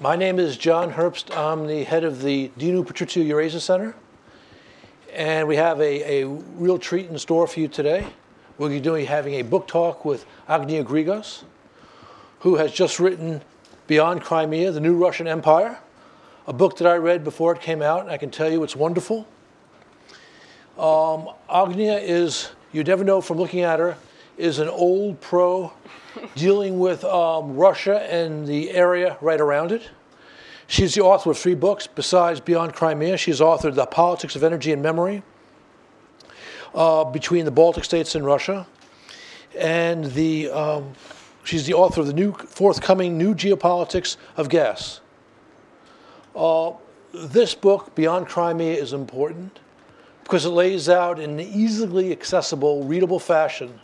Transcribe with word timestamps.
My 0.00 0.14
name 0.14 0.38
is 0.38 0.56
John 0.56 0.92
Herbst. 0.92 1.36
I'm 1.36 1.66
the 1.66 1.82
head 1.82 2.04
of 2.04 2.22
the 2.22 2.50
Dinu 2.58 2.86
Patriciu 2.86 3.26
Eurasia 3.26 3.60
Center. 3.60 3.94
And 5.12 5.48
we 5.48 5.56
have 5.56 5.80
a, 5.80 6.22
a 6.22 6.26
real 6.26 6.78
treat 6.78 7.06
in 7.06 7.18
store 7.18 7.46
for 7.46 7.58
you 7.58 7.68
today. 7.68 8.06
We'll 8.58 8.68
be 8.68 8.80
doing 8.80 9.06
having 9.06 9.34
a 9.34 9.42
book 9.42 9.66
talk 9.66 10.04
with 10.04 10.24
Agnia 10.48 10.84
Grigas, 10.84 11.42
who 12.40 12.56
has 12.56 12.72
just 12.72 13.00
written 13.00 13.42
Beyond 13.88 14.22
Crimea, 14.22 14.70
The 14.70 14.80
New 14.80 14.96
Russian 14.96 15.26
Empire, 15.26 15.78
a 16.46 16.52
book 16.52 16.76
that 16.78 16.86
I 16.86 16.96
read 16.96 17.24
before 17.24 17.54
it 17.54 17.60
came 17.60 17.82
out, 17.82 18.02
and 18.02 18.10
I 18.10 18.16
can 18.16 18.30
tell 18.30 18.50
you 18.50 18.62
it's 18.62 18.76
wonderful. 18.76 19.26
Um, 20.78 21.28
Agnia 21.50 21.98
is, 21.98 22.50
you 22.72 22.84
never 22.84 23.02
know 23.02 23.20
from 23.20 23.38
looking 23.38 23.60
at 23.60 23.80
her, 23.80 23.96
is 24.38 24.60
an 24.60 24.68
old 24.68 25.20
pro 25.20 25.72
dealing 26.36 26.78
with 26.78 27.04
um, 27.04 27.56
Russia 27.56 28.00
and 28.10 28.46
the 28.46 28.70
area 28.70 29.18
right 29.20 29.40
around 29.40 29.72
it. 29.72 29.90
She's 30.68 30.94
the 30.94 31.02
author 31.02 31.30
of 31.30 31.38
three 31.38 31.54
books 31.54 31.86
besides 31.86 32.40
Beyond 32.40 32.74
Crimea. 32.74 33.16
She's 33.16 33.40
authored 33.40 33.74
The 33.74 33.86
Politics 33.86 34.36
of 34.36 34.44
Energy 34.44 34.72
and 34.72 34.82
Memory 34.82 35.22
uh, 36.74 37.04
Between 37.04 37.44
the 37.44 37.50
Baltic 37.50 37.84
States 37.84 38.14
and 38.14 38.24
Russia. 38.24 38.66
And 39.58 40.04
the, 40.04 40.50
um, 40.50 40.92
she's 41.42 41.66
the 41.66 41.74
author 41.74 42.02
of 42.02 42.06
the 42.06 42.12
new 42.12 42.32
forthcoming 42.32 43.18
New 43.18 43.34
Geopolitics 43.34 44.16
of 44.36 44.48
Gas. 44.48 45.00
Uh, 46.36 46.72
this 47.12 47.54
book, 47.54 47.94
Beyond 47.94 48.28
Crimea, 48.28 48.76
is 48.76 48.92
important 48.92 49.58
because 50.22 50.44
it 50.44 50.50
lays 50.50 50.90
out 50.90 51.18
in 51.18 51.30
an 51.30 51.40
easily 51.40 52.12
accessible, 52.12 52.84
readable 52.84 53.18
fashion 53.18 53.80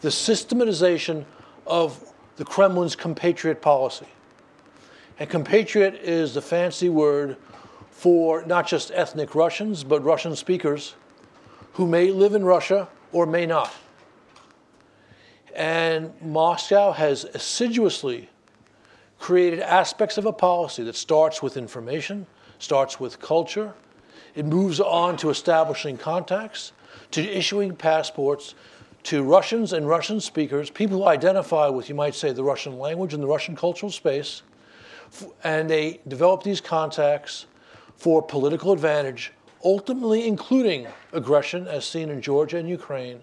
the 0.00 0.10
systematization 0.10 1.26
of 1.66 2.12
the 2.36 2.44
Kremlin's 2.44 2.96
compatriot 2.96 3.60
policy. 3.60 4.06
And 5.18 5.28
compatriot 5.28 5.96
is 5.96 6.34
the 6.34 6.42
fancy 6.42 6.88
word 6.88 7.36
for 7.90 8.44
not 8.46 8.66
just 8.66 8.90
ethnic 8.94 9.34
Russians, 9.34 9.84
but 9.84 10.02
Russian 10.02 10.34
speakers 10.34 10.94
who 11.74 11.86
may 11.86 12.10
live 12.10 12.34
in 12.34 12.44
Russia 12.44 12.88
or 13.12 13.26
may 13.26 13.44
not. 13.44 13.72
And 15.54 16.12
Moscow 16.22 16.92
has 16.92 17.24
assiduously 17.24 18.30
created 19.18 19.60
aspects 19.60 20.16
of 20.16 20.24
a 20.24 20.32
policy 20.32 20.82
that 20.84 20.96
starts 20.96 21.42
with 21.42 21.56
information, 21.56 22.26
starts 22.58 22.98
with 22.98 23.20
culture, 23.20 23.74
it 24.34 24.46
moves 24.46 24.80
on 24.80 25.16
to 25.18 25.28
establishing 25.30 25.98
contacts, 25.98 26.72
to 27.10 27.20
issuing 27.20 27.76
passports 27.76 28.54
to 29.04 29.22
Russians 29.22 29.72
and 29.72 29.88
Russian 29.88 30.20
speakers, 30.20 30.70
people 30.70 30.98
who 30.98 31.06
identify 31.06 31.68
with, 31.68 31.88
you 31.88 31.94
might 31.94 32.14
say, 32.14 32.32
the 32.32 32.44
Russian 32.44 32.78
language 32.78 33.14
and 33.14 33.22
the 33.22 33.26
Russian 33.26 33.56
cultural 33.56 33.90
space, 33.90 34.42
and 35.42 35.68
they 35.68 36.00
develop 36.06 36.42
these 36.42 36.60
contacts 36.60 37.46
for 37.96 38.22
political 38.22 38.72
advantage, 38.72 39.32
ultimately 39.64 40.26
including 40.26 40.86
aggression, 41.12 41.66
as 41.66 41.84
seen 41.84 42.10
in 42.10 42.20
Georgia 42.22 42.58
and 42.58 42.68
Ukraine, 42.68 43.22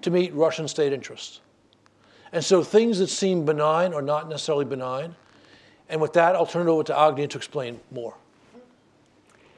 to 0.00 0.10
meet 0.10 0.32
Russian 0.34 0.66
state 0.68 0.92
interests. 0.92 1.40
And 2.32 2.42
so 2.42 2.62
things 2.62 2.98
that 2.98 3.08
seem 3.08 3.44
benign 3.44 3.92
are 3.92 4.02
not 4.02 4.28
necessarily 4.28 4.64
benign. 4.64 5.14
And 5.88 6.00
with 6.00 6.14
that, 6.14 6.34
I'll 6.34 6.46
turn 6.46 6.66
it 6.66 6.70
over 6.70 6.82
to 6.84 6.98
Agnia 6.98 7.28
to 7.28 7.36
explain 7.36 7.78
more. 7.90 8.14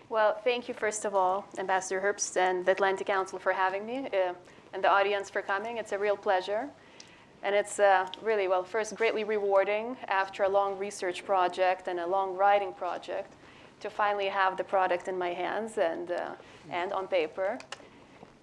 Well, 0.09 0.39
thank 0.45 0.69
you, 0.69 0.75
first 0.75 1.05
of 1.05 1.15
all, 1.15 1.47
Ambassador 1.59 2.01
Herbst 2.01 2.37
and 2.37 2.67
the 2.67 2.73
Atlantic 2.73 3.07
Council 3.07 3.39
for 3.39 3.53
having 3.53 3.87
me, 3.87 4.09
uh, 4.13 4.35
and 4.75 4.83
the 4.83 4.91
audience 4.91 5.31
for 5.31 5.41
coming. 5.41 5.79
It's 5.79 5.93
a 5.93 5.99
real 5.99 6.17
pleasure. 6.17 6.69
And 7.45 7.55
it's 7.55 7.79
uh, 7.79 8.09
really, 8.23 8.49
well, 8.49 8.65
first, 8.65 8.97
greatly 8.97 9.23
rewarding 9.23 9.97
after 10.09 10.43
a 10.43 10.49
long 10.49 10.77
research 10.79 11.25
project 11.25 11.89
and 11.89 12.01
a 12.01 12.07
long 12.07 12.37
writing 12.37 12.73
project 12.73 13.35
to 13.81 13.89
finally 13.89 14.27
have 14.27 14.57
the 14.57 14.65
product 14.65 15.09
in 15.09 15.17
my 15.17 15.29
hands 15.29 15.79
and, 15.79 16.11
uh, 16.11 16.31
and 16.71 16.93
on 16.93 17.07
paper. 17.07 17.59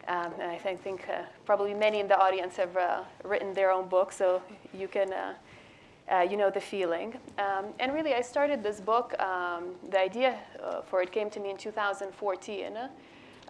Um, 0.08 0.32
and 0.40 0.50
I 0.50 0.58
think, 0.58 0.82
think 0.82 1.10
uh, 1.10 1.24
probably 1.46 1.74
many 1.74 2.00
in 2.00 2.08
the 2.08 2.18
audience 2.18 2.56
have 2.56 2.78
uh, 2.78 3.04
written 3.24 3.54
their 3.54 3.72
own 3.72 3.90
book, 3.90 4.12
so 4.12 4.42
you 4.74 4.88
can, 4.88 5.12
uh, 5.12 5.34
uh, 6.12 6.22
you 6.22 6.38
know 6.38 6.50
the 6.50 6.62
feeling. 6.62 7.16
Um, 7.38 7.66
and 7.80 7.94
really, 7.94 8.14
I 8.14 8.22
started 8.22 8.64
this 8.64 8.80
book. 8.80 9.20
Um, 9.20 9.76
the 9.90 10.00
idea 10.00 10.38
for 10.86 11.02
it 11.02 11.12
came 11.12 11.30
to 11.32 11.40
me 11.40 11.52
in 11.52 11.58
2014 11.58 12.78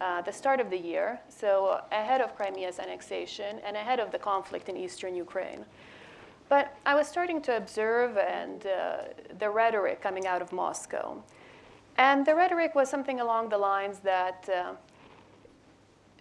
uh, 0.01 0.21
the 0.21 0.31
start 0.31 0.59
of 0.59 0.69
the 0.71 0.77
year, 0.77 1.19
so 1.29 1.81
ahead 1.91 2.21
of 2.21 2.35
Crimea's 2.35 2.79
annexation 2.79 3.59
and 3.65 3.77
ahead 3.77 3.99
of 3.99 4.11
the 4.11 4.17
conflict 4.17 4.67
in 4.67 4.75
eastern 4.75 5.15
Ukraine. 5.15 5.63
But 6.49 6.75
I 6.85 6.95
was 6.95 7.07
starting 7.07 7.39
to 7.43 7.55
observe 7.55 8.17
and 8.17 8.65
uh, 8.65 8.97
the 9.37 9.49
rhetoric 9.49 10.01
coming 10.01 10.25
out 10.25 10.41
of 10.41 10.51
Moscow. 10.51 11.21
And 11.97 12.25
the 12.25 12.35
rhetoric 12.35 12.73
was 12.73 12.89
something 12.89 13.19
along 13.19 13.49
the 13.49 13.57
lines 13.57 13.99
that 13.99 14.49
uh, 14.49 14.73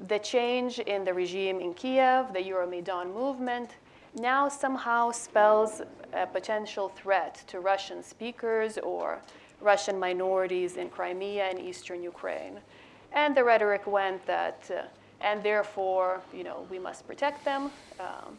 the 0.09 0.19
change 0.19 0.79
in 0.79 1.05
the 1.05 1.15
regime 1.15 1.59
in 1.61 1.73
Kiev, 1.75 2.33
the 2.33 2.41
Euromaidan 2.41 3.15
movement, 3.15 3.77
now 4.19 4.49
somehow 4.49 5.11
spells 5.11 5.83
a 6.13 6.27
potential 6.27 6.91
threat 6.91 7.43
to 7.47 7.61
Russian 7.61 8.03
speakers 8.03 8.77
or 8.79 9.23
Russian 9.61 9.99
minorities 9.99 10.77
in 10.77 10.91
Crimea 10.91 11.45
and 11.45 11.59
eastern 11.59 12.03
Ukraine. 12.03 12.61
And 13.13 13.37
the 13.37 13.43
rhetoric 13.45 13.87
went 13.87 14.25
that, 14.27 14.71
uh, 14.71 14.83
and 15.21 15.43
therefore, 15.43 16.21
you 16.33 16.45
know, 16.45 16.67
we 16.71 16.79
must 16.79 17.07
protect 17.07 17.45
them, 17.45 17.71
um, 17.99 18.39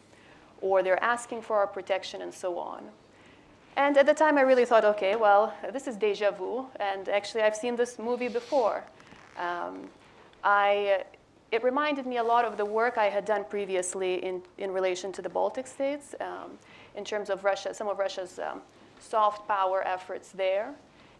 or 0.60 0.82
they're 0.82 1.02
asking 1.02 1.42
for 1.42 1.56
our 1.56 1.66
protection, 1.66 2.22
and 2.22 2.32
so 2.32 2.58
on. 2.58 2.82
And 3.76 3.96
at 3.96 4.06
the 4.06 4.14
time, 4.14 4.36
I 4.38 4.42
really 4.42 4.64
thought, 4.64 4.84
okay, 4.84 5.16
well, 5.16 5.54
this 5.72 5.86
is 5.86 5.96
deja 5.96 6.30
vu, 6.30 6.66
and 6.80 7.08
actually, 7.08 7.42
I've 7.42 7.56
seen 7.56 7.76
this 7.76 7.98
movie 7.98 8.28
before. 8.28 8.84
Um, 9.38 9.88
I, 10.44 11.04
it 11.50 11.62
reminded 11.62 12.06
me 12.06 12.18
a 12.18 12.22
lot 12.22 12.44
of 12.44 12.56
the 12.56 12.64
work 12.64 12.98
I 12.98 13.06
had 13.06 13.24
done 13.24 13.44
previously 13.44 14.24
in, 14.24 14.42
in 14.58 14.72
relation 14.72 15.12
to 15.12 15.22
the 15.22 15.28
Baltic 15.28 15.66
states, 15.66 16.14
um, 16.20 16.58
in 16.96 17.04
terms 17.04 17.30
of 17.30 17.44
Russia, 17.44 17.72
some 17.72 17.88
of 17.88 17.98
Russia's 17.98 18.38
um, 18.38 18.60
soft 19.00 19.46
power 19.48 19.86
efforts 19.86 20.32
there. 20.32 20.74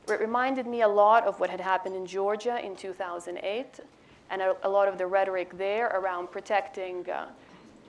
It 0.09 0.21
reminded 0.21 0.67
me 0.67 0.83
a 0.83 0.89
lot 0.89 1.27
of 1.27 1.39
what 1.39 1.49
had 1.49 1.61
happened 1.61 1.95
in 1.95 2.07
Georgia 2.07 2.65
in 2.65 2.75
2008 2.75 3.81
and 4.31 4.43
a, 4.43 4.57
a 4.65 4.69
lot 4.69 4.89
of 4.89 4.99
the 4.99 5.07
rhetoric 5.07 5.57
there 5.57 5.89
around 5.89 6.31
protecting 6.31 7.09
uh, 7.09 7.27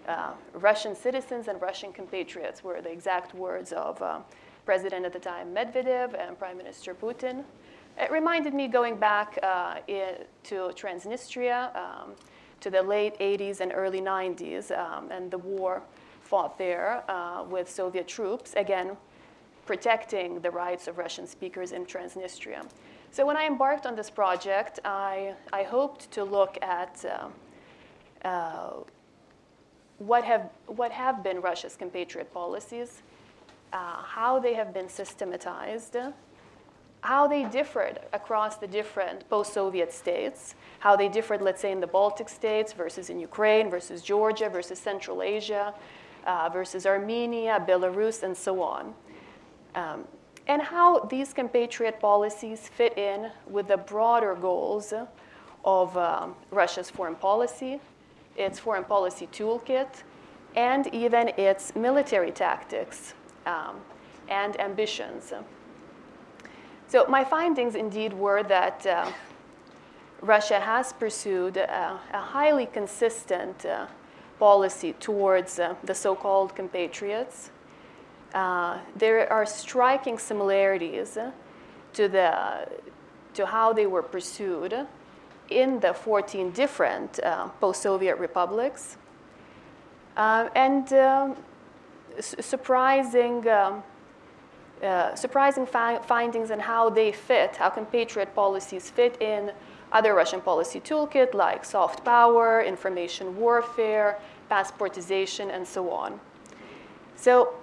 uh, 0.08 0.34
Russian 0.54 0.96
citizens 0.96 1.48
and 1.48 1.62
Russian 1.62 1.92
compatriots 1.92 2.64
were 2.64 2.82
the 2.82 2.92
exact 2.92 3.34
words 3.34 3.72
of 3.72 4.02
uh, 4.02 4.20
President 4.66 5.06
at 5.06 5.14
the 5.14 5.20
time 5.20 5.54
Medvedev 5.54 6.14
and 6.20 6.38
Prime 6.38 6.58
Minister 6.58 6.94
Putin. 6.94 7.44
It 7.98 8.12
reminded 8.12 8.54
me 8.54 8.68
going 8.68 8.98
back 8.98 9.38
uh, 9.44 9.76
to 9.86 10.56
Transnistria, 10.76 11.76
um, 11.76 12.12
to 12.60 12.70
the 12.70 12.82
late 12.82 13.18
80s 13.20 13.60
and 13.60 13.72
early 13.74 14.02
90s, 14.02 14.72
um, 14.78 15.12
and 15.12 15.30
the 15.30 15.38
war 15.38 15.84
fought 16.22 16.58
there 16.58 17.04
uh, 17.10 17.44
with 17.48 17.70
Soviet 17.70 18.08
troops. 18.08 18.54
Again, 18.56 18.98
protecting 19.66 20.40
the 20.42 20.52
rights 20.52 20.88
of 20.88 20.98
Russian 20.98 21.28
speakers 21.28 21.72
in 21.72 21.86
Transnistria. 21.86 22.66
So 23.12 23.26
when 23.26 23.38
I 23.38 23.46
embarked 23.46 23.86
on 23.86 23.96
this 23.96 24.10
project, 24.10 24.80
I, 24.84 25.36
I 25.52 25.64
hoped 25.64 26.12
to 26.12 26.24
look 26.24 26.58
at 26.62 27.06
uh, 27.06 28.28
uh, 28.28 28.74
what, 30.00 30.24
have, 30.24 30.50
what 30.66 30.92
have 30.92 31.24
been 31.24 31.40
Russia's 31.40 31.76
compatriot 31.76 32.34
policies, 32.34 33.04
uh, 33.72 34.02
how 34.02 34.40
they 34.40 34.56
have 34.56 34.74
been 34.74 34.90
systematized, 34.90 35.96
how 37.02 37.28
they 37.28 37.44
differed 37.46 38.00
across 38.14 38.58
the 38.58 38.68
different 38.68 39.30
post-Soviet 39.30 39.94
states, 39.94 40.56
how 40.80 40.96
they 40.96 41.08
differed, 41.08 41.42
let's 41.42 41.62
say, 41.62 41.72
in 41.72 41.80
the 41.80 41.88
Baltic 41.88 42.30
states 42.30 42.74
versus 42.74 43.10
in 43.10 43.20
Ukraine 43.20 43.70
versus 43.70 44.02
Georgia 44.02 44.50
versus 44.50 44.80
Central 44.80 45.22
Asia 45.22 45.74
uh, 46.26 46.50
versus 46.52 46.86
Armenia, 46.86 47.64
Belarus, 47.68 48.24
and 48.24 48.36
so 48.36 48.62
on 48.62 48.94
um, 49.76 50.06
and 50.48 50.62
how 50.62 51.00
these 51.00 51.34
compatriot 51.34 52.00
policies 52.00 52.68
fit 52.68 52.98
in 52.98 53.32
with 53.50 53.68
the 53.68 53.78
broader 53.78 54.36
goals 54.36 54.94
of 55.64 55.98
um, 55.98 56.36
Russia's 56.52 56.90
foreign 56.90 57.16
policy, 57.16 57.80
its 58.36 58.60
foreign 58.60 58.84
policy 58.84 59.28
toolkit, 59.28 60.04
and 60.56 60.94
even 60.94 61.30
its 61.38 61.76
military 61.76 62.32
tactics 62.32 63.14
um, 63.46 63.78
and 64.28 64.60
ambitions. 64.60 65.34
So, 66.88 67.06
my 67.08 67.24
findings 67.24 67.76
indeed 67.76 68.14
were 68.14 68.44
that 68.44 68.86
uh, 68.86 69.12
Russia 70.22 70.60
has 70.60 70.94
pursued 70.94 71.58
a, 71.58 72.00
a 72.14 72.20
highly 72.20 72.66
consistent 72.66 73.66
uh, 73.66 73.88
policy 74.38 74.94
towards 75.00 75.58
uh, 75.60 75.76
the 75.84 75.96
so 75.96 76.16
called 76.16 76.56
compatriots 76.56 77.50
uh, 78.34 78.80
there 78.96 79.32
are 79.32 79.46
striking 79.46 80.18
similarities 80.18 81.18
to, 81.94 82.08
the, 82.08 82.68
to 83.34 83.46
how 83.46 83.74
they 83.74 83.86
were 83.86 84.04
pursued 84.04 84.88
in 85.50 85.80
the 85.80 85.94
14 85.94 86.52
different 86.52 87.20
uh, 87.24 87.48
post-Soviet 87.60 88.18
republics. 88.18 88.98
Uh, 90.18 90.50
and 90.56 90.94
um, 90.94 91.36
surprising 92.20 93.48
um, 93.50 93.84
uh, 94.84 95.16
surprising 95.16 95.66
fi- 95.66 96.00
findings 96.00 96.50
and 96.50 96.62
how 96.62 96.90
they 96.90 97.10
fit, 97.10 97.56
how 97.56 97.70
compatriot 97.70 98.36
policies 98.36 98.90
fit 98.90 99.22
in 99.22 99.50
other 99.94 100.14
Russian 100.14 100.42
policy 100.42 100.82
toolkit 100.82 101.34
like 101.34 101.64
soft 101.64 102.04
power, 102.04 102.62
information 102.62 103.38
warfare, 103.38 104.20
passportization, 104.52 105.56
and 105.56 105.66
so 105.66 105.90
on. 105.90 106.20
So 107.16 107.54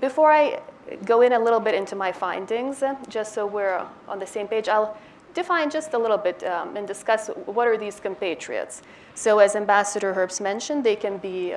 before 0.00 0.30
I 0.30 0.60
go 1.04 1.22
in 1.22 1.32
a 1.32 1.38
little 1.38 1.60
bit 1.60 1.74
into 1.74 1.96
my 1.96 2.12
findings, 2.12 2.82
uh, 2.82 2.96
just 3.08 3.34
so 3.34 3.46
we're 3.46 3.86
on 4.08 4.18
the 4.18 4.26
same 4.26 4.48
page, 4.48 4.68
I'll 4.68 4.96
define 5.34 5.70
just 5.70 5.94
a 5.94 5.98
little 5.98 6.18
bit 6.18 6.44
um, 6.44 6.76
and 6.76 6.86
discuss 6.86 7.28
what 7.46 7.66
are 7.66 7.76
these 7.76 8.00
compatriots. 8.00 8.82
So 9.14 9.38
as 9.38 9.56
Ambassador 9.56 10.14
Herbst 10.14 10.40
mentioned, 10.40 10.84
they 10.84 10.96
can 10.96 11.18
be 11.18 11.54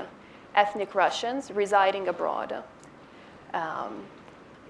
ethnic 0.56 0.96
Russians 0.96 1.52
residing 1.52 2.08
abroad. 2.08 2.64
Um, 3.54 4.04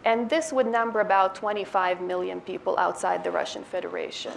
and 0.06 0.30
this 0.30 0.54
would 0.54 0.68
number 0.68 1.00
about 1.00 1.36
25 1.36 2.02
million 2.02 2.40
people 2.42 2.78
outside 2.78 3.24
the 3.24 3.32
Russian 3.32 3.64
Federation. 3.64 4.34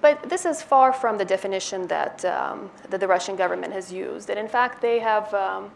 But 0.00 0.28
this 0.28 0.44
is 0.44 0.60
far 0.60 0.92
from 0.92 1.18
the 1.18 1.24
definition 1.24 1.86
that, 1.86 2.24
um, 2.24 2.70
that 2.90 3.00
the 3.00 3.08
Russian 3.08 3.36
government 3.36 3.72
has 3.72 3.92
used. 3.92 4.28
And 4.30 4.38
in 4.38 4.48
fact, 4.48 4.82
they 4.82 4.98
have 4.98 5.32
um, 5.32 5.70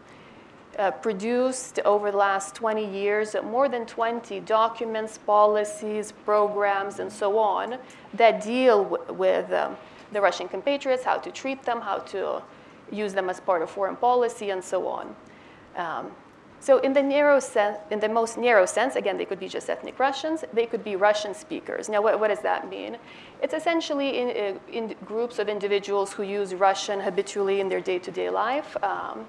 uh, 0.77 0.91
produced 0.91 1.79
over 1.85 2.11
the 2.11 2.17
last 2.17 2.55
20 2.55 2.85
years 2.85 3.35
more 3.43 3.67
than 3.67 3.85
20 3.85 4.39
documents, 4.41 5.17
policies, 5.17 6.11
programs, 6.25 6.99
and 6.99 7.11
so 7.11 7.37
on 7.37 7.77
that 8.13 8.41
deal 8.43 8.83
w- 8.83 9.13
with 9.13 9.51
um, 9.51 9.75
the 10.11 10.21
Russian 10.21 10.47
compatriots, 10.47 11.03
how 11.03 11.17
to 11.17 11.31
treat 11.31 11.63
them, 11.63 11.81
how 11.81 11.99
to 11.99 12.41
use 12.91 13.13
them 13.13 13.29
as 13.29 13.39
part 13.39 13.61
of 13.61 13.69
foreign 13.69 13.95
policy, 13.95 14.49
and 14.49 14.63
so 14.63 14.87
on. 14.87 15.15
Um, 15.75 16.11
so 16.61 16.79
in 16.79 16.91
the 16.91 17.01
narrow 17.01 17.39
sense, 17.39 17.77
in 17.89 17.99
the 17.99 18.09
most 18.09 18.37
narrow 18.37 18.65
sense, 18.65 18.95
again, 18.95 19.17
they 19.17 19.25
could 19.25 19.39
be 19.39 19.47
just 19.47 19.69
ethnic 19.69 19.97
Russians. 19.97 20.43
They 20.51 20.65
could 20.65 20.83
be 20.83 20.97
Russian 20.97 21.33
speakers. 21.33 21.87
Now, 21.87 22.01
what, 22.01 22.19
what 22.19 22.27
does 22.27 22.41
that 22.41 22.69
mean? 22.69 22.97
It's 23.41 23.53
essentially 23.53 24.19
in, 24.19 24.59
in, 24.69 24.95
groups 25.05 25.39
of 25.39 25.47
individuals 25.47 26.11
who 26.11 26.23
use 26.23 26.53
Russian 26.53 26.99
habitually 26.99 27.61
in 27.61 27.69
their 27.69 27.79
day-to-day 27.79 28.29
life. 28.29 28.75
Um, 28.83 29.25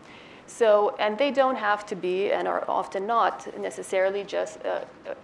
so, 0.51 0.97
and 0.99 1.17
they 1.17 1.31
don't 1.31 1.57
have 1.57 1.87
to 1.87 1.95
be, 1.95 2.33
and 2.33 2.49
are 2.49 2.65
often 2.69 3.07
not 3.07 3.47
necessarily 3.59 4.25
just 4.25 4.59
uh, 4.65 4.85
uh 5.09 5.15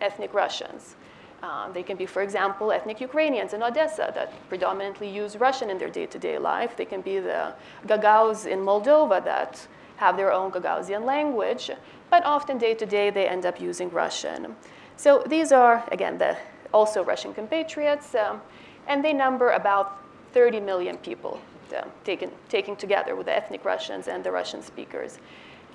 ethnic 0.00 0.32
Russians. 0.32 0.96
Um, 1.42 1.72
they 1.74 1.82
can 1.82 1.96
be, 1.98 2.06
for 2.06 2.22
example, 2.22 2.72
ethnic 2.72 2.98
Ukrainians 3.00 3.52
in 3.52 3.62
Odessa 3.62 4.10
that 4.14 4.32
predominantly 4.48 5.08
use 5.08 5.36
Russian 5.36 5.68
in 5.68 5.76
their 5.78 5.90
day-to-day 5.90 6.38
life. 6.38 6.76
They 6.76 6.86
can 6.86 7.02
be 7.02 7.18
the 7.18 7.52
Gagauz 7.86 8.46
in 8.46 8.60
Moldova 8.60 9.22
that 9.24 9.66
have 9.96 10.16
their 10.16 10.32
own 10.32 10.50
Gagauzian 10.50 11.04
language, 11.04 11.70
but 12.08 12.24
often 12.24 12.56
day 12.56 12.74
to 12.74 12.86
day 12.86 13.10
they 13.10 13.28
end 13.28 13.44
up 13.44 13.60
using 13.60 13.90
Russian. 13.90 14.56
So 14.96 15.22
these 15.26 15.52
are, 15.52 15.84
again, 15.92 16.16
the 16.16 16.36
also 16.72 17.04
Russian 17.04 17.34
compatriots, 17.34 18.14
um, 18.14 18.40
and 18.86 19.04
they 19.04 19.12
number 19.12 19.50
about 19.50 19.98
30 20.32 20.60
million 20.60 20.96
people 20.96 21.38
uh, 21.72 21.84
taken, 22.04 22.30
taken 22.48 22.76
together 22.76 23.14
with 23.16 23.26
the 23.26 23.36
ethnic 23.36 23.64
Russians 23.64 24.08
and 24.08 24.22
the 24.24 24.30
Russian 24.30 24.62
speakers. 24.62 25.18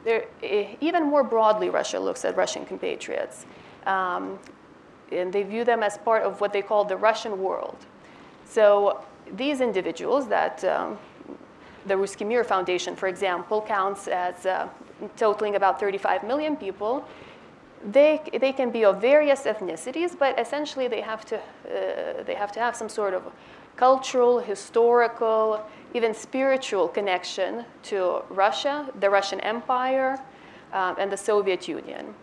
They're, 0.03 0.25
even 0.81 1.03
more 1.03 1.23
broadly, 1.23 1.69
Russia 1.69 1.99
looks 1.99 2.25
at 2.25 2.37
Russian 2.37 2.65
compatriots. 2.65 3.45
Um, 3.85 4.39
and 5.11 5.31
they 5.31 5.43
view 5.43 5.63
them 5.63 5.83
as 5.83 5.97
part 5.97 6.23
of 6.23 6.41
what 6.41 6.53
they 6.53 6.61
call 6.61 6.85
the 6.85 6.97
Russian 6.97 7.41
world. 7.41 7.77
So 8.45 9.03
these 9.31 9.61
individuals 9.61 10.27
that 10.27 10.63
um, 10.63 10.97
the 11.85 11.93
Ruski 11.93 12.25
Mir 12.25 12.43
Foundation, 12.43 12.95
for 12.95 13.07
example, 13.07 13.61
counts 13.61 14.07
as 14.07 14.45
uh, 14.45 14.67
totaling 15.17 15.55
about 15.55 15.79
35 15.79 16.23
million 16.23 16.55
people. 16.55 17.05
They, 17.91 18.21
they 18.39 18.51
can 18.51 18.71
be 18.71 18.83
of 18.83 18.99
various 18.99 19.43
ethnicities, 19.43 20.17
but 20.17 20.39
essentially 20.39 20.87
they 20.87 21.01
have, 21.01 21.25
to, 21.25 21.37
uh, 21.37 22.23
they 22.23 22.33
have 22.33 22.51
to 22.53 22.59
have 22.59 22.75
some 22.75 22.89
sort 22.89 23.13
of 23.13 23.23
cultural, 23.75 24.39
historical, 24.39 25.63
even 25.95 26.13
spiritual 26.13 26.89
connection 26.89 27.65
to 27.83 28.21
Russia, 28.29 28.85
the 28.99 29.09
Russian 29.09 29.39
Empire, 29.39 30.19
um, 30.73 30.95
and 30.99 31.09
the 31.09 31.17
Soviet 31.17 31.67
Union. 31.67 32.13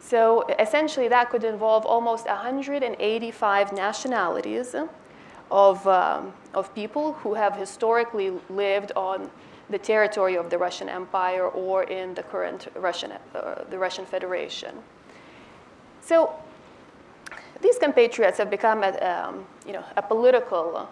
So 0.00 0.44
essentially, 0.58 1.06
that 1.08 1.30
could 1.30 1.44
involve 1.44 1.84
almost 1.84 2.26
185 2.26 3.72
nationalities 3.72 4.74
of, 5.50 5.86
um, 5.86 6.32
of 6.54 6.74
people 6.74 7.12
who 7.12 7.34
have 7.34 7.54
historically 7.54 8.32
lived 8.48 8.90
on 8.96 9.30
the 9.68 9.78
territory 9.78 10.36
of 10.36 10.48
the 10.48 10.56
Russian 10.56 10.88
Empire 10.88 11.48
or 11.48 11.84
in 11.84 12.14
the 12.14 12.22
current 12.22 12.68
Russian, 12.74 13.12
uh, 13.34 13.64
the 13.70 13.78
Russian 13.78 14.06
Federation. 14.06 14.74
So 16.00 16.34
these 17.60 17.78
compatriots 17.78 18.38
have 18.38 18.50
become 18.50 18.82
a, 18.82 18.92
um, 18.98 19.46
you 19.66 19.72
know, 19.72 19.84
a, 19.96 20.02
political, 20.02 20.88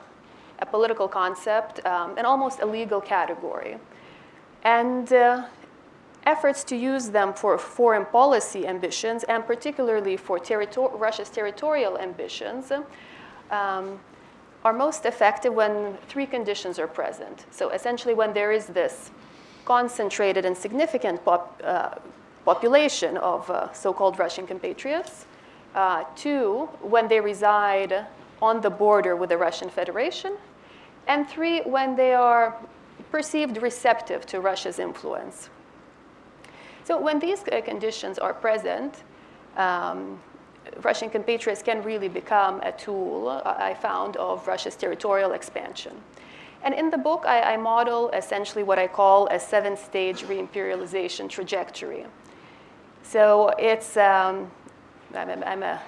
a 0.60 0.66
political 0.66 1.08
concept 1.08 1.84
um, 1.86 2.14
and 2.16 2.26
almost 2.26 2.60
a 2.60 2.66
legal 2.66 3.00
category. 3.00 3.78
And 4.64 5.12
uh, 5.12 5.46
efforts 6.24 6.64
to 6.64 6.76
use 6.76 7.10
them 7.10 7.32
for 7.32 7.56
foreign 7.58 8.04
policy 8.04 8.66
ambitions, 8.66 9.24
and 9.24 9.46
particularly 9.46 10.16
for 10.16 10.38
Russia's 10.94 11.30
territorial 11.30 11.98
ambitions, 11.98 12.72
um, 13.50 13.98
are 14.62 14.72
most 14.74 15.06
effective 15.06 15.54
when 15.54 15.96
three 16.08 16.26
conditions 16.26 16.78
are 16.78 16.86
present. 16.86 17.46
So 17.50 17.70
essentially, 17.70 18.12
when 18.12 18.34
there 18.34 18.52
is 18.52 18.66
this 18.66 19.10
concentrated 19.64 20.44
and 20.44 20.56
significant 20.56 21.24
pop, 21.24 21.60
uh, 21.64 21.94
population 22.44 23.16
of 23.18 23.48
uh, 23.50 23.72
so-called 23.72 24.18
Russian 24.18 24.46
compatriots. 24.46 25.26
Uh, 25.74 26.04
two, 26.16 26.68
when 26.82 27.08
they 27.08 27.20
reside 27.20 28.06
on 28.42 28.60
the 28.60 28.70
border 28.70 29.14
with 29.16 29.28
the 29.30 29.36
Russian 29.36 29.68
Federation. 29.68 30.36
And 31.06 31.29
three, 31.29 31.61
when 31.62 31.97
they 31.97 32.14
are 32.14 32.56
perceived 33.11 33.61
receptive 33.62 34.26
to 34.26 34.41
Russia's 34.41 34.79
influence. 34.79 35.50
So 36.85 37.00
when 37.00 37.19
these 37.19 37.43
uh, 37.44 37.61
conditions 37.62 38.19
are 38.19 38.35
present, 38.35 39.02
um, 39.56 40.20
Russian 40.82 41.11
compatriots 41.11 41.62
can 41.62 41.82
really 41.82 42.08
become 42.08 42.61
a 42.61 42.73
tool, 42.73 43.29
uh, 43.29 43.56
I 43.58 43.75
found, 43.75 44.17
of 44.17 44.47
Russia's 44.47 44.76
territorial 44.76 45.32
expansion. 45.32 45.93
And 46.62 46.75
in 46.75 46.91
the 46.91 46.99
book, 46.99 47.25
I, 47.26 47.55
I 47.55 47.56
model 47.56 48.11
essentially 48.11 48.62
what 48.62 48.79
I 48.79 48.87
call 48.87 49.26
a 49.29 49.41
seven 49.41 49.76
stage 49.76 50.23
reimperialization 50.23 51.29
trajectory. 51.29 52.06
So 53.03 53.50
it's, 53.58 53.96
um, 53.96 54.50
I'm, 55.14 55.43
I'm 55.43 55.63
a 55.63 55.81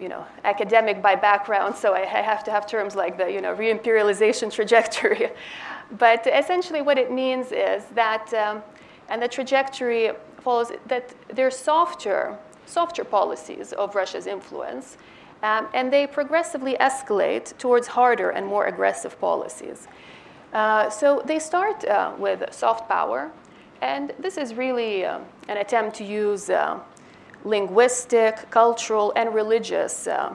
you 0.00 0.08
know, 0.08 0.26
academic 0.44 1.00
by 1.00 1.14
background, 1.14 1.74
so 1.74 1.94
I, 1.94 2.00
have 2.00 2.44
to 2.44 2.50
have 2.50 2.66
terms 2.66 2.94
like 2.94 3.16
the 3.16 3.30
you 3.30 3.40
know, 3.40 3.54
reimperialization 3.54 4.52
trajectory. 4.58 5.30
but 5.98 6.26
essentially, 6.26 6.82
what 6.82 6.98
it 6.98 7.10
means 7.10 7.52
is 7.52 7.84
that, 7.94 8.32
um, 8.34 8.62
and 9.08 9.22
the 9.22 9.28
trajectory 9.28 10.10
follows 10.40 10.72
that 10.86 11.14
there's 11.34 11.56
softer 11.56 12.38
softer 12.66 13.04
policies 13.04 13.72
of 13.72 13.94
Russia's 13.94 14.26
influence, 14.26 14.98
um, 15.42 15.68
and 15.72 15.92
they 15.92 16.06
progressively 16.06 16.76
escalate 16.80 17.56
towards 17.58 17.86
harder 17.86 18.30
and 18.30 18.46
more 18.46 18.66
aggressive 18.66 19.18
policies. 19.20 19.88
Uh, 20.52 20.90
so 20.90 21.22
they 21.24 21.38
start 21.38 21.84
uh, 21.84 22.12
with 22.18 22.52
soft 22.52 22.88
power, 22.88 23.30
and 23.80 24.12
this 24.18 24.36
is 24.36 24.54
really 24.54 25.04
uh, 25.04 25.20
an 25.48 25.58
attempt 25.58 25.96
to 25.96 26.04
use 26.04 26.50
uh, 26.50 26.78
linguistic, 27.46 28.50
cultural, 28.50 29.12
and 29.14 29.32
religious 29.32 30.08
uh, 30.08 30.34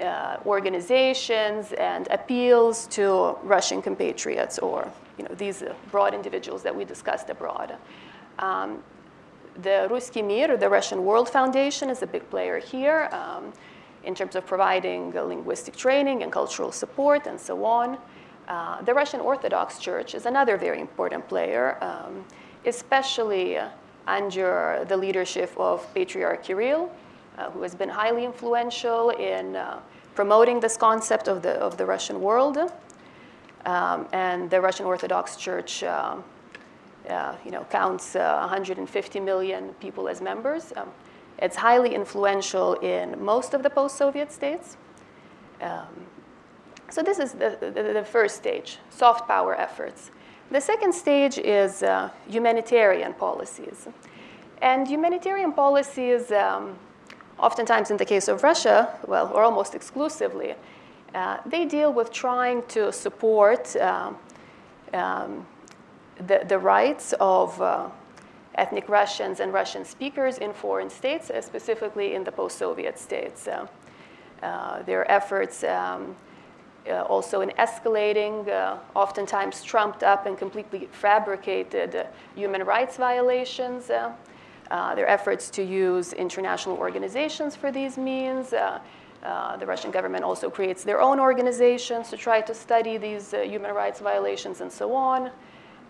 uh, 0.00 0.36
organizations 0.44 1.72
and 1.72 2.06
appeals 2.08 2.86
to 2.88 3.36
Russian 3.42 3.80
compatriots 3.80 4.58
or 4.58 4.90
you 5.16 5.24
know, 5.24 5.34
these 5.34 5.64
broad 5.90 6.14
individuals 6.14 6.62
that 6.62 6.74
we 6.76 6.84
discussed 6.84 7.30
abroad. 7.30 7.76
Um, 8.38 8.82
the 9.62 9.88
Ruski 9.90 10.24
Mir, 10.24 10.56
the 10.56 10.68
Russian 10.68 11.04
World 11.04 11.28
Foundation, 11.28 11.90
is 11.90 12.02
a 12.02 12.06
big 12.06 12.28
player 12.30 12.58
here 12.58 13.08
um, 13.12 13.52
in 14.04 14.14
terms 14.14 14.36
of 14.36 14.46
providing 14.46 15.10
linguistic 15.12 15.74
training 15.74 16.22
and 16.22 16.30
cultural 16.30 16.70
support 16.70 17.26
and 17.26 17.38
so 17.40 17.64
on. 17.64 17.98
Uh, 18.48 18.82
the 18.82 18.92
Russian 18.94 19.20
Orthodox 19.20 19.78
Church 19.78 20.14
is 20.14 20.26
another 20.26 20.56
very 20.56 20.80
important 20.80 21.26
player, 21.28 21.76
um, 21.82 22.24
especially 22.64 23.58
under 24.06 24.84
the 24.88 24.96
leadership 24.96 25.52
of 25.56 25.92
Patriarch 25.94 26.42
Kirill, 26.42 26.90
uh, 27.38 27.50
who 27.50 27.62
has 27.62 27.74
been 27.74 27.88
highly 27.88 28.24
influential 28.24 29.10
in 29.10 29.56
uh, 29.56 29.80
promoting 30.14 30.60
this 30.60 30.76
concept 30.76 31.28
of 31.28 31.42
the, 31.42 31.52
of 31.54 31.76
the 31.76 31.86
Russian 31.86 32.20
world. 32.20 32.58
Um, 33.66 34.08
and 34.12 34.50
the 34.50 34.60
Russian 34.60 34.86
Orthodox 34.86 35.36
Church 35.36 35.82
um, 35.82 36.24
uh, 37.08 37.34
you 37.44 37.50
know, 37.50 37.64
counts 37.70 38.16
uh, 38.16 38.38
150 38.40 39.20
million 39.20 39.70
people 39.80 40.08
as 40.08 40.20
members. 40.20 40.72
Um, 40.76 40.90
it's 41.38 41.56
highly 41.56 41.94
influential 41.94 42.74
in 42.74 43.22
most 43.22 43.54
of 43.54 43.62
the 43.62 43.70
post-Soviet 43.70 44.30
states. 44.32 44.76
Um, 45.60 45.86
so 46.90 47.02
this 47.02 47.18
is 47.18 47.32
the, 47.32 47.56
the, 47.60 47.92
the, 47.92 48.04
first 48.04 48.36
stage, 48.36 48.78
soft 48.90 49.28
power 49.28 49.54
efforts. 49.54 50.10
The 50.50 50.60
second 50.60 50.92
stage 50.92 51.38
is 51.38 51.82
uh, 51.84 52.10
humanitarian 52.28 53.14
policies. 53.14 53.86
And 54.60 54.88
humanitarian 54.88 55.52
policies, 55.52 56.32
um, 56.32 56.76
oftentimes 57.38 57.92
in 57.92 57.96
the 57.96 58.04
case 58.04 58.26
of 58.26 58.42
Russia, 58.42 58.88
well, 59.06 59.30
or 59.32 59.44
almost 59.44 59.76
exclusively, 59.76 60.54
uh, 61.14 61.38
they 61.46 61.66
deal 61.66 61.92
with 61.92 62.12
trying 62.12 62.64
to 62.68 62.92
support 62.92 63.76
uh, 63.76 64.12
um, 64.92 65.46
the, 66.26 66.44
the 66.48 66.58
rights 66.58 67.14
of 67.20 67.60
uh, 67.62 67.88
ethnic 68.56 68.88
Russians 68.88 69.38
and 69.38 69.52
Russian 69.52 69.84
speakers 69.84 70.38
in 70.38 70.52
foreign 70.52 70.90
states, 70.90 71.30
uh, 71.30 71.40
specifically 71.40 72.14
in 72.14 72.24
the 72.24 72.32
post 72.32 72.58
Soviet 72.58 72.98
states. 72.98 73.46
Uh, 73.46 73.66
uh, 74.42 74.82
their 74.82 75.08
efforts 75.10 75.62
um, 75.64 76.16
also 76.88 77.40
in 77.40 77.50
escalating, 77.50 78.48
oftentimes 78.94 79.62
trumped 79.62 80.02
up 80.02 80.26
and 80.26 80.38
completely 80.38 80.88
fabricated 80.92 82.06
human 82.34 82.64
rights 82.64 82.96
violations. 82.96 83.86
their 83.88 85.08
efforts 85.08 85.50
to 85.50 85.62
use 85.62 86.12
international 86.12 86.76
organizations 86.76 87.56
for 87.56 87.70
these 87.72 87.98
means. 87.98 88.54
Uh, 89.22 89.56
the 89.58 89.66
Russian 89.66 89.90
government 89.90 90.24
also 90.24 90.48
creates 90.48 90.82
their 90.82 91.00
own 91.00 91.20
organizations 91.20 92.08
to 92.08 92.16
try 92.16 92.40
to 92.40 92.54
study 92.54 92.96
these 92.96 93.34
uh, 93.34 93.40
human 93.40 93.74
rights 93.74 94.00
violations 94.00 94.62
and 94.62 94.72
so 94.72 94.94
on. 94.94 95.30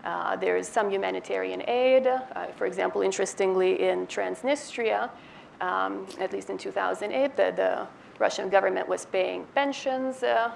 Uh, 0.03 0.35
there 0.35 0.57
is 0.57 0.67
some 0.67 0.89
humanitarian 0.89 1.63
aid. 1.69 2.07
Uh, 2.07 2.47
for 2.57 2.65
example, 2.65 3.01
interestingly, 3.01 3.83
in 3.83 4.05
Transnistria, 4.07 5.09
um, 5.61 6.05
at 6.19 6.33
least 6.33 6.49
in 6.49 6.57
2008, 6.57 7.35
the, 7.37 7.53
the, 7.55 7.87
Russian 8.19 8.49
government 8.49 8.87
was 8.87 9.07
paying 9.07 9.47
pensions 9.55 10.21
uh, 10.21 10.51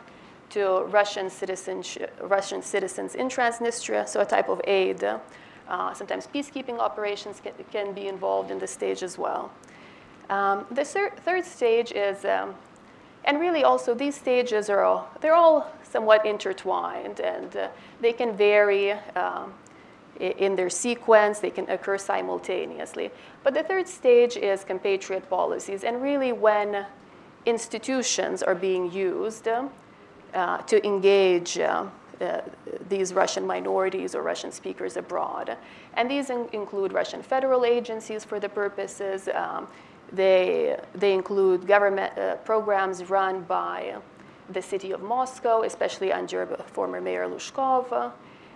to 0.55 0.85
Russian 0.85 1.29
citizens, 1.29 1.97
Russian 2.21 2.61
citizens 2.61 3.13
in 3.15 3.27
Transnistria, 3.27 4.07
so 4.07 4.21
a 4.21 4.25
type 4.25 4.47
of 4.47 4.61
aid. 4.65 5.03
Uh, 5.03 5.93
sometimes 5.93 6.27
peacekeeping 6.27 6.79
operations 6.79 7.41
can, 7.43 7.51
can, 7.73 7.93
be 7.93 8.07
involved 8.07 8.51
in 8.51 8.59
this 8.59 8.71
stage 8.71 9.03
as 9.03 9.17
well. 9.17 9.51
Um, 10.29 10.65
the 10.71 10.85
thir- 10.85 11.11
third 11.25 11.43
stage 11.43 11.91
is, 11.91 12.23
um, 12.23 12.55
and 13.25 13.37
really 13.41 13.65
also 13.65 13.93
these 13.93 14.15
stages 14.15 14.69
are 14.69 14.81
all, 14.81 15.09
they're 15.19 15.35
all 15.35 15.69
somewhat 15.83 16.25
intertwined 16.25 17.19
and 17.19 17.53
uh, 17.57 17.67
they 17.99 18.13
can 18.13 18.37
vary 18.37 18.91
um, 18.91 19.53
in 20.21 20.55
their 20.55 20.69
sequence, 20.69 21.39
they 21.39 21.49
can 21.49 21.69
occur 21.69 21.97
simultaneously. 21.97 23.11
But 23.43 23.53
the 23.53 23.63
third 23.63 23.89
stage 23.89 24.37
is 24.37 24.63
compatriot 24.63 25.29
policies, 25.29 25.83
and 25.83 26.01
really 26.01 26.31
when 26.31 26.85
institutions 27.45 28.41
are 28.41 28.55
being 28.55 28.89
used 28.89 29.49
uh, 30.35 30.57
to 30.57 30.85
engage 30.85 31.57
uh, 31.57 31.85
uh, 32.21 32.41
these 32.89 33.13
Russian 33.13 33.45
minorities 33.45 34.15
or 34.15 34.21
Russian 34.21 34.51
speakers 34.51 34.97
abroad. 34.97 35.57
And 35.95 36.09
these 36.09 36.29
in- 36.29 36.49
include 36.53 36.93
Russian 36.93 37.21
federal 37.23 37.65
agencies 37.65 38.23
for 38.23 38.39
the 38.39 38.49
purposes. 38.49 39.27
Um, 39.33 39.67
they, 40.11 40.77
they 40.93 41.13
include 41.13 41.67
government 41.67 42.17
uh, 42.17 42.35
programs 42.37 43.09
run 43.09 43.41
by 43.43 43.95
the 44.49 44.61
city 44.61 44.91
of 44.91 45.01
Moscow, 45.01 45.63
especially 45.63 46.11
under 46.11 46.45
former 46.67 47.01
Mayor 47.01 47.27
Luzhkov. 47.27 48.11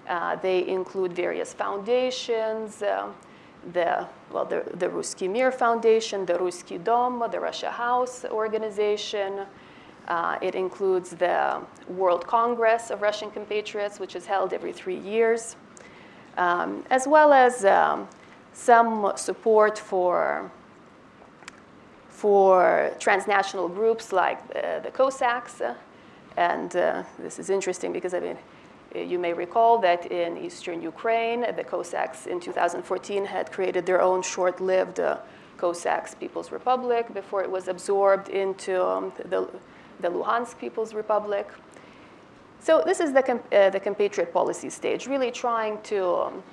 Uh, 0.08 0.36
they 0.38 0.68
include 0.68 1.14
various 1.14 1.54
foundations, 1.54 2.82
uh, 2.82 3.08
the, 3.74 4.08
well, 4.32 4.46
the, 4.46 4.64
the 4.76 4.88
Ruski 4.88 5.30
Mir 5.30 5.52
Foundation, 5.52 6.26
the 6.26 6.34
Ruski 6.34 6.82
Dom, 6.84 7.24
the 7.32 7.40
Russia 7.40 7.70
House 7.70 8.26
organization. 8.26 9.46
Uh, 10.10 10.39
it 10.42 10.56
includes 10.56 11.12
the 11.12 11.62
World 11.88 12.25
Congress 12.25 12.89
of 12.89 13.01
Russian 13.04 13.30
Compatriots, 13.30 14.00
which 14.00 14.16
is 14.16 14.25
held 14.25 14.54
every 14.54 14.74
three 14.74 14.98
years, 14.98 15.56
um, 16.38 16.84
as 16.89 17.08
well 17.08 17.32
as 17.32 17.63
um, 17.63 18.08
some 18.54 19.13
support 19.16 19.78
for 19.78 20.51
for 22.10 22.92
transnational 23.00 23.70
groups 23.70 24.12
like 24.12 24.46
the, 24.50 24.82
the 24.84 24.92
Cossacks. 24.92 25.62
And 26.36 26.75
uh, 26.75 27.04
this 27.18 27.39
is 27.39 27.50
interesting 27.50 27.94
because 27.94 28.13
I 28.13 28.20
mean, 28.20 28.38
you 28.94 29.20
may 29.20 29.32
recall 29.32 29.78
that 29.80 30.12
in 30.12 30.38
eastern 30.38 30.82
Ukraine, 30.82 31.42
the 31.56 31.63
Cossacks 31.63 32.25
in 32.25 32.39
2014 32.39 33.25
had 33.25 33.51
created 33.51 33.86
their 33.86 34.01
own 34.01 34.22
short 34.22 34.60
lived 34.60 35.00
uh, 35.00 35.18
Cossacks 35.58 36.16
People's 36.16 36.51
Republic 36.51 37.13
before 37.13 37.44
it 37.44 37.51
was 37.51 37.68
absorbed 37.68 38.30
into 38.30 38.84
um, 38.84 39.13
the, 39.25 39.48
the 40.00 40.10
Luhansk 40.10 40.58
People's 40.58 40.94
Republic. 40.94 41.48
So, 42.60 42.84
this 42.86 43.00
is 43.00 43.13
the, 43.13 43.39
uh, 43.51 43.70
the 43.70 43.79
compatriot 43.79 44.34
policy 44.34 44.70
stage, 44.70 45.08
really 45.08 45.32
trying 45.32 45.82
to 45.84 46.06
um, 46.06 46.44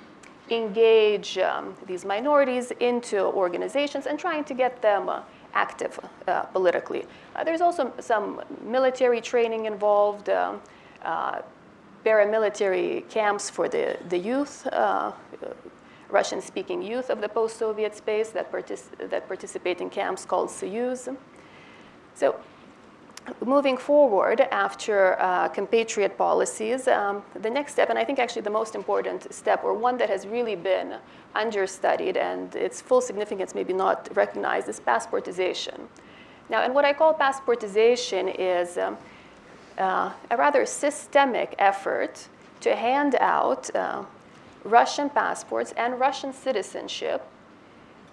engage 0.49 1.37
um, 1.37 1.75
these 1.85 2.05
minorities 2.05 2.71
into 2.79 3.19
organizations 3.25 4.05
and 4.05 4.17
trying 4.17 4.43
to 4.45 4.53
get 4.53 4.81
them 4.81 5.09
uh, 5.09 5.21
active 5.53 5.99
uh, 6.27 6.43
politically. 6.43 7.03
Uh, 7.35 7.43
there's 7.43 7.61
also 7.61 7.91
some 7.99 8.41
military 8.63 9.21
training 9.21 9.65
involved, 9.65 10.29
um, 10.29 10.61
uh, 11.03 11.41
paramilitary 12.05 13.07
camps 13.09 13.49
for 13.49 13.67
the, 13.67 13.97
the 14.09 14.17
youth, 14.17 14.65
uh, 14.67 15.11
Russian 16.09 16.41
speaking 16.41 16.81
youth 16.81 17.09
of 17.09 17.19
the 17.19 17.27
post 17.27 17.57
Soviet 17.57 17.95
space 17.95 18.29
that, 18.29 18.49
partic- 18.49 19.09
that 19.09 19.27
participate 19.27 19.81
in 19.81 19.89
camps 19.89 20.23
called 20.25 20.49
Soyuz. 20.49 21.13
So 22.15 22.39
moving 23.45 23.77
forward 23.77 24.41
after 24.51 25.19
uh, 25.19 25.47
compatriot 25.49 26.17
policies, 26.17 26.87
um, 26.87 27.23
the 27.41 27.49
next 27.49 27.73
step, 27.73 27.89
and 27.89 27.99
I 27.99 28.05
think 28.05 28.19
actually 28.19 28.43
the 28.43 28.49
most 28.49 28.75
important 28.75 29.33
step, 29.33 29.63
or 29.63 29.73
one 29.73 29.97
that 29.97 30.09
has 30.09 30.25
really 30.27 30.55
been 30.55 30.95
understudied 31.35 32.17
and 32.17 32.55
its 32.55 32.81
full 32.81 33.01
significance 33.01 33.53
maybe 33.53 33.73
not 33.73 34.09
recognized, 34.15 34.69
is 34.69 34.79
passportization. 34.79 35.87
Now, 36.49 36.61
and 36.63 36.73
what 36.73 36.85
I 36.85 36.93
call 36.93 37.13
passportization 37.13 38.33
is 38.39 38.77
um, 38.77 38.97
uh, 39.77 40.11
a 40.31 40.37
rather 40.37 40.65
systemic 40.65 41.55
effort 41.59 42.27
to 42.61 42.75
hand 42.75 43.15
out 43.19 43.73
uh, 43.75 44.03
Russian 44.63 45.09
passports 45.09 45.73
and 45.77 45.99
Russian 45.99 46.33
citizenship 46.33 47.25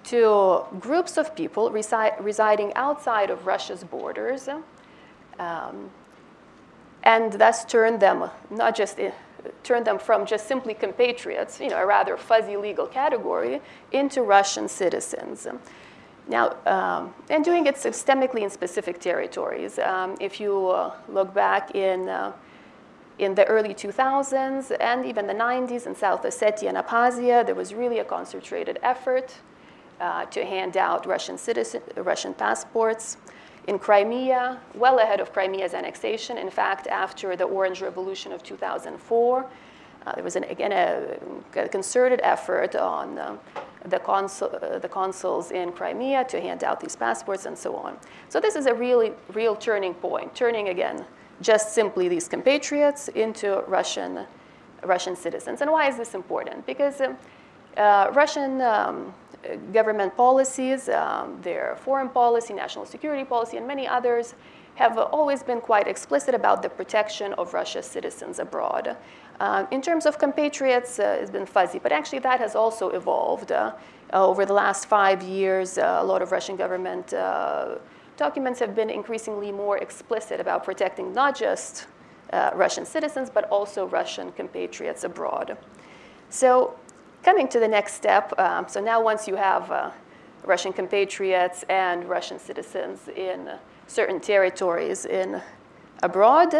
to 0.04 0.64
groups 0.80 1.16
of 1.16 1.35
people 1.35 1.71
resi- 1.71 2.14
residing 2.23 2.73
outside 2.75 3.30
of 3.30 3.47
Russia's 3.47 3.85
borders 3.85 4.49
um, 5.38 5.90
and 7.02 7.32
thus 7.34 7.64
turn 7.64 7.98
them 7.98 8.30
not 8.50 8.74
just 8.74 8.98
in, 8.98 9.12
turn 9.62 9.84
them 9.84 9.98
from 9.98 10.26
just 10.26 10.46
simply 10.46 10.74
compatriots, 10.74 11.60
you 11.60 11.68
know, 11.68 11.78
a 11.78 11.86
rather 11.86 12.16
fuzzy 12.16 12.56
legal 12.56 12.86
category, 12.86 13.60
into 13.92 14.22
Russian 14.22 14.68
citizens. 14.68 15.46
Now, 16.26 16.56
um, 16.66 17.14
and 17.28 17.44
doing 17.44 17.66
it 17.66 17.74
systemically 17.74 18.42
in 18.42 18.50
specific 18.50 18.98
territories. 18.98 19.78
Um, 19.78 20.16
if 20.20 20.40
you 20.40 20.68
uh, 20.68 20.94
look 21.08 21.34
back 21.34 21.74
in, 21.74 22.08
uh, 22.08 22.32
in 23.18 23.34
the 23.34 23.44
early 23.44 23.74
2000s 23.74 24.74
and 24.80 25.04
even 25.04 25.26
the 25.26 25.34
90s 25.34 25.86
in 25.86 25.94
South 25.94 26.22
Ossetia 26.22 26.68
and 26.68 26.78
Abkhazia, 26.78 27.44
there 27.44 27.54
was 27.54 27.74
really 27.74 27.98
a 27.98 28.04
concentrated 28.04 28.78
effort 28.82 29.34
uh, 30.00 30.24
to 30.26 30.44
hand 30.44 30.76
out 30.76 31.06
Russian, 31.06 31.36
citizen, 31.36 31.82
Russian 31.96 32.32
passports 32.32 33.18
in 33.66 33.78
Crimea, 33.78 34.61
well 34.75 34.99
ahead 34.99 35.21
of 35.21 35.33
Crimea's 35.33 35.75
annexation. 35.75 36.38
In 36.38 36.50
fact, 36.50 36.87
after 36.87 37.37
the 37.37 37.44
Orange 37.44 37.80
Revolution 37.80 38.33
of 38.33 38.42
2004, 38.42 39.47
uh, 40.06 40.14
there 40.14 40.25
was, 40.25 40.37
an, 40.37 40.44
again, 40.44 40.73
a, 40.73 41.68
concerted 41.68 42.21
effort 42.23 42.76
on 42.76 43.18
um, 43.18 43.40
the, 43.87 43.99
consul, 43.99 44.50
uh, 44.62 44.78
the 44.78 44.88
consuls 44.88 45.50
in 45.50 45.73
Crimea 45.73 46.25
to 46.25 46.40
hand 46.40 46.62
out 46.62 46.78
these 46.78 46.94
passports 46.94 47.47
and 47.47 47.56
so 47.56 47.75
on. 47.75 47.97
So 48.28 48.38
this 48.38 48.54
is 48.54 48.66
a 48.66 48.75
really 48.75 49.12
real 49.33 49.56
turning 49.56 49.94
point, 49.94 50.35
turning 50.35 50.68
again 50.68 51.04
just 51.40 51.75
simply 51.75 52.09
these 52.09 52.28
compatriots 52.28 53.09
into 53.09 53.62
Russian, 53.66 54.26
Russian 54.83 55.16
citizens. 55.16 55.62
And 55.62 55.71
why 55.71 55.88
is 55.88 55.97
this 55.97 56.14
important? 56.14 56.64
Because 56.66 57.00
um, 57.00 57.16
uh, 57.76 58.11
Russian 58.12 58.61
um, 58.61 59.14
government 59.72 60.16
policies, 60.16 60.88
um, 60.88 61.38
their 61.42 61.76
foreign 61.76 62.08
policy, 62.08 62.54
national 62.54 62.86
security 62.86 63.24
policy, 63.24 63.56
and 63.56 63.66
many 63.66 63.86
others 63.86 64.34
have 64.76 64.98
always 64.98 65.42
been 65.42 65.60
quite 65.60 65.86
explicit 65.86 66.34
about 66.34 66.62
the 66.62 66.68
protection 66.68 67.32
of 67.34 67.54
Russia's 67.54 67.86
citizens 67.86 68.38
abroad. 68.38 68.96
Uh, 69.40 69.66
in 69.70 69.80
terms 69.80 70.06
of 70.06 70.18
compatriots, 70.18 70.98
uh, 70.98 71.18
it's 71.20 71.30
been 71.30 71.46
fuzzy, 71.46 71.78
but 71.78 71.92
actually 71.92 72.18
that 72.20 72.40
has 72.40 72.54
also 72.54 72.90
evolved. 72.90 73.52
Uh, 73.52 73.72
over 74.12 74.44
the 74.46 74.52
last 74.52 74.86
five 74.86 75.22
years, 75.22 75.78
uh, 75.78 75.98
a 76.00 76.04
lot 76.04 76.22
of 76.22 76.30
Russian 76.32 76.56
government 76.56 77.12
uh, 77.12 77.76
documents 78.16 78.60
have 78.60 78.74
been 78.74 78.90
increasingly 78.90 79.50
more 79.50 79.78
explicit 79.78 80.40
about 80.40 80.64
protecting 80.64 81.12
not 81.12 81.36
just 81.36 81.86
uh, 82.32 82.50
Russian 82.54 82.84
citizens, 82.84 83.30
but 83.30 83.48
also 83.50 83.86
Russian 83.86 84.32
compatriots 84.32 85.04
abroad. 85.04 85.56
So 86.30 86.74
coming 87.24 87.48
to 87.48 87.58
the 87.58 87.68
next 87.68 87.94
step, 87.94 88.38
um, 88.38 88.68
so 88.68 88.80
now 88.80 89.02
once 89.02 89.26
you 89.26 89.34
have 89.34 89.70
uh, 89.70 89.90
Russian 90.44 90.72
compatriots 90.72 91.64
and 91.70 92.04
Russian 92.04 92.38
citizens 92.38 93.08
in 93.08 93.50
certain 93.86 94.20
territories 94.20 95.06
in 95.06 95.40
abroad, 96.02 96.54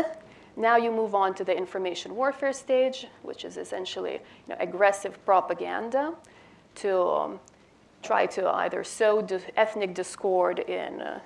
now 0.57 0.77
you 0.77 0.91
move 0.91 1.15
on 1.15 1.35
to 1.35 1.45
the 1.45 1.55
information 1.55 2.17
warfare 2.17 2.53
stage, 2.53 3.07
which 3.23 3.45
is 3.45 3.57
essentially 3.59 4.15
you 4.15 4.21
know, 4.49 4.57
aggressive 4.59 5.23
propaganda 5.27 6.15
to, 6.77 7.03
um, 7.03 7.41
try 8.03 8.27
to 8.27 8.49
either 8.49 8.85
sow 8.85 9.21
di- 9.21 9.41
ethnic 9.57 9.95
discord 9.95 10.61
in 10.61 11.01
uh, 11.01 11.21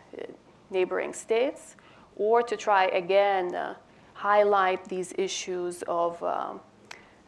neighboring 0.71 1.13
states 1.13 1.77
or 2.17 2.43
to 2.43 2.57
try 2.57 2.87
again 2.87 3.55
uh, 3.55 3.75
highlight 4.15 4.85
these 4.87 5.13
issues 5.19 5.83
of 5.87 6.23
um, 6.23 6.61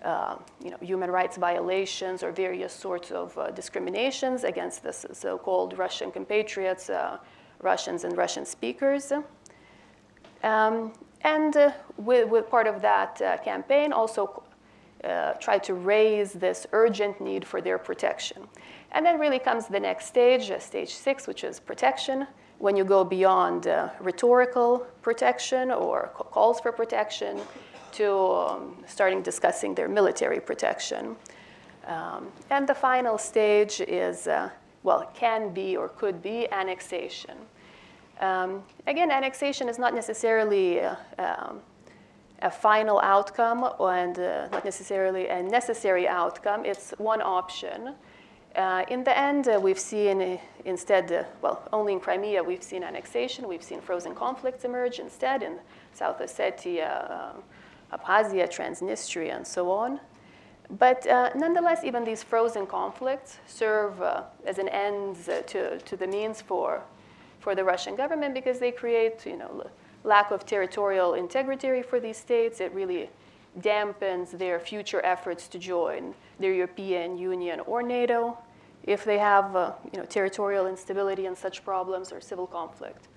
uh, 0.03 0.37
you 0.65 0.71
know, 0.71 0.79
human 0.81 1.11
rights 1.11 1.37
violations 1.37 2.23
or 2.23 2.33
various 2.33 2.73
sorts 2.73 3.11
of 3.11 3.37
uh, 3.37 3.51
discriminations 3.51 4.45
against 4.45 4.83
the 4.83 4.93
so-called 4.93 5.77
Russian 5.77 6.11
compatriots, 6.11 6.89
uh, 6.89 7.19
Russians 7.61 8.05
and 8.05 8.17
Russian 8.17 8.47
speakers. 8.47 9.13
Um, 10.43 10.93
and 11.21 11.55
uh, 11.55 11.73
with, 11.99 12.31
with, 12.31 12.49
part 12.49 12.67
of 12.67 12.81
that 12.81 13.21
uh, 13.21 13.37
campaign, 13.39 13.93
also 13.93 14.43
try 15.39 15.59
to 15.59 15.75
raise 15.75 16.33
this 16.33 16.67
urgent 16.73 17.21
need 17.21 17.47
for 17.47 17.61
their 17.61 17.79
protection. 17.79 18.47
And 18.93 19.05
then 19.05 19.19
really 19.19 19.39
comes 19.39 19.67
the 19.67 19.81
next 19.81 20.07
stage, 20.07 20.51
stage 20.61 20.95
six, 20.95 21.27
which 21.27 21.45
is 21.45 21.61
protection, 21.61 22.27
when 22.59 22.77
you 22.77 22.85
go 22.85 23.05
beyond 23.05 23.67
rhetorical 24.01 24.87
protection 25.01 25.71
or 25.71 26.11
calls 26.15 26.61
for 26.61 26.73
protection 26.73 27.41
to 27.93 28.13
um, 28.13 28.77
starting 28.87 29.23
discussing 29.23 29.75
their 29.75 29.89
military 29.89 30.41
protection. 30.41 31.17
Um, 31.87 32.29
and 32.51 32.69
the 32.69 32.75
final 32.75 33.19
stage 33.19 33.81
is, 33.81 34.27
uh, 34.27 34.51
well, 34.83 35.11
can 35.15 35.53
be 35.53 35.77
or 35.77 35.89
could 35.89 36.23
be 36.23 36.51
annexation. 36.53 37.37
Um, 38.21 38.63
again, 38.87 39.11
annexation 39.11 39.69
is 39.69 39.79
not 39.79 39.95
necessarily 39.95 40.81
uh, 40.81 40.95
um, 41.19 41.61
a 42.43 42.51
final 42.51 43.01
outcome 43.01 43.69
and 43.81 44.19
uh, 44.19 44.49
not 44.53 44.65
necessarily 44.65 45.29
a 45.29 45.43
necessary 45.43 46.07
outcome. 46.07 46.65
It's 46.65 46.93
one 46.99 47.23
option. 47.23 47.95
Uh, 48.57 48.85
in 48.89 49.05
the 49.05 49.17
end, 49.17 49.49
uh, 49.49 49.61
we've 49.63 49.79
seen 49.79 50.21
uh, 50.21 50.39
instead, 50.65 51.13
uh, 51.13 51.23
well, 51.41 51.69
only 51.73 51.93
in 51.93 52.01
Crimea, 52.01 52.43
we've 52.43 52.63
seen 52.63 52.83
annexation. 52.83 53.47
We've 53.47 53.63
seen 53.63 53.81
frozen 53.81 54.15
conflicts 54.15 54.65
emerge 54.65 54.99
instead 54.99 55.43
in 55.43 55.59
South 55.95 56.19
Ossetia, 56.19 57.11
um, 57.11 57.43
Abkhazia, 57.93 58.49
Transnistria, 58.49 59.37
and 59.37 59.47
so 59.47 59.71
on. 59.71 60.01
But 60.79 61.07
uh, 61.07 61.31
nonetheless, 61.35 61.83
even 61.83 62.05
these 62.05 62.23
frozen 62.23 62.67
conflicts 62.67 63.39
serve 63.47 64.01
uh, 64.01 64.23
as 64.47 64.59
an 64.59 64.69
end 64.69 65.17
uh, 65.29 65.43
to, 65.43 65.79
to 65.79 65.97
the 65.97 66.07
means 66.07 66.41
for, 66.41 66.83
for 67.41 67.55
the 67.55 67.65
Russian 67.65 67.97
government 67.97 68.35
because 68.35 68.61
they 68.61 68.71
create, 68.71 69.27
you 69.27 69.37
know, 69.37 69.67
lack 70.05 70.31
of 70.31 70.47
territorial 70.47 71.15
integrity 71.15 71.83
for 71.83 71.99
these 71.99 72.17
states. 72.17 72.61
It 72.61 72.73
really 72.73 73.11
dampens 73.61 74.31
their 74.31 74.61
future 74.61 75.05
efforts 75.05 75.49
to 75.49 75.59
join 75.59 76.15
the 76.39 76.47
European 76.47 77.19
Union 77.19 77.61
or 77.61 77.83
NATO 77.83 78.39
if 78.85 79.05
they 79.05 79.19
have, 79.19 79.57
uh, 79.57 79.73
you 79.93 79.99
know, 79.99 80.07
territorial 80.07 80.67
instability 80.67 81.27
and 81.27 81.37
such 81.37 81.65
problems 81.65 82.13
or 82.13 82.21
civil 82.21 82.47
conflict. 82.47 83.09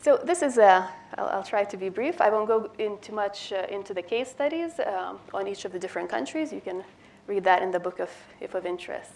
So 0.00 0.16
this 0.16 0.42
is, 0.42 0.58
a, 0.58 0.88
I'll, 1.16 1.26
I'll 1.28 1.42
try 1.42 1.64
to 1.64 1.76
be 1.76 1.88
brief. 1.88 2.20
I 2.20 2.30
won't 2.30 2.46
go 2.46 2.70
into 2.78 3.12
much 3.12 3.52
uh, 3.52 3.66
into 3.68 3.92
the 3.92 4.02
case 4.02 4.30
studies 4.30 4.78
um, 4.86 5.18
on 5.34 5.48
each 5.48 5.64
of 5.64 5.72
the 5.72 5.78
different 5.78 6.08
countries. 6.08 6.52
You 6.52 6.60
can 6.60 6.84
read 7.26 7.42
that 7.44 7.62
in 7.62 7.72
the 7.72 7.80
book 7.80 7.98
of, 7.98 8.10
if 8.40 8.54
of 8.54 8.64
interest. 8.64 9.10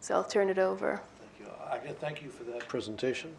So 0.00 0.14
I'll 0.14 0.24
turn 0.24 0.48
it 0.48 0.58
over. 0.58 1.00
Thank 1.18 1.48
you. 1.48 1.90
I 1.90 1.92
thank 1.92 2.22
you 2.22 2.30
for 2.30 2.44
that 2.44 2.66
presentation. 2.66 3.34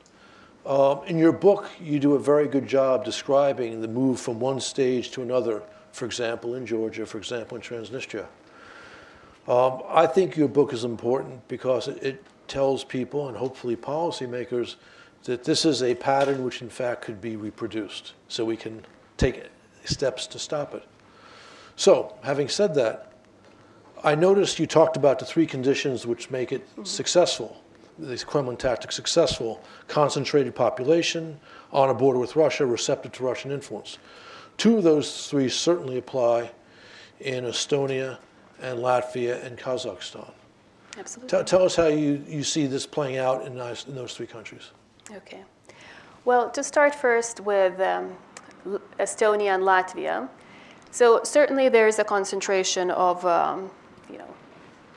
Um, 0.66 1.02
in 1.08 1.18
your 1.18 1.34
book, 1.34 1.70
you 1.82 2.00
do 2.00 2.14
a 2.14 2.20
very 2.20 2.48
good 2.48 2.68
job 2.68 3.04
describing 3.04 3.82
the 3.82 3.88
move 3.88 4.20
from 4.20 4.40
one 4.40 4.62
stage 4.62 5.12
to 5.12 5.22
another, 5.22 5.62
for 5.92 6.06
example, 6.06 6.56
in 6.56 6.66
Georgia, 6.66 7.06
for 7.06 7.18
example, 7.18 7.58
in 7.58 7.64
Transnistria. 7.64 8.28
Um, 9.48 9.82
I 9.90 10.08
think 10.08 10.38
your 10.38 10.48
book 10.48 10.72
is 10.72 10.86
important 10.86 11.46
because 11.50 11.90
it, 11.90 12.02
it 12.02 12.24
tells 12.48 12.84
people 12.86 13.28
and 13.28 13.36
hopefully 13.36 13.76
policymakers 13.76 14.76
that 15.24 15.44
this 15.44 15.66
is 15.66 15.82
a 15.82 15.96
pattern 15.96 16.44
which 16.44 16.62
in 16.62 16.70
fact 16.70 17.04
could 17.04 17.22
be 17.22 17.36
reproduced, 17.36 18.14
so 18.28 18.44
we 18.44 18.58
can 18.58 18.86
take 19.18 19.44
steps 19.86 20.28
to 20.28 20.40
stop 20.40 20.74
it. 20.74 20.84
So, 21.76 22.16
having 22.24 22.50
said 22.50 22.76
that, 22.76 23.14
I 24.04 24.16
noticed 24.16 24.60
you 24.60 24.68
talked 24.68 24.98
about 24.98 25.20
the 25.20 25.26
three 25.26 25.48
conditions 25.48 26.06
which 26.06 26.30
make 26.30 26.52
it 26.52 26.68
mm-hmm. 26.72 26.84
successful, 26.84 27.62
these 27.98 28.24
Kremlin 28.24 28.58
tactics 28.58 28.96
successful 28.96 29.64
concentrated 29.88 30.56
population, 30.56 31.40
on 31.72 31.90
a 31.90 31.94
border 31.94 32.20
with 32.20 32.36
Russia, 32.36 32.66
receptive 32.66 33.14
to 33.14 33.24
Russian 33.24 33.52
influence. 33.52 33.98
Two 34.58 34.78
of 34.78 34.84
those 34.84 35.28
three 35.28 35.50
certainly 35.50 35.98
apply 35.98 36.52
in 37.20 37.46
Estonia 37.46 38.18
and 38.62 38.80
Latvia 38.80 39.44
and 39.44 39.58
Kazakhstan. 39.58 40.32
Absolutely. 40.98 41.40
T- 41.40 41.46
tell 41.46 41.64
us 41.64 41.76
how 41.76 41.88
you, 41.88 42.24
you 42.28 42.44
see 42.44 42.68
this 42.68 42.86
playing 42.86 43.18
out 43.18 43.48
in, 43.48 43.54
in 43.54 43.96
those 43.96 44.14
three 44.16 44.28
countries. 44.28 44.72
Okay. 45.12 45.44
Well, 46.26 46.50
to 46.52 46.64
start 46.64 46.96
first 46.96 47.42
with 47.42 47.80
um, 47.80 48.16
Estonia 49.00 49.54
and 49.56 49.64
Latvia. 49.64 50.30
So 50.92 51.22
certainly 51.24 51.70
there's 51.70 52.00
a 52.00 52.04
concentration 52.04 52.92
of, 52.92 53.26
um, 53.26 53.70
you 54.10 54.18
know, 54.18 54.34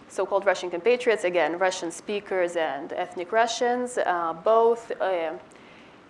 so-called 0.09 0.47
Russian 0.47 0.71
compatriots, 0.71 1.25
again, 1.25 1.59
Russian 1.59 1.91
speakers 1.91 2.57
and 2.57 2.93
ethnic 2.93 3.33
Russians, 3.33 3.99
uh, 3.99 4.35
both 4.45 4.93
uh, 5.01 5.33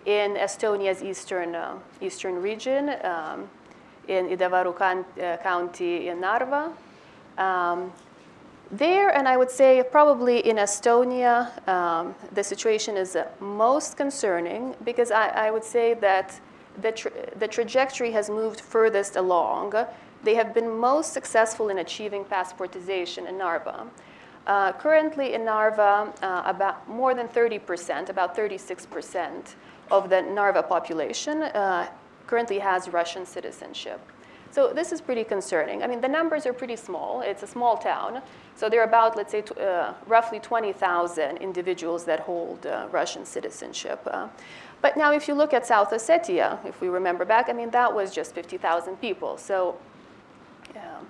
in 0.05 0.35
Estonia's 0.35 1.01
eastern, 1.01 1.55
uh, 1.55 1.77
eastern 1.99 2.41
region, 2.41 2.95
um, 3.03 3.49
in 4.07 4.31
Ida-Viru 4.31 4.73
uh, 4.79 5.37
County 5.43 6.07
in 6.07 6.21
Narva, 6.21 6.71
um, 7.37 7.91
there, 8.71 9.09
and 9.09 9.27
I 9.27 9.37
would 9.37 9.51
say 9.51 9.83
probably 9.91 10.39
in 10.47 10.57
Estonia, 10.57 11.67
um, 11.67 12.15
the 12.33 12.43
situation 12.43 12.97
is 12.97 13.17
most 13.39 13.97
concerning 13.97 14.75
because 14.83 15.11
I, 15.11 15.27
I 15.29 15.51
would 15.51 15.63
say 15.63 15.93
that 15.95 16.39
the, 16.81 16.91
tra- 16.91 17.11
the 17.37 17.47
trajectory 17.47 18.11
has 18.11 18.29
moved 18.29 18.61
furthest 18.61 19.15
along. 19.15 19.73
They 20.23 20.35
have 20.35 20.53
been 20.53 20.69
most 20.69 21.13
successful 21.13 21.69
in 21.69 21.79
achieving 21.79 22.25
passportization 22.25 23.27
in 23.29 23.37
Narva. 23.37 23.87
Uh, 24.45 24.71
currently 24.73 25.33
in 25.33 25.43
Narva, 25.43 26.13
uh, 26.21 26.43
about 26.45 26.87
more 26.89 27.13
than 27.13 27.27
30%, 27.27 28.09
about 28.09 28.35
36% 28.35 29.55
of 29.91 30.09
the 30.09 30.21
Narva 30.21 30.63
population 30.63 31.43
uh, 31.43 31.87
currently 32.27 32.59
has 32.59 32.89
Russian 32.89 33.25
citizenship. 33.25 33.99
So 34.51 34.71
this 34.73 34.91
is 34.91 35.01
pretty 35.01 35.23
concerning. 35.23 35.83
I 35.83 35.87
mean, 35.87 36.01
the 36.01 36.07
numbers 36.07 36.45
are 36.45 36.53
pretty 36.53 36.77
small. 36.77 37.21
It's 37.21 37.43
a 37.43 37.47
small 37.47 37.77
town. 37.77 38.21
So 38.57 38.69
there 38.69 38.81
are 38.81 38.85
about, 38.85 39.15
let's 39.15 39.31
say, 39.31 39.43
uh, 39.61 39.93
roughly 40.07 40.39
20,000 40.39 41.37
individuals 41.37 42.05
that 42.05 42.21
hold 42.21 42.65
uh, 42.65 42.87
Russian 42.91 43.23
citizenship. 43.23 44.01
Uh, 44.07 44.29
but 44.81 44.97
now, 44.97 45.13
if 45.13 45.27
you 45.27 45.35
look 45.35 45.53
at 45.53 45.67
South 45.67 45.91
Ossetia, 45.91 46.57
if 46.65 46.81
we 46.81 46.87
remember 46.87 47.23
back, 47.23 47.49
I 47.49 47.53
mean, 47.53 47.69
that 47.69 47.93
was 47.93 48.11
just 48.11 48.33
50,000 48.33 48.99
people. 48.99 49.37
So 49.37 49.77
um, 50.75 51.05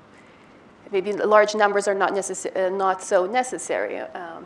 maybe 0.92 1.14
large 1.14 1.56
numbers 1.56 1.88
are 1.88 1.94
not, 1.94 2.12
necess- 2.12 2.54
uh, 2.54 2.70
not 2.70 3.02
so 3.02 3.26
necessary. 3.26 4.00
Um, 4.00 4.46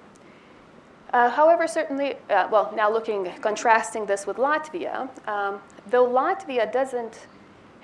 uh, 1.12 1.32
however, 1.32 1.66
certainly, 1.66 2.18
uh, 2.30 2.48
well, 2.52 2.72
now 2.76 2.92
looking, 2.92 3.32
contrasting 3.42 4.06
this 4.06 4.28
with 4.28 4.38
Latvia, 4.38 5.10
um, 5.28 5.60
though 5.88 6.08
Latvia 6.08 6.72
doesn't 6.72 7.26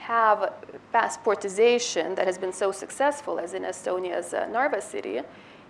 have 0.08 0.54
passportization 0.94 2.16
that 2.16 2.26
has 2.26 2.38
been 2.38 2.54
so 2.54 2.72
successful 2.72 3.40
as 3.40 3.54
in 3.54 3.64
Estonia's 3.64 4.34
uh, 4.34 4.48
Narva 4.48 4.82
city, 4.82 5.20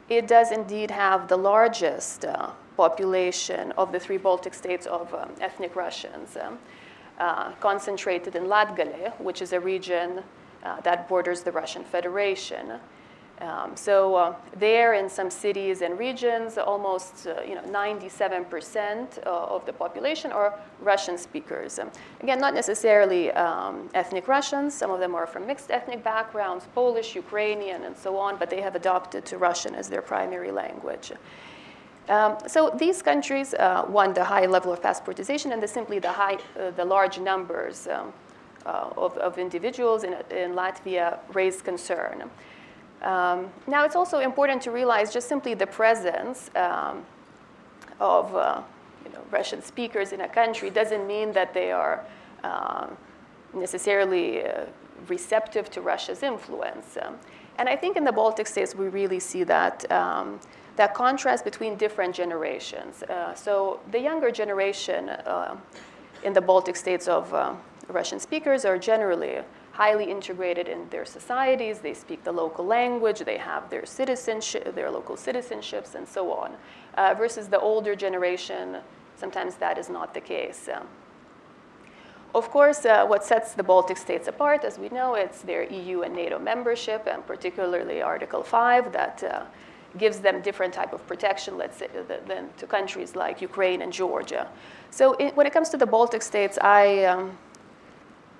it 0.10 0.28
does 0.28 0.52
indeed 0.52 0.91
have 0.91 1.28
the 1.28 1.36
largest 1.36 2.23
uh, 2.23 2.52
population 2.76 3.73
of 3.80 3.91
the 3.91 4.00
three 4.00 4.17
Baltic 4.17 4.54
states 4.54 4.86
of 4.86 5.12
um, 5.15 5.32
ethnic 5.41 5.76
Russians, 5.76 6.38
um, 6.38 6.60
uh, 7.17 7.52
concentrated 7.54 8.36
in 8.36 8.43
Latgale, 8.43 9.19
which 9.19 9.41
is 9.41 9.54
a 9.54 9.60
region 9.60 10.23
uh, 10.63 10.82
that 10.82 11.10
borders 11.10 11.41
the 11.41 11.52
Russian 11.52 11.84
Federation. 11.84 12.73
Um, 13.39 13.76
so 13.76 14.15
uh, 14.15 14.36
there 14.58 14.95
in 14.95 15.08
some 15.10 15.30
cities 15.30 15.82
and 15.82 16.00
regions, 16.00 16.58
almost 16.58 17.28
uh, 17.28 17.41
you 17.47 17.54
know, 17.54 17.62
97% 17.62 19.26
uh, 19.26 19.30
of 19.30 19.63
the 19.67 19.73
population 19.73 20.32
are 20.32 20.60
Russian 20.82 21.17
speakers. 21.19 21.78
Um, 21.78 21.91
again, 22.21 22.39
not 22.39 22.56
necessarily 22.56 23.32
um, 23.34 23.89
ethnic 23.93 24.28
Russians. 24.28 24.73
Some 24.73 24.89
of 24.89 25.00
them 25.00 25.13
are 25.13 25.28
from 25.28 25.45
mixed 25.45 25.69
ethnic 25.69 26.04
backgrounds, 26.04 26.65
Polish, 26.73 27.15
Ukrainian, 27.15 27.84
and 27.84 27.95
so 27.95 28.17
on, 28.17 28.38
but 28.38 28.50
they 28.50 28.62
have 28.62 28.76
adopted 28.76 29.23
to 29.26 29.38
Russian 29.38 29.76
as 29.76 29.88
their 29.88 30.02
primary 30.02 30.52
language. 30.52 31.12
Um, 32.10 32.38
so 32.47 32.71
these 32.76 33.02
countries, 33.02 33.54
uh, 33.54 33.84
one, 33.84 34.13
the 34.13 34.23
high 34.23 34.45
level 34.45 34.71
of 34.71 34.82
passportization, 34.82 35.52
and 35.52 35.62
the, 35.62 35.67
simply 35.67 36.00
the, 36.00 36.12
high, 36.12 36.38
uh, 36.60 36.71
the 36.71 36.86
large 36.86 37.19
numbers 37.19 37.88
um, 37.88 38.13
uh, 38.65 38.89
of, 38.97 39.15
of 39.17 39.38
individuals 39.38 40.04
in, 40.04 40.13
in 40.32 40.54
Latvia 40.54 41.19
raise 41.34 41.62
concern. 41.62 42.30
Um, 43.02 43.50
now, 43.68 43.86
it's 43.86 43.96
also 43.96 44.20
important 44.20 44.62
to 44.64 44.72
realize 44.72 45.14
just 45.14 45.30
simply 45.30 45.54
the 45.54 45.68
presence 45.68 46.50
um, 46.56 47.06
of 48.00 48.36
uh, 48.36 48.62
you 49.06 49.12
know, 49.12 49.22
Russian 49.32 49.62
speakers 49.62 50.12
in 50.12 50.22
a 50.22 50.28
country 50.28 50.70
doesn't 50.70 51.06
mean 51.08 51.32
that 51.34 51.54
they 51.54 51.72
are 51.72 52.04
uh, 52.44 52.88
necessarily 53.54 54.44
uh, 54.44 54.66
receptive 55.08 55.70
to 55.72 55.82
Russia's 55.82 56.24
influence. 56.24 56.98
Um, 57.02 57.16
and 57.60 57.70
I 57.70 57.76
think 57.76 57.98
in 57.98 58.04
the 58.04 58.12
Baltic 58.12 58.48
states, 58.48 58.76
we 58.76 58.88
really 58.88 59.20
see 59.20 59.44
that. 59.44 59.90
Um, 59.92 60.40
that 60.78 60.94
contrast 60.94 61.44
between 61.44 61.76
different 61.76 62.16
generations. 62.16 63.04
Uh, 63.04 63.34
so 63.34 63.80
the 63.92 64.00
younger 64.00 64.32
generation 64.32 65.10
uh, 65.10 65.58
in 66.24 66.34
the 66.34 66.42
Baltic 66.42 66.76
states 66.76 67.08
of 67.08 67.34
uh, 67.34 67.54
Russian 67.90 68.20
speakers 68.20 68.64
are 68.64 68.78
generally 68.78 69.40
highly 69.78 70.10
integrated 70.10 70.68
in 70.68 70.90
their 70.90 71.06
societies. 71.06 71.78
They 71.80 71.94
speak 71.94 72.24
the 72.24 72.32
local 72.32 72.66
language. 72.66 73.20
They 73.20 73.38
have 73.38 73.70
their 73.70 73.86
citizenship, 73.86 74.74
their 74.74 74.90
local 74.90 75.16
citizenships, 75.16 75.94
and 75.94 76.08
so 76.08 76.32
on. 76.32 76.50
Uh, 76.96 77.13
versus 77.13 77.48
the 77.48 77.60
older 77.60 77.96
generation, 77.96 78.78
sometimes 79.16 79.54
that 79.58 79.78
is 79.78 79.88
not 79.88 80.16
the 80.16 80.22
case. 80.22 80.68
Um, 80.74 80.88
of 82.34 82.50
course, 82.50 82.86
uh, 82.86 83.06
what 83.06 83.24
sets 83.24 83.54
the 83.54 83.63
Baltic 83.63 83.98
states 83.98 84.28
apart, 84.28 84.63
as 84.63 84.80
we 84.80 84.90
know, 84.90 85.13
it's 85.13 85.42
their 85.44 85.63
EU 85.72 86.02
and 86.02 86.16
NATO 86.16 86.40
membership, 86.40 87.08
and 87.08 87.26
particularly 87.28 88.02
Article 88.02 88.42
5 88.42 88.92
that 88.94 89.24
uh, 89.24 89.44
gives 90.00 90.18
them 90.20 90.42
different 90.42 90.74
type 90.74 90.92
of 90.92 91.06
protection, 91.06 91.56
let's 91.56 91.78
say, 91.78 91.88
than 92.28 92.50
to 92.58 92.66
countries 92.66 93.16
like 93.16 93.42
Ukraine 93.42 93.84
and 93.84 93.94
Georgia. 93.94 94.48
So 94.90 95.13
it, 95.13 95.36
when 95.38 95.46
it 95.46 95.54
comes 95.54 95.70
to 95.70 95.78
the 95.78 95.86
Baltic 95.86 96.24
states, 96.24 96.58
I, 96.62 97.06
um, 97.06 97.38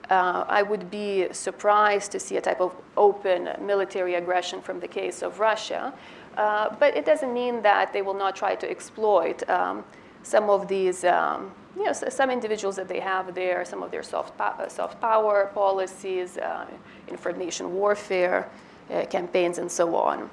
uh, 0.10 0.46
I 0.48 0.64
would 0.64 0.90
be 0.90 1.28
surprised 1.32 2.12
to 2.14 2.20
see 2.20 2.38
a 2.38 2.42
type 2.42 2.62
of 2.62 2.76
open 2.96 3.50
military 3.62 4.16
aggression 4.16 4.62
from 4.62 4.80
the 4.80 4.88
case 4.88 5.22
of 5.22 5.40
Russia. 5.40 5.94
Uh, 6.38 6.74
but 6.80 6.96
it 6.96 7.06
doesn't 7.06 7.34
mean 7.34 7.62
that 7.64 7.92
they 7.92 8.02
will 8.02 8.14
not 8.14 8.36
try 8.36 8.56
to 8.56 8.70
exploit 8.70 9.48
um, 9.50 9.84
some 10.24 10.50
of 10.50 10.68
these, 10.68 11.04
um, 11.04 11.52
you 11.76 11.86
know, 11.86 11.94
some 11.94 12.30
individuals 12.30 12.76
that 12.76 12.88
they 12.88 13.00
have 13.00 13.34
there, 13.34 13.66
some 13.66 13.82
of 13.82 13.92
their 13.92 14.04
soft, 14.04 14.38
po- 14.38 14.44
uh, 14.44 14.70
soft 14.70 15.02
power 15.02 15.50
policies, 15.54 16.38
uh, 16.38 16.66
information 17.08 17.74
warfare 17.74 18.50
uh, 18.92 19.06
campaigns, 19.06 19.58
and 19.58 19.72
so 19.72 19.96
on. 19.96 20.30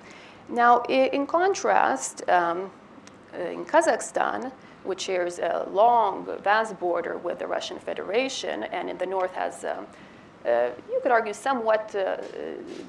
Now, 0.49 0.83
in 0.83 1.27
contrast, 1.27 2.29
um, 2.29 2.71
in 3.33 3.65
Kazakhstan, 3.65 4.53
which 4.85 5.03
shares 5.03 5.39
a 5.39 5.69
long, 5.71 6.27
vast 6.43 6.79
border 6.79 7.17
with 7.19 7.39
the 7.39 7.47
Russian 7.47 7.79
Federation, 7.79 8.65
and 8.65 8.91
in 8.91 8.99
the 8.99 9.07
north 9.07 9.35
has, 9.35 9.65
um, 9.65 9.87
uh, 10.47 10.69
you 10.91 11.01
could 11.03 11.11
argue, 11.11 11.33
somewhat 11.33 11.95
uh, 11.95 12.17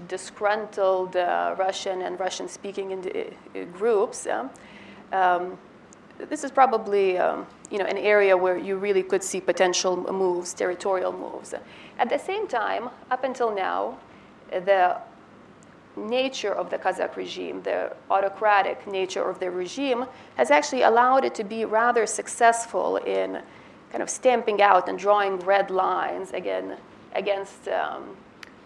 disgruntled 0.07 1.15
uh, 1.15 1.55
Russian 1.57 2.01
and 2.01 2.19
Russian 2.19 2.47
speaking 2.47 2.93
uh, 2.93 3.63
groups. 3.77 4.27
Um, 5.11 5.57
this 6.17 6.43
is 6.43 6.51
probably 6.51 7.17
um, 7.17 7.45
you 7.69 7.77
know, 7.77 7.85
an 7.85 7.97
area 7.97 8.35
where 8.37 8.57
you 8.57 8.77
really 8.77 9.03
could 9.03 9.23
see 9.23 9.41
potential 9.41 9.97
moves, 10.13 10.53
territorial 10.53 11.11
moves. 11.11 11.53
At 11.97 12.09
the 12.09 12.19
same 12.19 12.47
time, 12.47 12.89
up 13.11 13.23
until 13.23 13.53
now, 13.53 13.97
the 14.49 14.97
nature 15.97 16.53
of 16.53 16.69
the 16.69 16.77
Kazakh 16.77 17.15
regime, 17.15 17.61
the 17.63 17.95
autocratic 18.09 18.85
nature 18.87 19.27
of 19.29 19.39
the 19.39 19.49
regime, 19.49 20.05
has 20.35 20.51
actually 20.51 20.83
allowed 20.83 21.25
it 21.25 21.35
to 21.35 21.43
be 21.43 21.65
rather 21.65 22.05
successful 22.05 22.97
in 22.97 23.41
kind 23.91 24.03
of 24.03 24.09
stamping 24.09 24.61
out 24.61 24.89
and 24.89 24.99
drawing 24.99 25.37
red 25.39 25.71
lines 25.71 26.31
again 26.31 26.77
against 27.13 27.67
um, 27.69 28.15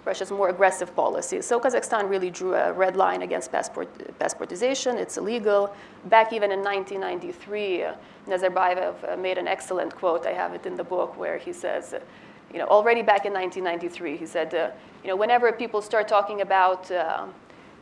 Russia's 0.05 0.31
more 0.31 0.49
aggressive 0.49 0.95
policies. 0.95 1.45
So 1.45 1.59
Kazakhstan 1.59 2.09
really 2.09 2.31
drew 2.31 2.55
a 2.55 2.73
red 2.73 2.95
line 2.95 3.21
against 3.21 3.51
passport, 3.51 3.89
passportization. 4.17 4.95
It's 4.95 5.17
illegal. 5.17 5.75
Back 6.05 6.33
even 6.33 6.51
in 6.51 6.63
1993, 6.63 7.83
uh, 7.83 7.93
Nazarbayev 8.27 8.95
uh, 9.13 9.17
made 9.17 9.37
an 9.37 9.47
excellent 9.47 9.95
quote. 9.95 10.25
I 10.25 10.33
have 10.33 10.53
it 10.53 10.65
in 10.65 10.75
the 10.75 10.83
book 10.83 11.17
where 11.17 11.37
he 11.37 11.53
says, 11.53 11.93
you 12.51 12.59
know, 12.59 12.65
already 12.65 13.01
back 13.01 13.25
in 13.25 13.33
1993, 13.33 14.17
he 14.17 14.25
said, 14.25 14.53
uh, 14.53 14.71
you 15.03 15.09
know, 15.09 15.15
whenever 15.15 15.51
people 15.51 15.81
start 15.81 16.07
talking 16.07 16.41
about, 16.41 16.89
uh, 16.91 17.25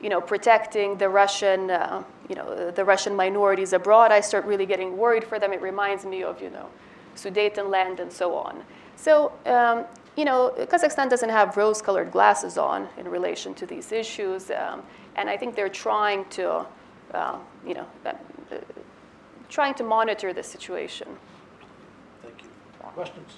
you 0.02 0.10
know, 0.10 0.22
protecting 0.22 0.98
the 0.98 1.10
Russian, 1.10 1.72
uh, 1.72 2.04
you 2.30 2.36
know, 2.36 2.72
the 2.72 2.84
Russian 2.84 3.16
minorities 3.16 3.74
abroad, 3.74 4.12
I 4.12 4.22
start 4.22 4.46
really 4.46 4.66
getting 4.66 4.98
worried 4.98 5.24
for 5.24 5.40
them. 5.40 5.54
It 5.54 5.62
reminds 5.62 6.06
me 6.06 6.24
of, 6.24 6.42
you 6.42 6.50
know, 6.50 6.68
Sudetenland 7.16 8.00
and 8.00 8.12
so 8.12 8.36
on. 8.36 8.64
So, 8.96 9.32
um, 9.46 9.86
you 10.16 10.26
know, 10.26 10.54
Kazakhstan 10.58 11.10
doesn't 11.10 11.30
have 11.30 11.56
rose-colored 11.56 12.12
glasses 12.12 12.58
on 12.58 12.88
in 12.98 13.08
relation 13.08 13.54
to 13.56 13.66
these 13.66 13.92
issues, 13.92 14.52
um, 14.52 14.82
and 15.16 15.30
I 15.30 15.38
think 15.38 15.56
they're 15.56 15.70
trying 15.70 16.26
to, 16.32 16.66
uh, 17.14 17.38
you 17.66 17.76
know, 17.76 17.86
uh, 18.06 18.14
trying 19.50 19.76
to 19.76 19.84
monitor 19.84 20.34
the 20.34 20.44
situation. 20.44 21.08
Thank 22.24 22.42
you. 22.42 22.50
Questions? 22.94 23.38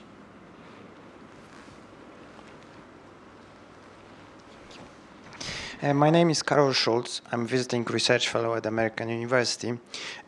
Uh, 5.81 5.93
my 5.93 6.09
name 6.09 6.29
is 6.29 6.43
Karol 6.43 6.73
Schulz. 6.73 7.21
I'm 7.31 7.47
visiting 7.47 7.85
research 7.85 8.27
fellow 8.27 8.53
at 8.55 8.65
American 8.65 9.07
University. 9.07 9.79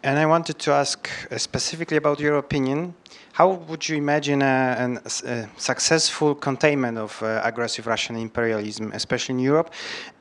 And 0.01 0.17
I 0.17 0.25
wanted 0.25 0.57
to 0.59 0.71
ask 0.71 1.09
uh, 1.29 1.37
specifically 1.37 1.97
about 1.97 2.21
your 2.21 2.37
opinion. 2.37 2.95
How 3.33 3.49
would 3.67 3.89
you 3.89 3.97
imagine 3.97 4.41
a, 4.43 5.01
a 5.25 5.49
successful 5.57 6.35
containment 6.35 6.97
of 6.97 7.21
uh, 7.21 7.41
aggressive 7.43 7.85
Russian 7.85 8.15
imperialism, 8.15 8.93
especially 8.93 9.33
in 9.33 9.39
Europe? 9.39 9.73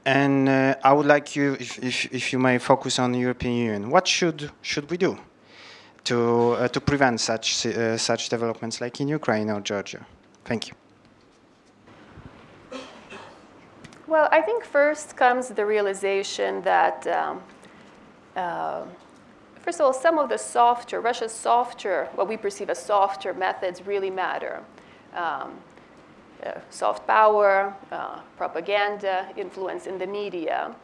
And 0.04 0.48
uh, 0.48 0.74
I 0.82 0.92
would 0.92 1.06
like 1.06 1.36
you, 1.36 1.52
if, 1.60 1.78
if, 1.78 2.12
if, 2.12 2.32
you 2.32 2.40
may, 2.40 2.58
focus 2.58 2.98
on 2.98 3.12
the 3.12 3.20
European 3.20 3.54
Union. 3.54 3.90
What 3.90 4.08
should, 4.08 4.50
should 4.62 4.90
we 4.90 4.96
do 4.96 5.16
to, 6.06 6.52
uh, 6.54 6.68
to 6.68 6.80
prevent 6.80 7.20
such, 7.20 7.66
uh, 7.66 7.96
such 7.96 8.30
developments 8.30 8.80
like 8.80 9.00
in 9.00 9.06
Ukraine 9.06 9.48
or 9.48 9.60
Georgia? 9.60 10.04
Thank 10.44 10.66
you. 10.68 10.79
Well, 14.10 14.28
I 14.32 14.40
think 14.40 14.64
first 14.64 15.16
comes 15.16 15.50
the 15.50 15.64
realization 15.64 16.62
that, 16.62 17.06
um, 17.06 17.42
uh, 18.34 18.82
first 19.62 19.78
of 19.78 19.86
all, 19.86 19.92
some 19.92 20.18
of 20.18 20.28
the 20.28 20.36
softer, 20.36 21.00
Russia's 21.00 21.30
softer, 21.30 22.08
what 22.16 22.26
we 22.26 22.36
perceive 22.36 22.70
as 22.70 22.84
softer 22.84 23.32
methods 23.32 23.86
really 23.86 24.10
matter. 24.10 24.64
Um, 25.14 25.60
uh, 26.44 26.58
soft 26.70 27.06
power, 27.06 27.72
uh, 27.92 28.18
propaganda, 28.36 29.28
influence 29.36 29.86
in 29.86 29.96
the 29.96 30.08
media. 30.08 30.74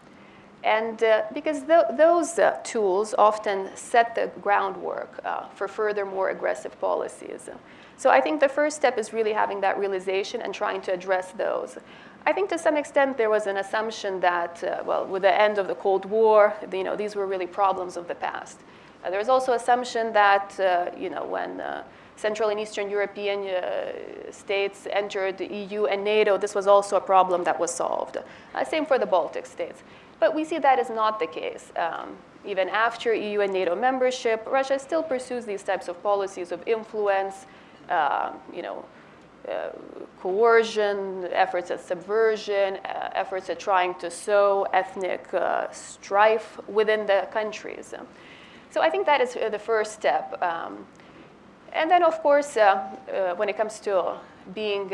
And 0.62 1.02
uh, 1.02 1.22
because 1.34 1.64
th- 1.64 1.96
those 1.96 2.38
uh, 2.38 2.60
tools 2.62 3.12
often 3.18 3.70
set 3.74 4.14
the 4.14 4.30
groundwork 4.40 5.20
uh, 5.24 5.48
for 5.48 5.66
further, 5.66 6.06
more 6.06 6.28
aggressive 6.28 6.80
policies. 6.80 7.50
So 7.96 8.08
I 8.08 8.20
think 8.20 8.40
the 8.40 8.48
first 8.48 8.76
step 8.76 8.98
is 8.98 9.12
really 9.12 9.32
having 9.32 9.60
that 9.62 9.78
realization 9.78 10.42
and 10.42 10.54
trying 10.54 10.80
to 10.82 10.92
address 10.92 11.32
those. 11.32 11.78
I 12.26 12.32
think 12.32 12.50
to 12.50 12.58
some 12.58 12.76
extent 12.76 13.16
there 13.16 13.30
was 13.30 13.46
an 13.46 13.58
assumption 13.58 14.18
that, 14.18 14.62
uh, 14.64 14.82
well, 14.84 15.06
with 15.06 15.22
the 15.22 15.40
end 15.40 15.58
of 15.58 15.68
the 15.68 15.76
Cold 15.76 16.04
War, 16.04 16.52
you 16.72 16.82
know, 16.82 16.96
these 16.96 17.14
were 17.14 17.24
really 17.24 17.46
problems 17.46 17.96
of 17.96 18.08
the 18.08 18.16
past. 18.16 18.58
Uh, 19.04 19.10
there 19.10 19.20
was 19.20 19.28
also 19.28 19.52
assumption 19.52 20.12
that, 20.12 20.58
uh, 20.58 20.90
you 20.98 21.08
know, 21.08 21.24
when 21.24 21.60
uh, 21.60 21.84
Central 22.16 22.48
and 22.48 22.58
Eastern 22.58 22.90
European 22.90 23.46
uh, 23.46 23.92
states 24.32 24.88
entered 24.90 25.38
the 25.38 25.46
EU 25.46 25.84
and 25.84 26.02
NATO, 26.02 26.36
this 26.36 26.52
was 26.52 26.66
also 26.66 26.96
a 26.96 27.00
problem 27.00 27.44
that 27.44 27.60
was 27.60 27.72
solved. 27.72 28.16
Uh, 28.16 28.64
same 28.64 28.84
for 28.84 28.98
the 28.98 29.06
Baltic 29.06 29.46
states. 29.46 29.84
But 30.18 30.34
we 30.34 30.44
see 30.44 30.58
that 30.58 30.80
is 30.80 30.90
not 30.90 31.20
the 31.20 31.28
case. 31.28 31.70
Um, 31.76 32.16
even 32.44 32.68
after 32.70 33.14
EU 33.14 33.40
and 33.42 33.52
NATO 33.52 33.76
membership, 33.76 34.44
Russia 34.50 34.80
still 34.80 35.02
pursues 35.02 35.44
these 35.44 35.62
types 35.62 35.86
of 35.86 36.02
policies 36.02 36.50
of 36.50 36.66
influence, 36.66 37.46
you 38.52 38.62
know, 38.62 38.84
uh, 39.48 39.70
coercion, 40.20 41.28
efforts 41.32 41.70
at 41.70 41.80
subversion, 41.80 42.78
uh, 42.84 43.10
efforts 43.14 43.48
at 43.48 43.60
trying 43.60 43.94
to 43.94 44.10
sow 44.10 44.66
ethnic 44.72 45.32
uh, 45.32 45.70
strife 45.70 46.58
within 46.68 47.06
the 47.06 47.28
countries. 47.32 47.94
So 48.70 48.82
I 48.82 48.90
think 48.90 49.06
that 49.06 49.20
is 49.20 49.34
the 49.34 49.58
first 49.58 49.92
step. 49.92 50.36
Um, 50.42 50.86
and 51.72 51.90
then, 51.90 52.02
of 52.02 52.20
course, 52.22 52.56
when 53.36 53.48
it 53.48 53.56
comes 53.56 53.80
to 53.80 54.18
being 54.54 54.90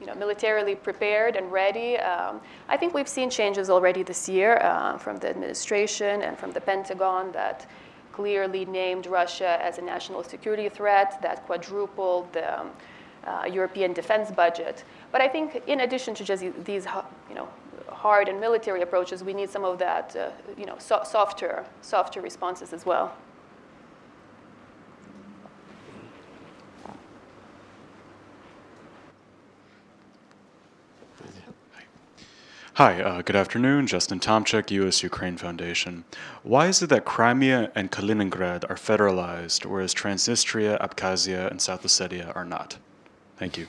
you 0.00 0.06
know, 0.06 0.14
militarily 0.14 0.74
prepared 0.74 1.36
and 1.36 1.50
ready. 1.50 1.96
Um, 1.98 2.40
I 2.68 2.76
think 2.76 2.94
we've 2.94 3.08
seen 3.08 3.30
changes 3.30 3.70
already 3.70 4.02
this 4.02 4.28
year 4.28 4.58
uh, 4.58 4.96
from 4.98 5.16
the 5.16 5.28
administration 5.28 6.22
and 6.22 6.38
from 6.38 6.52
the 6.52 6.60
Pentagon 6.60 7.32
that 7.32 7.68
clearly 8.12 8.64
named 8.64 9.06
Russia 9.06 9.58
as 9.62 9.78
a 9.78 9.82
national 9.82 10.22
security 10.22 10.68
threat, 10.68 11.20
that 11.22 11.46
quadrupled 11.46 12.32
the 12.32 12.60
um, 12.60 12.70
uh, 13.28 13.44
European 13.46 13.92
defense 13.92 14.30
budget. 14.30 14.84
But 15.12 15.20
I 15.20 15.28
think 15.28 15.62
in 15.66 15.80
addition 15.80 16.14
to 16.14 16.24
just 16.24 16.44
these, 16.64 16.86
you 17.28 17.34
know, 17.34 17.48
hard 17.88 18.28
and 18.28 18.40
military 18.40 18.82
approaches, 18.82 19.22
we 19.22 19.34
need 19.34 19.50
some 19.50 19.64
of 19.64 19.78
that, 19.78 20.16
uh, 20.16 20.30
you 20.56 20.66
know, 20.66 20.76
so- 20.78 21.02
softer, 21.04 21.64
softer 21.82 22.20
responses 22.20 22.72
as 22.72 22.86
well. 22.86 23.14
Hi, 32.74 33.02
uh, 33.02 33.22
good 33.22 33.34
afternoon. 33.34 33.88
Justin 33.88 34.20
Tomchek, 34.20 34.70
U.S. 34.70 35.02
Ukraine 35.02 35.36
Foundation. 35.36 36.04
Why 36.44 36.68
is 36.68 36.80
it 36.80 36.90
that 36.90 37.04
Crimea 37.04 37.72
and 37.74 37.90
Kaliningrad 37.90 38.62
are 38.70 38.76
federalized, 38.76 39.66
whereas 39.66 39.92
Transnistria, 39.92 40.80
Abkhazia, 40.80 41.50
and 41.50 41.60
South 41.60 41.82
Ossetia 41.82 42.36
are 42.36 42.44
not? 42.44 42.78
Thank 43.38 43.56
you. 43.56 43.66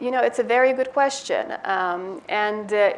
You 0.00 0.10
know, 0.10 0.20
it's 0.20 0.38
a 0.38 0.42
very 0.42 0.72
good 0.72 0.92
question. 0.92 1.54
Um, 1.64 2.22
and 2.28 2.72
uh, 2.72 2.92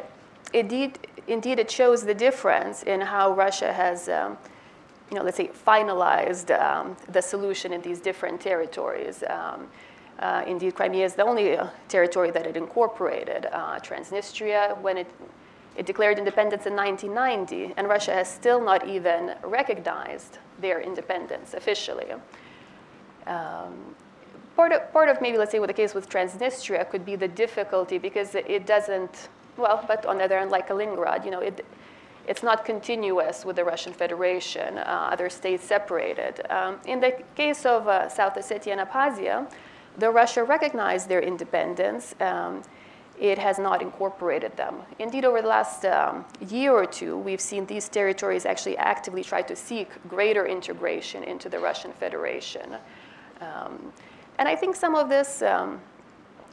indeed, 0.53 0.99
indeed, 1.27 1.59
it 1.59 1.71
shows 1.71 2.03
the 2.03 2.13
difference 2.13 2.83
in 2.83 3.01
how 3.01 3.33
Russia 3.33 3.71
has, 3.71 4.09
um, 4.09 4.37
you 5.09 5.17
know, 5.17 5.23
let's 5.23 5.37
say, 5.37 5.47
finalized 5.47 6.51
um, 6.59 6.97
the 7.09 7.21
solution 7.21 7.73
in 7.73 7.81
these 7.81 7.99
different 7.99 8.41
territories. 8.41 9.23
Um, 9.29 9.67
uh, 10.19 10.43
indeed, 10.45 10.75
Crimea 10.75 11.05
is 11.05 11.15
the 11.15 11.23
only 11.23 11.57
uh, 11.57 11.67
territory 11.87 12.31
that 12.31 12.45
it 12.45 12.55
incorporated. 12.55 13.47
Uh, 13.51 13.79
Transnistria, 13.79 14.79
when 14.81 14.97
it, 14.97 15.07
it 15.75 15.85
declared 15.85 16.17
independence 16.17 16.65
in 16.65 16.75
1990, 16.75 17.73
and 17.77 17.87
Russia 17.87 18.13
has 18.13 18.29
still 18.29 18.63
not 18.63 18.87
even 18.87 19.35
recognized 19.43 20.37
their 20.59 20.79
independence 20.81 21.53
officially. 21.53 22.07
Um, 23.27 23.95
part, 24.55 24.71
of, 24.71 24.91
part 24.93 25.09
of 25.09 25.21
maybe, 25.21 25.37
let's 25.37 25.51
say, 25.51 25.59
what 25.59 25.67
the 25.67 25.73
case 25.73 25.93
with 25.93 26.09
Transnistria 26.09 26.89
could 26.89 27.05
be 27.05 27.15
the 27.15 27.27
difficulty 27.27 27.97
because 27.97 28.35
it 28.35 28.65
doesn't, 28.65 29.29
well, 29.57 29.83
but 29.87 30.05
on 30.05 30.17
the 30.17 30.23
other 30.23 30.37
hand, 30.39 30.51
like 30.51 30.67
Kaliningrad, 30.67 31.25
you 31.25 31.31
know, 31.31 31.39
it, 31.39 31.65
it's 32.27 32.43
not 32.43 32.63
continuous 32.65 33.45
with 33.45 33.55
the 33.57 33.63
Russian 33.63 33.93
Federation. 33.93 34.77
Uh, 34.77 35.09
other 35.11 35.29
states 35.29 35.63
separated. 35.65 36.45
Um, 36.49 36.79
in 36.85 36.99
the 36.99 37.21
case 37.35 37.65
of 37.65 37.87
uh, 37.87 38.07
South 38.09 38.35
Ossetia 38.35 38.71
and 38.71 38.81
Abkhazia, 38.81 39.47
Though 39.97 40.11
Russia 40.11 40.43
recognized 40.43 41.07
their 41.07 41.21
independence, 41.21 42.15
um, 42.19 42.63
it 43.19 43.37
has 43.37 43.59
not 43.59 43.81
incorporated 43.81 44.57
them. 44.57 44.81
Indeed, 44.97 45.23
over 45.23 45.41
the 45.41 45.47
last 45.47 45.85
um, 45.85 46.25
year 46.47 46.71
or 46.71 46.87
two, 46.87 47.15
we've 47.15 47.41
seen 47.41 47.67
these 47.67 47.87
territories 47.87 48.45
actually 48.45 48.75
actively 48.77 49.23
try 49.23 49.43
to 49.43 49.55
seek 49.55 49.89
greater 50.09 50.47
integration 50.47 51.23
into 51.23 51.47
the 51.47 51.59
Russian 51.59 51.91
Federation. 51.93 52.75
Um, 53.43 53.91
and 54.39 54.47
I 54.47 54.55
think 54.55 54.75
some 54.75 54.95
of 54.95 55.09
this, 55.09 55.41
um, 55.41 55.79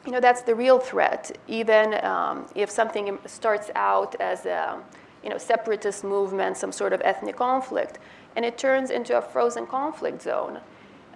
you 0.05 0.13
know, 0.13 0.21
that's 0.21 0.43
the 0.43 0.55
real 0.55 0.79
threat. 0.79 1.39
Even 1.49 2.03
um, 2.05 2.47
if 2.55 2.71
something 2.71 3.19
starts 3.27 3.71
out 3.75 4.15
as 4.21 4.47
a 4.47 4.81
you 5.23 5.31
know, 5.31 5.39
separatist 5.39 6.05
movement, 6.05 6.57
some 6.57 6.73
sort 6.73 6.93
of 6.93 7.01
ethnic 7.05 7.37
conflict, 7.37 7.99
and 8.37 8.45
it 8.45 8.57
turns 8.57 8.91
into 8.91 9.19
a 9.19 9.23
frozen 9.23 9.67
conflict 9.67 10.23
zone, 10.23 10.61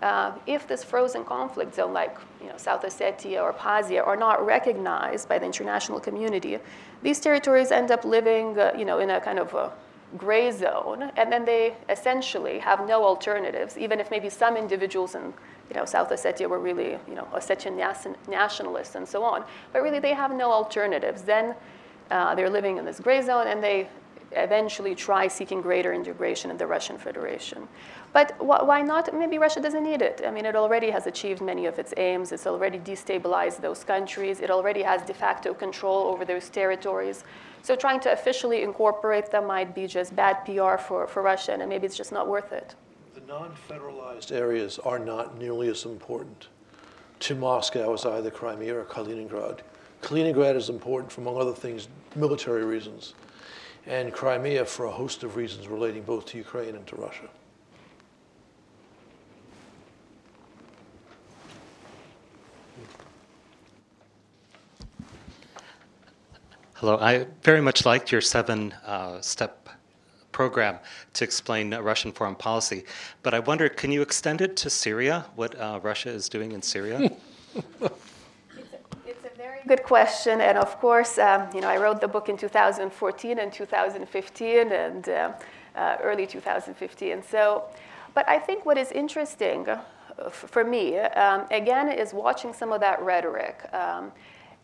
uh, 0.03 0.33
if 0.47 0.67
this 0.67 0.85
frozen 0.85 1.25
conflict 1.25 1.75
zone, 1.75 1.93
like 1.93 2.19
you 2.43 2.49
know, 2.49 2.57
South 2.59 2.83
Ossetia 2.83 3.43
or 3.43 3.53
Abkhazia, 3.55 4.07
are 4.07 4.17
not 4.17 4.45
recognized 4.45 5.29
by 5.29 5.39
the 5.39 5.47
international 5.47 5.99
community, 5.99 6.59
these 7.03 7.21
territories 7.21 7.71
end 7.71 7.91
up 7.91 8.05
living 8.05 8.59
uh, 8.59 8.73
you 8.77 8.85
know, 8.85 8.99
in 8.99 9.11
a 9.11 9.21
kind 9.21 9.39
of 9.39 9.55
a 9.55 9.73
gray 10.17 10.51
zone, 10.51 11.11
and 11.17 11.31
then 11.33 11.45
they 11.45 11.77
essentially 11.89 12.59
have 12.59 12.87
no 12.87 13.05
alternatives, 13.05 13.77
even 13.77 14.01
if 14.01 14.11
maybe 14.11 14.31
some 14.31 14.57
individuals 14.57 15.15
in 15.15 15.33
you 15.71 15.77
know, 15.77 15.85
South 15.85 16.11
Ossetia 16.11 16.49
were 16.49 16.59
really 16.59 16.99
you 17.09 17.15
know, 17.15 17.27
Ossetian 17.33 17.77
nationalists 18.29 18.95
and 18.95 19.09
so 19.09 19.23
on, 19.23 19.45
but 19.73 19.83
really 19.83 19.99
they 19.99 20.13
have 20.13 20.33
no 20.33 20.53
alternatives. 20.53 21.23
Then 21.23 21.55
uh, 22.11 22.35
they're 22.35 22.51
living 22.51 22.77
in 22.77 22.85
this 22.85 23.01
gray 23.01 23.23
zone, 23.23 23.47
and 23.47 23.63
they 23.63 23.89
eventually 24.37 24.95
try 24.95 25.29
seeking 25.29 25.61
greater 25.61 25.93
integration 25.93 26.51
in 26.51 26.57
the 26.57 26.67
Russian 26.67 26.99
Federation. 26.99 27.69
But 28.13 28.33
wh- 28.39 28.67
why 28.67 28.83
not? 28.83 29.13
Maybe 29.15 29.39
Russia 29.39 29.61
doesn't 29.61 29.83
need 29.83 30.03
it. 30.03 30.23
I 30.27 30.31
mean, 30.31 30.47
it 30.47 30.57
already 30.57 30.91
has 30.91 31.07
achieved 31.07 31.41
many 31.41 31.67
of 31.67 31.79
its 31.79 31.93
aims. 31.97 32.33
It's 32.33 32.47
already 32.47 32.79
destabilized 32.79 33.61
those 33.61 33.85
countries. 33.85 34.41
It 34.41 34.51
already 34.51 34.83
has 34.83 35.03
de 35.03 35.15
facto 35.15 35.55
control 35.55 36.07
over 36.07 36.25
those 36.25 36.49
territories. 36.49 37.25
So 37.63 37.75
trying 37.75 38.01
to 38.01 38.13
officially 38.13 38.63
incorporate 38.63 39.31
them 39.31 39.47
might 39.47 39.75
be 39.75 39.87
just 39.87 40.15
bad 40.15 40.45
PR 40.45 40.77
for, 40.77 41.07
for 41.07 41.23
Russia, 41.23 41.53
and 41.53 41.69
maybe 41.69 41.87
it's 41.87 41.97
just 41.97 42.13
not 42.13 42.29
worth 42.29 42.53
it. 42.53 42.75
The 43.15 43.23
non 43.23 43.53
federalized 43.69 44.33
areas 44.33 44.79
are 44.79 44.99
not 44.99 45.39
nearly 45.39 45.69
as 45.69 45.85
important 45.85 46.49
to 47.21 47.35
Moscow 47.35 47.95
as 47.95 48.05
either 48.05 48.31
Crimea 48.31 48.77
or 48.77 48.85
Kaliningrad. 48.85 49.61
Kaliningrad 50.03 50.57
is 50.57 50.69
important 50.69 51.11
for, 51.11 51.23
among 51.23 51.39
other 51.41 51.55
things, 51.55 51.89
military 52.15 52.65
reasons, 52.65 53.15
and 53.87 54.13
Crimea 54.13 54.65
for 54.65 54.87
a 54.87 54.91
host 54.91 55.23
of 55.23 55.37
reasons 55.37 55.69
relating 55.69 56.03
both 56.03 56.27
to 56.27 56.39
Ukraine 56.39 56.75
and 56.75 56.87
to 56.87 56.97
Russia. 56.97 57.29
Hello. 66.75 66.99
I 66.99 67.27
very 67.43 67.61
much 67.61 67.87
liked 67.87 68.13
your 68.13 68.21
seven 68.21 68.73
uh, 68.85 69.21
step 69.21 69.69
program 70.33 70.79
to 71.15 71.25
explain 71.25 71.73
uh, 71.73 71.81
Russian 71.81 72.13
foreign 72.13 72.35
policy, 72.35 72.85
but 73.23 73.33
I 73.33 73.39
wonder 73.39 73.69
can 73.69 73.93
you 73.93 74.03
extend 74.03 74.41
it 74.41 74.57
to 74.57 74.69
Syria, 74.69 75.25
what 75.37 75.59
uh, 75.59 75.81
Russia 75.83 76.11
is 76.11 76.29
doing 76.29 76.53
in 76.53 76.61
Syria? 76.61 77.11
good 79.67 79.83
question, 79.83 80.41
and 80.41 80.59
of 80.59 80.79
course, 80.79 81.19
um, 81.19 81.49
you 81.55 81.61
know, 81.61 81.69
I 81.69 81.79
wrote 81.79 82.01
the 82.01 82.09
book 82.09 82.29
in 82.29 82.37
2014 82.37 83.39
and 83.39 83.53
2015 83.53 84.73
and 84.73 85.09
uh, 85.09 85.33
uh, 85.75 85.97
early 86.03 86.27
2015. 86.27 87.23
So, 87.23 87.65
but 88.15 88.29
I 88.29 88.39
think 88.39 88.67
what 88.67 88.77
is 88.79 88.93
interesting 88.93 89.69
uh, 89.69 89.81
for 90.31 90.65
me, 90.65 90.99
um, 90.99 91.47
again, 91.51 91.91
is 91.91 92.13
watching 92.13 92.53
some 92.53 92.73
of 92.73 92.81
that 92.81 93.01
rhetoric. 93.03 93.69
Um, 93.73 94.13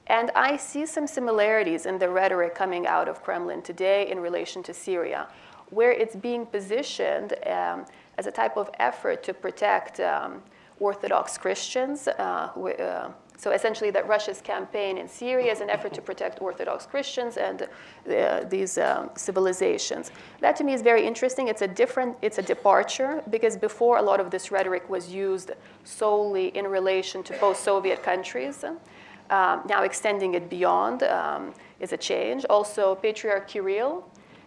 and 0.06 0.30
I 0.34 0.56
see 0.56 0.86
some 0.86 1.06
similarities 1.06 1.86
in 1.86 1.98
the 1.98 2.08
rhetoric 2.08 2.54
coming 2.54 2.86
out 2.86 3.08
of 3.08 3.22
Kremlin 3.22 3.62
today 3.62 4.10
in 4.10 4.20
relation 4.20 4.62
to 4.64 4.74
Syria, 4.74 5.28
where 5.70 5.92
it's 5.92 6.16
being 6.16 6.44
positioned 6.44 7.34
um, 7.46 7.86
as 8.18 8.26
a 8.26 8.30
type 8.30 8.56
of 8.56 8.70
effort 8.78 9.22
to 9.24 9.32
protect 9.32 10.00
um, 10.00 10.42
Orthodox 10.78 11.38
Christians. 11.38 12.08
Uh, 12.08 12.48
who, 12.54 12.68
uh, 12.68 13.12
so 13.40 13.52
essentially, 13.52 13.90
that 13.92 14.06
Russia's 14.06 14.42
campaign 14.42 14.98
in 14.98 15.08
Syria 15.08 15.50
is 15.50 15.62
an 15.62 15.70
effort 15.70 15.94
to 15.94 16.02
protect 16.02 16.42
Orthodox 16.42 16.84
Christians 16.84 17.38
and 17.38 17.62
uh, 17.62 18.44
these 18.44 18.76
um, 18.76 19.08
civilizations. 19.16 20.10
That 20.42 20.56
to 20.56 20.64
me 20.64 20.74
is 20.74 20.82
very 20.82 21.06
interesting. 21.06 21.48
It's 21.48 21.62
a 21.62 21.66
different, 21.66 22.18
it's 22.20 22.36
a 22.36 22.42
departure 22.42 23.22
because 23.30 23.56
before 23.56 23.96
a 23.96 24.02
lot 24.02 24.20
of 24.20 24.30
this 24.30 24.50
rhetoric 24.50 24.90
was 24.90 25.10
used 25.10 25.52
solely 25.84 26.48
in 26.48 26.66
relation 26.66 27.22
to 27.22 27.32
post-Soviet 27.38 28.02
countries. 28.02 28.62
Um, 28.62 29.62
now 29.66 29.84
extending 29.84 30.34
it 30.34 30.50
beyond 30.50 31.02
um, 31.04 31.54
is 31.78 31.94
a 31.94 31.96
change. 31.96 32.44
Also, 32.50 32.94
Patriarch 32.96 33.48
Kirill, 33.48 34.04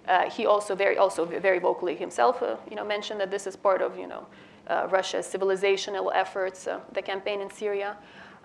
uh, 0.07 0.29
he 0.29 0.45
also 0.45 0.75
very, 0.75 0.99
also 0.99 1.25
very 1.25 1.57
vocally 1.57 1.95
himself, 1.95 2.43
uh, 2.43 2.57
you 2.69 2.75
know, 2.75 2.85
mentioned 2.85 3.19
that 3.21 3.31
this 3.31 3.47
is 3.47 3.55
part 3.55 3.81
of, 3.81 3.97
you 3.97 4.05
know, 4.05 4.27
uh, 4.67 4.87
Russia's 4.91 5.25
civilizational 5.25 6.11
efforts, 6.13 6.67
uh, 6.67 6.79
the 6.91 7.01
campaign 7.01 7.41
in 7.41 7.49
Syria. 7.49 7.97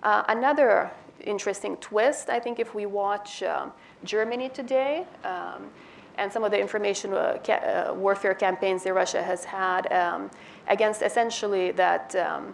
Uh, 0.03 0.23
another 0.29 0.91
interesting 1.25 1.75
twist, 1.77 2.29
I 2.29 2.39
think, 2.39 2.59
if 2.59 2.73
we 2.73 2.85
watch 2.85 3.43
um, 3.43 3.73
Germany 4.03 4.49
today 4.49 5.05
um, 5.23 5.69
and 6.17 6.31
some 6.31 6.43
of 6.43 6.51
the 6.51 6.59
information 6.59 7.13
uh, 7.13 7.37
ca- 7.43 7.93
warfare 7.93 8.33
campaigns 8.33 8.83
that 8.83 8.93
Russia 8.93 9.21
has 9.21 9.43
had 9.43 9.91
um, 9.91 10.29
against 10.67 11.01
essentially 11.01 11.71
that. 11.71 12.15
Um, 12.15 12.53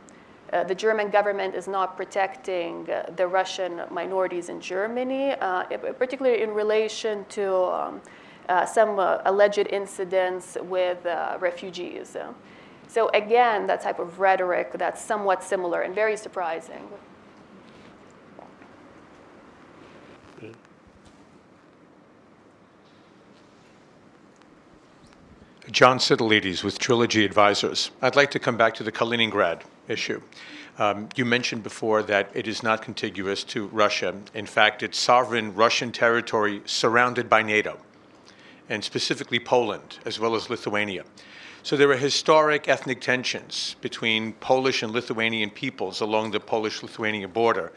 uh, 0.54 0.64
the 0.64 0.76
German 0.76 1.10
government 1.10 1.56
is 1.56 1.68
not 1.68 1.98
protecting 1.98 2.88
uh, 2.90 3.12
the 3.16 3.28
Russian 3.28 3.82
minorities 3.90 4.50
in 4.50 4.62
Germany, 4.62 5.32
uh, 5.32 5.64
particularly 5.98 6.44
in 6.44 6.52
relation 6.52 7.26
to 7.30 7.56
um, 7.56 8.02
uh, 8.48 8.64
some 8.64 9.00
uh, 9.00 9.18
alleged 9.26 9.68
incidents 9.72 10.56
with 10.62 11.04
refugees. 11.40 12.16
So, 12.88 13.10
again, 13.10 13.66
that 13.68 13.82
type 13.82 13.98
of 13.98 14.20
rhetoric 14.20 14.72
that's 14.74 15.02
somewhat 15.02 15.44
similar 15.44 15.82
and 15.82 15.96
very 15.96 16.16
surprising. 16.16 16.88
John 25.71 25.97
Sitilides 25.97 26.63
with 26.63 26.78
Trilogy 26.78 27.25
Advisors. 27.25 27.89
I'd 27.99 28.15
like 28.15 28.30
to 28.32 28.39
come 28.39 28.56
back 28.56 28.75
to 28.75 28.84
the 28.84 28.91
Kaliningrad 28.91 29.62
issue. 29.88 30.21
Um, 30.78 31.10
you 31.15 31.25
mentioned 31.25 31.63
before 31.63 32.04
that 32.04 32.30
it 32.36 32.47
is 32.47 32.62
not 32.62 32.84
contiguous 32.84 33.43
to 33.45 33.65
Russia. 33.67 34.13
In 34.36 34.45
fact, 34.45 34.84
it's 34.84 34.99
sovereign 34.99 35.56
Russian 35.56 35.91
territory 35.91 36.62
surrounded 36.65 37.28
by 37.30 37.41
NATO, 37.41 37.80
and 38.69 38.84
specifically 38.84 39.39
Poland, 39.39 39.97
as 40.06 40.19
well 40.19 40.36
as 40.36 40.51
Lithuania. 40.51 41.04
So 41.63 41.75
there 41.75 41.89
are 41.89 41.97
historic 41.97 42.69
ethnic 42.69 43.01
tensions 43.01 43.75
between 43.82 44.34
Polish 44.34 44.84
and 44.84 44.93
Lithuanian 44.93 45.49
peoples 45.49 45.99
along 45.99 46.30
the 46.30 46.39
Polish 46.39 46.84
Lithuanian 46.84 47.32
border. 47.32 47.73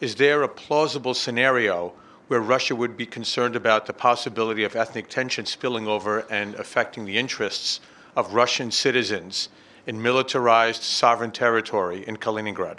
Is 0.00 0.14
there 0.14 0.44
a 0.44 0.48
plausible 0.48 1.14
scenario 1.14 1.94
where 2.28 2.40
Russia 2.40 2.74
would 2.74 2.96
be 2.96 3.06
concerned 3.06 3.54
about 3.54 3.86
the 3.86 3.92
possibility 3.92 4.64
of 4.64 4.74
ethnic 4.74 5.08
tension 5.08 5.44
spilling 5.46 5.86
over 5.86 6.20
and 6.30 6.54
affecting 6.54 7.04
the 7.04 7.18
interests 7.18 7.80
of 8.16 8.34
Russian 8.34 8.70
citizens 8.70 9.48
in 9.86 10.00
militarized 10.00 10.82
sovereign 10.82 11.30
territory 11.30 12.04
in 12.06 12.16
Kaliningrad? 12.16 12.78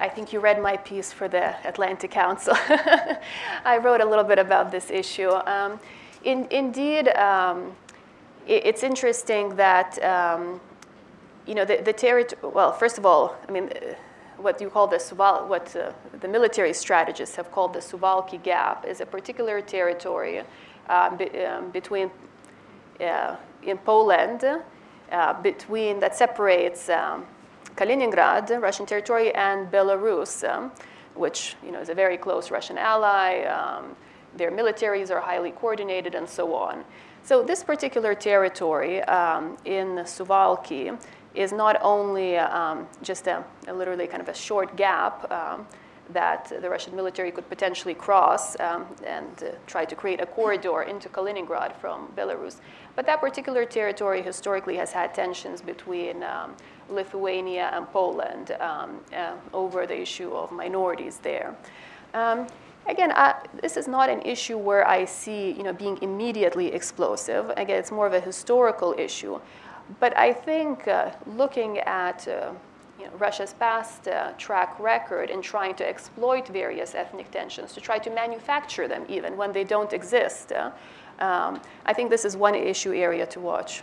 I 0.00 0.08
think 0.08 0.32
you 0.32 0.38
read 0.38 0.62
my 0.62 0.76
piece 0.76 1.12
for 1.12 1.26
the 1.26 1.56
Atlantic 1.66 2.12
Council. 2.12 2.54
I 3.64 3.80
wrote 3.82 4.00
a 4.00 4.04
little 4.04 4.24
bit 4.24 4.38
about 4.38 4.70
this 4.70 4.90
issue. 4.90 5.30
Um, 5.30 5.80
in, 6.22 6.46
indeed, 6.50 7.08
um, 7.16 7.72
it, 8.46 8.66
it's 8.66 8.82
interesting 8.84 9.56
that 9.56 10.00
um, 10.04 10.60
you 11.46 11.54
know 11.56 11.64
the, 11.64 11.82
the 11.84 11.92
territory. 11.92 12.52
Well, 12.54 12.72
first 12.72 12.96
of 12.96 13.04
all, 13.04 13.36
I 13.48 13.50
mean, 13.50 13.70
what 14.38 14.60
you 14.60 14.70
call 14.70 14.86
the 14.86 14.96
Suval, 14.96 15.46
what 15.48 15.74
uh, 15.76 15.92
the 16.20 16.28
military 16.28 16.72
strategists 16.72 17.36
have 17.36 17.50
called 17.50 17.72
the 17.72 17.80
Suwalki 17.80 18.42
Gap, 18.42 18.86
is 18.86 19.00
a 19.00 19.06
particular 19.06 19.60
territory 19.60 20.42
uh, 20.88 21.16
be, 21.16 21.44
um, 21.44 21.70
between 21.70 22.10
uh, 23.00 23.36
in 23.62 23.78
Poland, 23.78 24.44
uh, 25.12 25.42
between 25.42 26.00
that 26.00 26.16
separates 26.16 26.88
um, 26.88 27.26
Kaliningrad, 27.76 28.50
Russian 28.60 28.86
territory, 28.86 29.34
and 29.34 29.70
Belarus, 29.70 30.48
um, 30.48 30.72
which 31.14 31.56
you 31.64 31.72
know 31.72 31.80
is 31.80 31.88
a 31.88 31.94
very 31.94 32.16
close 32.16 32.50
Russian 32.50 32.78
ally. 32.78 33.42
Um, 33.44 33.96
their 34.36 34.50
militaries 34.50 35.10
are 35.10 35.20
highly 35.20 35.50
coordinated, 35.50 36.14
and 36.14 36.28
so 36.28 36.54
on. 36.54 36.84
So 37.22 37.42
this 37.42 37.62
particular 37.62 38.14
territory 38.14 39.02
um, 39.02 39.56
in 39.64 39.96
Suwalki 40.04 40.96
is 41.38 41.52
not 41.52 41.78
only 41.82 42.36
um, 42.36 42.86
just 43.00 43.28
a, 43.28 43.44
a, 43.68 43.72
literally 43.72 44.08
kind 44.08 44.20
of 44.20 44.28
a 44.28 44.34
short 44.34 44.76
gap 44.76 45.30
um, 45.30 45.64
that 46.12 46.52
the 46.60 46.68
Russian 46.68 46.96
military 46.96 47.30
could 47.30 47.48
potentially 47.48 47.94
cross 47.94 48.58
um, 48.58 48.86
and 49.06 49.44
uh, 49.44 49.50
try 49.66 49.84
to 49.84 49.94
create 49.94 50.20
a 50.20 50.26
corridor 50.26 50.82
into 50.82 51.08
Kaliningrad 51.08 51.76
from 51.76 52.08
Belarus, 52.16 52.56
but 52.96 53.06
that 53.06 53.20
particular 53.20 53.64
territory 53.64 54.20
historically 54.20 54.76
has 54.76 54.90
had 54.90 55.14
tensions 55.14 55.62
between 55.62 56.24
um, 56.24 56.56
Lithuania 56.88 57.70
and 57.72 57.86
Poland 57.86 58.50
um, 58.60 58.98
uh, 59.14 59.34
over 59.52 59.86
the 59.86 60.00
issue 60.00 60.32
of 60.32 60.50
minorities 60.50 61.18
there. 61.18 61.54
Um, 62.14 62.48
again, 62.88 63.12
I, 63.12 63.34
this 63.62 63.76
is 63.76 63.86
not 63.86 64.08
an 64.08 64.22
issue 64.22 64.58
where 64.58 64.88
I 64.88 65.04
see 65.04 65.52
you 65.52 65.62
know, 65.62 65.72
being 65.72 65.98
immediately 66.02 66.72
explosive. 66.72 67.50
Again, 67.50 67.78
it's 67.78 67.92
more 67.92 68.08
of 68.08 68.14
a 68.14 68.20
historical 68.20 68.94
issue. 68.98 69.38
But 70.00 70.16
I 70.16 70.32
think 70.32 70.86
uh, 70.86 71.12
looking 71.26 71.78
at 71.78 72.26
uh, 72.28 72.52
you 72.98 73.06
know, 73.06 73.12
Russia's 73.18 73.54
past 73.54 74.08
uh, 74.08 74.32
track 74.38 74.78
record 74.78 75.30
in 75.30 75.40
trying 75.40 75.74
to 75.76 75.88
exploit 75.88 76.48
various 76.48 76.94
ethnic 76.94 77.30
tensions, 77.30 77.72
to 77.74 77.80
try 77.80 77.98
to 77.98 78.10
manufacture 78.10 78.88
them 78.88 79.04
even 79.08 79.36
when 79.36 79.52
they 79.52 79.64
don't 79.64 79.92
exist, 79.92 80.52
uh, 80.52 80.70
um, 81.20 81.60
I 81.86 81.92
think 81.92 82.10
this 82.10 82.24
is 82.24 82.36
one 82.36 82.54
issue 82.54 82.92
area 82.92 83.26
to 83.26 83.40
watch. 83.40 83.82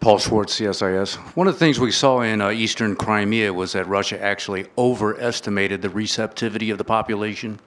Paul 0.00 0.18
Schwartz, 0.18 0.60
CSIS. 0.60 1.16
One 1.34 1.48
of 1.48 1.54
the 1.54 1.58
things 1.58 1.80
we 1.80 1.90
saw 1.90 2.20
in 2.20 2.40
uh, 2.40 2.50
eastern 2.50 2.94
Crimea 2.94 3.52
was 3.52 3.72
that 3.72 3.88
Russia 3.88 4.22
actually 4.22 4.66
overestimated 4.78 5.82
the 5.82 5.90
receptivity 5.90 6.70
of 6.70 6.78
the 6.78 6.84
population 6.84 7.58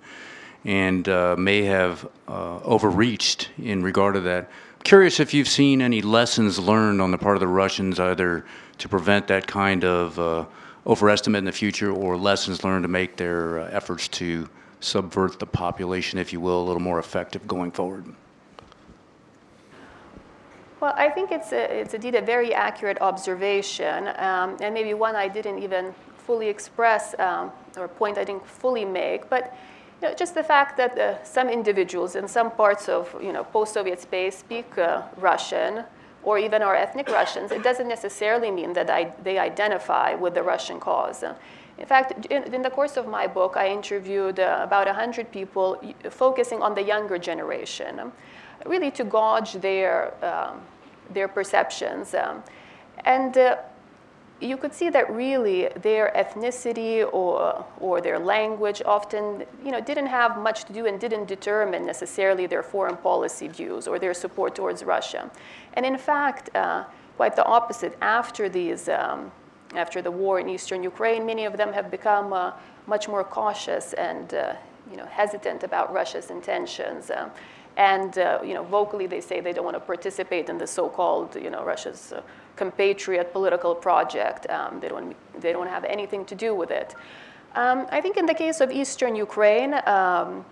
and 0.63 1.10
uh, 1.10 1.36
may 1.38 1.63
have 1.63 2.08
uh, 2.30 2.60
overreached 2.60 3.50
in 3.62 3.84
regard 3.84 4.13
to 4.13 4.22
that. 4.22 4.50
Curious 4.86 5.20
if 5.20 5.34
you've 5.34 5.50
seen 5.50 5.82
any 5.82 6.02
lessons 6.02 6.58
learned 6.58 7.02
on 7.02 7.12
the 7.12 7.17
part 7.17 7.36
of 7.36 7.41
the 7.41 7.48
Russians, 7.48 8.00
either 8.00 8.46
to 8.78 8.88
prevent 8.88 9.28
that 9.28 9.46
kind 9.46 9.84
of 9.84 10.17
uh, 10.17 10.46
overestimate 10.88 11.39
in 11.39 11.46
the 11.46 11.52
future 11.52 11.91
or 11.91 12.15
lessons 12.15 12.63
learned 12.63 12.86
to 12.86 12.89
make 12.89 13.17
their 13.17 13.60
uh, 13.60 13.70
efforts 13.72 14.08
to 14.08 14.50
subvert 14.80 15.38
the 15.38 15.46
population, 15.46 16.17
if 16.17 16.32
you 16.32 16.39
will, 16.39 16.62
a 16.62 16.65
little 16.65 16.82
more 16.82 16.98
effective 16.98 17.46
going 17.46 17.72
forward. 17.72 18.06
Well, 20.82 20.96
I 20.98 21.10
think 21.10 21.32
it's, 21.32 21.52
a, 21.52 21.80
it's 21.82 21.94
indeed 21.94 22.15
a 22.15 22.22
very 22.22 22.56
accurate 22.56 23.00
observation, 23.02 24.08
um, 24.17 24.58
and 24.60 24.74
maybe 24.74 24.96
one 24.96 25.15
I 25.15 25.28
didn't 25.28 25.60
even 25.62 25.94
fully 26.26 26.48
express 26.48 27.13
um, 27.20 27.52
or 27.78 27.88
point 27.88 28.17
I 28.17 28.24
didn't 28.24 28.48
fully 28.48 28.84
make. 28.84 29.30
But 29.30 29.56
you 30.02 30.08
know, 30.08 30.15
just 30.15 30.34
the 30.34 30.41
fact 30.44 30.78
that 30.78 30.98
uh, 30.98 31.24
some 31.24 31.50
individuals 31.50 32.15
in 32.15 32.28
some 32.28 32.50
parts 32.50 32.89
of 32.89 33.15
you 33.22 33.32
know, 33.32 33.44
post-Soviet 33.44 34.02
space 34.02 34.39
speak 34.39 34.76
uh, 34.80 35.04
Russian, 35.17 35.84
or 36.24 36.39
even 36.39 36.63
are 36.63 36.76
ethnic 36.76 37.10
Russians, 37.10 37.52
it 37.52 37.62
doesn't 37.62 37.88
necessarily 37.88 38.50
mean 38.50 38.74
that 38.74 38.89
I, 38.89 39.13
they 39.24 39.38
identify 39.38 40.15
with 40.15 40.34
the 40.34 40.41
Russian 40.41 40.80
cause. 40.80 41.24
In 41.78 41.86
fact, 41.86 42.26
in, 42.28 42.54
in, 42.54 42.62
the 42.63 42.70
course 42.72 42.98
of 42.98 43.08
my 43.08 43.28
book, 43.28 43.54
I 43.56 43.70
interviewed 43.70 44.39
uh, 44.39 44.60
about 44.62 44.88
100 44.88 45.32
people 45.32 45.80
focusing 46.10 46.62
on 46.62 46.74
the 46.74 46.84
younger 46.84 47.17
generation, 47.17 48.12
really 48.65 48.91
to 48.91 49.04
gauge 49.04 49.54
their 49.54 50.13
um, 50.24 50.62
their 51.13 51.28
perceptions. 51.28 52.13
Um, 52.13 52.43
and 53.06 53.38
uh, 53.38 53.58
you 54.39 54.58
could 54.58 54.74
see 54.74 54.89
that 54.89 55.10
really 55.12 55.69
their 55.82 56.12
ethnicity 56.15 57.08
or, 57.13 57.63
or 57.80 58.02
their 58.02 58.17
language 58.17 58.82
often 58.86 59.45
you 59.63 59.71
know, 59.71 59.80
didn't 59.80 60.08
have 60.08 60.38
much 60.38 60.65
to 60.65 60.74
do 60.74 60.88
and 60.88 61.00
didn't 61.00 61.26
determine 61.26 61.86
necessarily 61.86 62.47
their 62.47 62.63
foreign 62.63 62.97
policy 62.97 63.47
views 63.47 63.88
or 63.88 64.00
their 64.00 64.13
support 64.13 64.56
towards 64.56 64.84
Russia. 64.84 65.30
And 65.74 65.86
in 65.86 65.97
fact, 65.97 66.54
uh, 66.56 66.86
quite 67.17 67.36
the 67.36 67.45
opposite. 67.45 67.95
After, 68.02 68.50
these, 68.50 68.89
um, 68.89 69.32
after 69.76 70.02
the 70.02 70.10
war 70.10 70.39
in 70.39 70.50
eastern 70.50 70.82
Ukraine, 70.82 71.24
many 71.26 71.45
of 71.45 71.56
them 71.56 71.71
have 71.71 71.91
become 71.91 72.34
uh, 72.34 72.54
much 72.88 73.08
more 73.08 73.24
cautious 73.24 73.93
and 73.93 74.34
uh, 74.34 74.56
you 74.89 74.97
know, 74.97 75.06
hesitant 75.06 75.63
about 75.63 75.93
Russia's 75.93 76.32
intentions. 76.32 77.12
Uh, 77.12 77.30
and 77.78 78.18
uh, 78.18 78.40
you 78.44 78.54
know, 78.54 78.64
vocally 78.64 79.08
they 79.08 79.22
say 79.22 79.40
they 79.42 79.54
don't 79.54 79.66
want 79.66 79.76
to 79.76 79.80
participate 79.80 80.50
in 80.50 80.58
the 80.58 80.68
so-called 80.68 81.36
you 81.36 81.50
know, 81.50 81.64
Russia's 81.64 82.14
uh, 82.14 82.22
compatriot 82.56 83.32
political 83.32 83.74
project. 83.74 84.50
Um, 84.50 84.80
they, 84.80 84.90
don't, 84.90 85.16
they 85.40 85.52
don't 85.52 85.68
have 85.68 85.86
anything 85.86 86.26
to 86.26 86.36
do 86.36 86.54
with 86.54 86.72
it. 86.72 86.96
Um, 87.56 87.88
I 87.92 88.02
think 88.02 88.18
in 88.18 88.26
the 88.26 88.34
case 88.34 88.62
of 88.62 88.72
eastern 88.72 89.16
Ukraine, 89.16 89.74
um, 89.86 90.46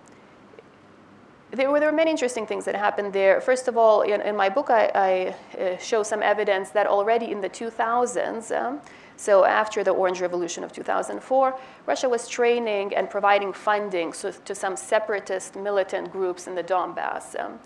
there 1.50 1.70
were, 1.70 1.80
there 1.80 1.90
were 1.90 1.96
many 1.96 2.10
interesting 2.10 2.46
things 2.46 2.64
that 2.66 2.74
happened 2.74 3.12
there. 3.12 3.40
First 3.40 3.68
of 3.68 3.76
all, 3.76 4.02
in, 4.02 4.20
in 4.20 4.36
my 4.36 4.48
book, 4.48 4.70
I, 4.70 4.90
I 4.94 5.58
uh, 5.58 5.76
show 5.78 6.02
some 6.02 6.22
evidence 6.22 6.70
that 6.70 6.86
already 6.86 7.32
in 7.32 7.40
the 7.40 7.48
2000s, 7.48 8.56
um, 8.56 8.80
so 9.20 9.44
after 9.44 9.84
the 9.84 9.90
Orange 9.90 10.22
Revolution 10.22 10.64
of 10.64 10.72
2004, 10.72 11.54
Russia 11.84 12.08
was 12.08 12.26
training 12.26 12.94
and 12.94 13.10
providing 13.10 13.52
funding 13.52 14.14
so, 14.14 14.32
to 14.32 14.54
some 14.54 14.76
separatist 14.76 15.56
militant 15.56 16.10
groups 16.10 16.46
in 16.46 16.54
the 16.54 16.62
Donbass. 16.62 17.38
Um, 17.38 17.58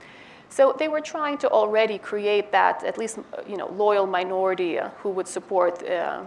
so 0.49 0.75
they 0.77 0.89
were 0.89 1.01
trying 1.01 1.39
to 1.39 1.49
already 1.49 1.97
create 1.97 2.51
that 2.51 2.83
at 2.83 2.99
least 2.99 3.21
you 3.47 3.57
know, 3.57 3.69
loyal 3.69 4.05
minority 4.05 4.81
uh, 4.81 4.89
who 4.99 5.11
would 5.11 5.29
support 5.29 5.81
uh, 5.89 6.25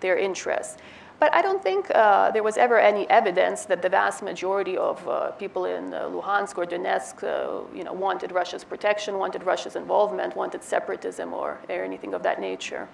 their 0.00 0.16
interests. 0.16 0.78
But 1.20 1.34
I 1.34 1.42
don't 1.42 1.62
think 1.62 1.90
uh, 1.94 2.30
there 2.30 2.42
was 2.42 2.56
ever 2.56 2.78
any 2.78 3.06
evidence 3.10 3.66
that 3.66 3.82
the 3.82 3.90
vast 3.90 4.22
majority 4.22 4.78
of 4.78 5.06
uh, 5.06 5.32
people 5.32 5.66
in 5.66 5.92
uh, 5.92 6.08
Luhansk 6.08 6.56
or 6.56 6.64
Donetsk 6.64 7.22
uh, 7.22 7.76
you 7.76 7.84
know, 7.84 7.92
wanted 7.92 8.32
Russia's 8.32 8.64
protection, 8.64 9.18
wanted 9.18 9.44
Russia's 9.44 9.76
involvement, 9.76 10.34
wanted 10.36 10.64
separatism 10.64 11.34
or, 11.34 11.58
or 11.68 11.84
anything 11.84 12.14
of 12.14 12.22
that 12.22 12.40
nature. 12.40 12.88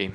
Okay. 0.00 0.14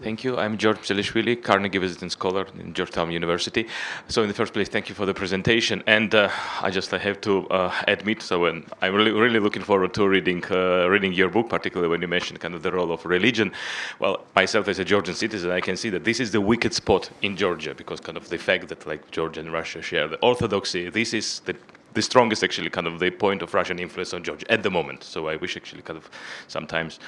Thank 0.00 0.24
you. 0.24 0.38
I'm 0.38 0.56
George 0.56 0.78
Pselishvili, 0.78 1.42
Carnegie 1.42 1.76
Visiting 1.76 2.08
Scholar 2.08 2.46
in 2.58 2.72
Georgetown 2.72 3.10
University. 3.10 3.66
So, 4.06 4.22
in 4.22 4.28
the 4.28 4.34
first 4.34 4.54
place, 4.54 4.68
thank 4.68 4.88
you 4.88 4.94
for 4.94 5.04
the 5.04 5.12
presentation. 5.12 5.82
And 5.86 6.14
uh, 6.14 6.30
I 6.62 6.70
just 6.70 6.94
I 6.94 6.98
have 6.98 7.20
to 7.22 7.46
uh, 7.48 7.74
admit, 7.88 8.22
so 8.22 8.40
when 8.40 8.64
I'm 8.80 8.94
really 8.94 9.10
really 9.10 9.40
looking 9.40 9.62
forward 9.62 9.92
to 9.94 10.08
reading 10.08 10.42
uh, 10.50 10.88
reading 10.88 11.12
your 11.12 11.28
book, 11.28 11.50
particularly 11.50 11.90
when 11.90 12.00
you 12.00 12.08
mentioned 12.08 12.40
kind 12.40 12.54
of 12.54 12.62
the 12.62 12.72
role 12.72 12.90
of 12.90 13.04
religion. 13.04 13.52
Well, 13.98 14.24
myself 14.34 14.66
as 14.68 14.78
a 14.78 14.84
Georgian 14.84 15.14
citizen, 15.14 15.50
I 15.50 15.60
can 15.60 15.76
see 15.76 15.90
that 15.90 16.04
this 16.04 16.20
is 16.20 16.30
the 16.30 16.40
wicked 16.40 16.72
spot 16.72 17.10
in 17.20 17.36
Georgia 17.36 17.74
because 17.74 18.00
kind 18.00 18.16
of 18.16 18.30
the 18.30 18.38
fact 18.38 18.68
that 18.68 18.86
like 18.86 19.10
Georgia 19.10 19.40
and 19.40 19.52
Russia 19.52 19.82
share 19.82 20.08
the 20.08 20.18
orthodoxy. 20.20 20.88
This 20.88 21.12
is 21.12 21.40
the 21.40 21.54
the 21.92 22.02
strongest 22.02 22.44
actually 22.44 22.70
kind 22.70 22.86
of 22.86 22.98
the 22.98 23.10
point 23.10 23.42
of 23.42 23.52
Russian 23.52 23.78
influence 23.78 24.14
on 24.14 24.22
Georgia 24.22 24.50
at 24.50 24.62
the 24.62 24.70
moment. 24.70 25.02
So 25.02 25.28
I 25.28 25.36
wish 25.36 25.56
actually 25.56 25.82
kind 25.82 25.98
of 25.98 26.08
sometimes 26.46 27.00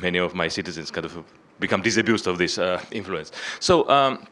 many 0.00 0.18
of 0.18 0.34
my 0.34 0.48
citizens 0.48 0.90
kind 0.90 1.04
of 1.04 1.24
become 1.60 1.82
disabused 1.82 2.26
of 2.26 2.38
this 2.38 2.58
uh, 2.58 2.82
influence. 2.90 3.32
So. 3.60 3.88
Um, 3.88 4.26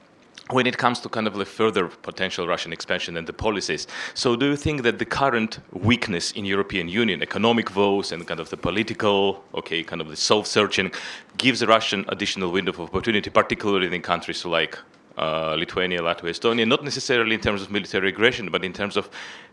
when 0.50 0.66
it 0.66 0.78
comes 0.78 1.00
to 1.00 1.08
kind 1.08 1.26
of 1.26 1.34
the 1.34 1.44
further 1.44 1.88
potential 1.88 2.46
Russian 2.46 2.72
expansion 2.72 3.16
and 3.16 3.26
the 3.26 3.32
policies, 3.32 3.86
so 4.14 4.34
do 4.34 4.46
you 4.46 4.56
think 4.56 4.82
that 4.82 4.98
the 4.98 5.04
current 5.04 5.58
weakness 5.72 6.32
in 6.32 6.44
European 6.46 6.88
Union, 6.88 7.22
economic 7.22 7.76
woes 7.76 8.12
and 8.12 8.26
kind 8.26 8.40
of 8.40 8.48
the 8.48 8.56
political, 8.56 9.44
okay, 9.54 9.82
kind 9.82 10.00
of 10.00 10.08
the 10.08 10.16
self-searching, 10.16 10.90
gives 11.36 11.60
the 11.60 11.66
Russian 11.66 12.04
additional 12.08 12.50
window 12.50 12.72
of 12.72 12.80
opportunity, 12.80 13.28
particularly 13.30 13.94
in 13.94 14.00
countries 14.00 14.44
like 14.46 14.78
uh, 15.18 15.54
Lithuania, 15.58 16.00
Latvia, 16.00 16.30
Estonia, 16.30 16.66
not 16.66 16.82
necessarily 16.82 17.34
in 17.34 17.40
terms 17.40 17.60
of 17.60 17.70
military 17.70 18.08
aggression, 18.08 18.48
but 18.50 18.64
in 18.64 18.72
terms 18.72 18.96
of 18.96 19.10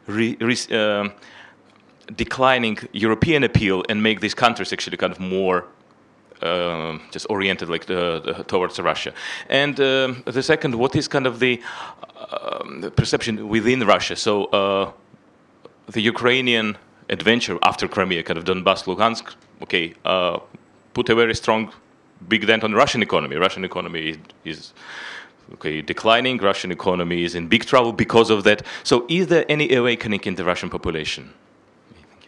re, 0.07 0.37
re, 0.39 0.55
uh, 0.71 1.09
declining 2.15 2.77
European 2.93 3.43
appeal 3.43 3.83
and 3.89 4.01
make 4.01 4.21
these 4.21 4.35
countries 4.35 4.71
actually 4.71 4.97
kind 4.97 5.11
of 5.11 5.19
more 5.19 5.65
uh, 6.45 6.97
just 7.11 7.25
oriented 7.29 7.69
like 7.69 7.85
the, 7.85 8.43
towards 8.47 8.79
Russia. 8.79 9.13
And 9.49 9.79
um, 9.79 10.23
the 10.25 10.43
second, 10.43 10.75
what 10.75 10.95
is 10.95 11.07
kind 11.07 11.27
of 11.27 11.39
the, 11.39 11.61
um, 12.31 12.81
the 12.81 12.91
perception 12.91 13.47
within 13.47 13.79
Russia? 13.85 14.15
So 14.15 14.45
uh, 14.45 14.91
the 15.87 16.01
Ukrainian 16.01 16.77
adventure 17.09 17.57
after 17.63 17.87
Crimea, 17.87 18.23
kind 18.23 18.37
of 18.37 18.45
Donbass, 18.45 18.85
Luhansk, 18.85 19.35
okay, 19.63 19.93
uh, 20.05 20.39
put 20.93 21.09
a 21.09 21.15
very 21.15 21.35
strong, 21.35 21.71
big 22.27 22.45
dent 22.47 22.63
on 22.63 22.71
the 22.71 22.77
Russian 22.77 23.01
economy. 23.01 23.35
Russian 23.35 23.63
economy 23.63 24.17
is 24.43 24.73
okay, 25.53 25.81
declining. 25.81 26.37
Russian 26.37 26.71
economy 26.71 27.23
is 27.23 27.35
in 27.35 27.47
big 27.47 27.65
trouble 27.65 27.93
because 27.93 28.29
of 28.29 28.43
that. 28.43 28.63
So, 28.83 29.05
is 29.09 29.27
there 29.27 29.45
any 29.49 29.73
awakening 29.73 30.21
in 30.23 30.35
the 30.35 30.43
Russian 30.43 30.69
population? 30.69 31.33
Thank 31.93 32.27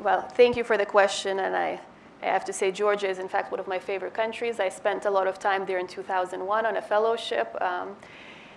well, 0.00 0.22
thank 0.22 0.56
you 0.56 0.64
for 0.64 0.76
the 0.76 0.86
question, 0.86 1.40
and 1.40 1.56
I, 1.56 1.80
I 2.22 2.26
have 2.26 2.44
to 2.46 2.52
say 2.52 2.70
Georgia 2.70 3.08
is 3.08 3.18
in 3.18 3.28
fact 3.28 3.50
one 3.50 3.60
of 3.60 3.66
my 3.66 3.78
favorite 3.78 4.14
countries. 4.14 4.60
I 4.60 4.68
spent 4.68 5.04
a 5.04 5.10
lot 5.10 5.26
of 5.26 5.38
time 5.38 5.66
there 5.66 5.78
in 5.78 5.86
2001 5.86 6.66
on 6.66 6.76
a 6.76 6.82
fellowship. 6.82 7.56
Um, 7.60 7.96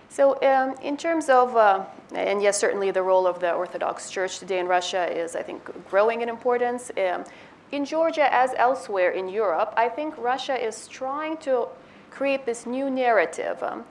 so, 0.09 0.41
um, 0.41 0.75
in 0.81 0.95
terms 0.95 1.29
of, 1.29 1.55
uh, 1.55 1.83
and 2.15 2.41
yes, 2.41 2.57
certainly 2.57 2.91
the 2.91 3.03
role 3.03 3.27
of 3.27 3.39
the 3.39 3.51
Orthodox 3.53 4.09
Church 4.09 4.39
today 4.39 4.59
in 4.59 4.67
Russia 4.67 5.05
is, 5.05 5.35
I 5.35 5.43
think, 5.43 5.61
growing 5.89 6.21
in 6.21 6.29
importance. 6.29 6.91
Um, 6.97 7.25
in 7.71 7.83
Georgia, 7.83 8.33
as 8.33 8.53
elsewhere 8.55 9.11
in 9.11 9.27
Europe, 9.27 9.73
I 9.75 9.89
think 9.89 10.17
Russia 10.17 10.55
is 10.55 10.87
trying 10.87 11.37
to 11.37 11.67
create 12.09 12.45
this 12.45 12.65
new 12.65 12.89
narrative. 12.89 13.61
Um, 13.61 13.83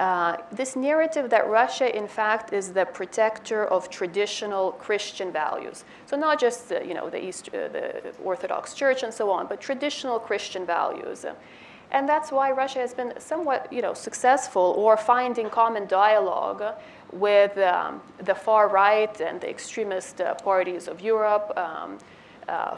uh, 0.00 0.38
this 0.50 0.76
narrative 0.76 1.28
that 1.28 1.46
Russia, 1.46 1.94
in 1.94 2.08
fact, 2.08 2.54
is 2.54 2.72
the 2.72 2.86
protector 2.86 3.66
of 3.66 3.90
traditional 3.90 4.72
Christian 4.72 5.30
values. 5.30 5.84
So 6.06 6.16
not 6.16 6.40
just 6.40 6.70
you 6.70 6.94
know 6.94 7.10
the 7.10 7.22
East, 7.22 7.48
uh, 7.48 7.68
the 7.68 8.14
Orthodox 8.24 8.72
Church 8.74 9.02
and 9.02 9.12
so 9.12 9.30
on, 9.30 9.46
but 9.46 9.60
traditional 9.60 10.18
Christian 10.18 10.64
values. 10.64 11.26
And 11.92 12.08
that's 12.08 12.30
why 12.30 12.50
Russia 12.52 12.78
has 12.78 12.94
been 12.94 13.12
somewhat 13.18 13.70
you 13.72 13.82
know, 13.82 13.94
successful 13.94 14.74
or 14.78 14.96
finding 14.96 15.50
common 15.50 15.86
dialogue 15.86 16.62
with 17.12 17.58
um, 17.58 18.00
the 18.18 18.34
far 18.34 18.68
right 18.68 19.20
and 19.20 19.40
the 19.40 19.50
extremist 19.50 20.20
uh, 20.20 20.34
parties 20.34 20.86
of 20.86 21.00
Europe, 21.00 21.52
um, 21.56 21.98
uh, 22.48 22.76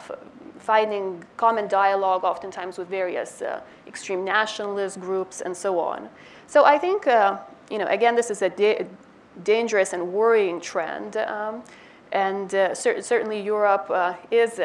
finding 0.63 1.23
common 1.35 1.67
dialogue 1.67 2.23
oftentimes 2.23 2.77
with 2.77 2.87
various 2.87 3.41
uh, 3.41 3.59
extreme 3.85 4.23
nationalist 4.23 4.99
groups 4.99 5.41
and 5.41 5.55
so 5.55 5.77
on. 5.77 6.09
So 6.47 6.63
I 6.63 6.77
think, 6.77 7.05
uh, 7.05 7.37
you 7.69 7.77
know, 7.77 7.87
again, 7.87 8.15
this 8.15 8.31
is 8.31 8.41
a 8.41 8.49
da- 8.49 8.85
dangerous 9.43 9.91
and 9.91 10.13
worrying 10.13 10.61
trend. 10.61 11.17
Um, 11.17 11.63
and 12.13 12.55
uh, 12.55 12.73
cer- 12.73 13.01
certainly 13.01 13.41
Europe 13.41 13.87
uh, 13.89 14.13
is 14.31 14.61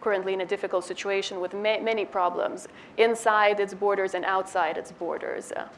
currently 0.00 0.32
in 0.32 0.40
a 0.40 0.46
difficult 0.46 0.84
situation 0.84 1.40
with 1.40 1.52
ma- 1.52 1.80
many 1.80 2.04
problems 2.04 2.68
inside 2.96 3.60
its 3.60 3.74
borders 3.74 4.14
and 4.14 4.24
outside 4.24 4.78
its 4.78 4.92
borders. 4.92 5.52
Uh, 5.52 5.68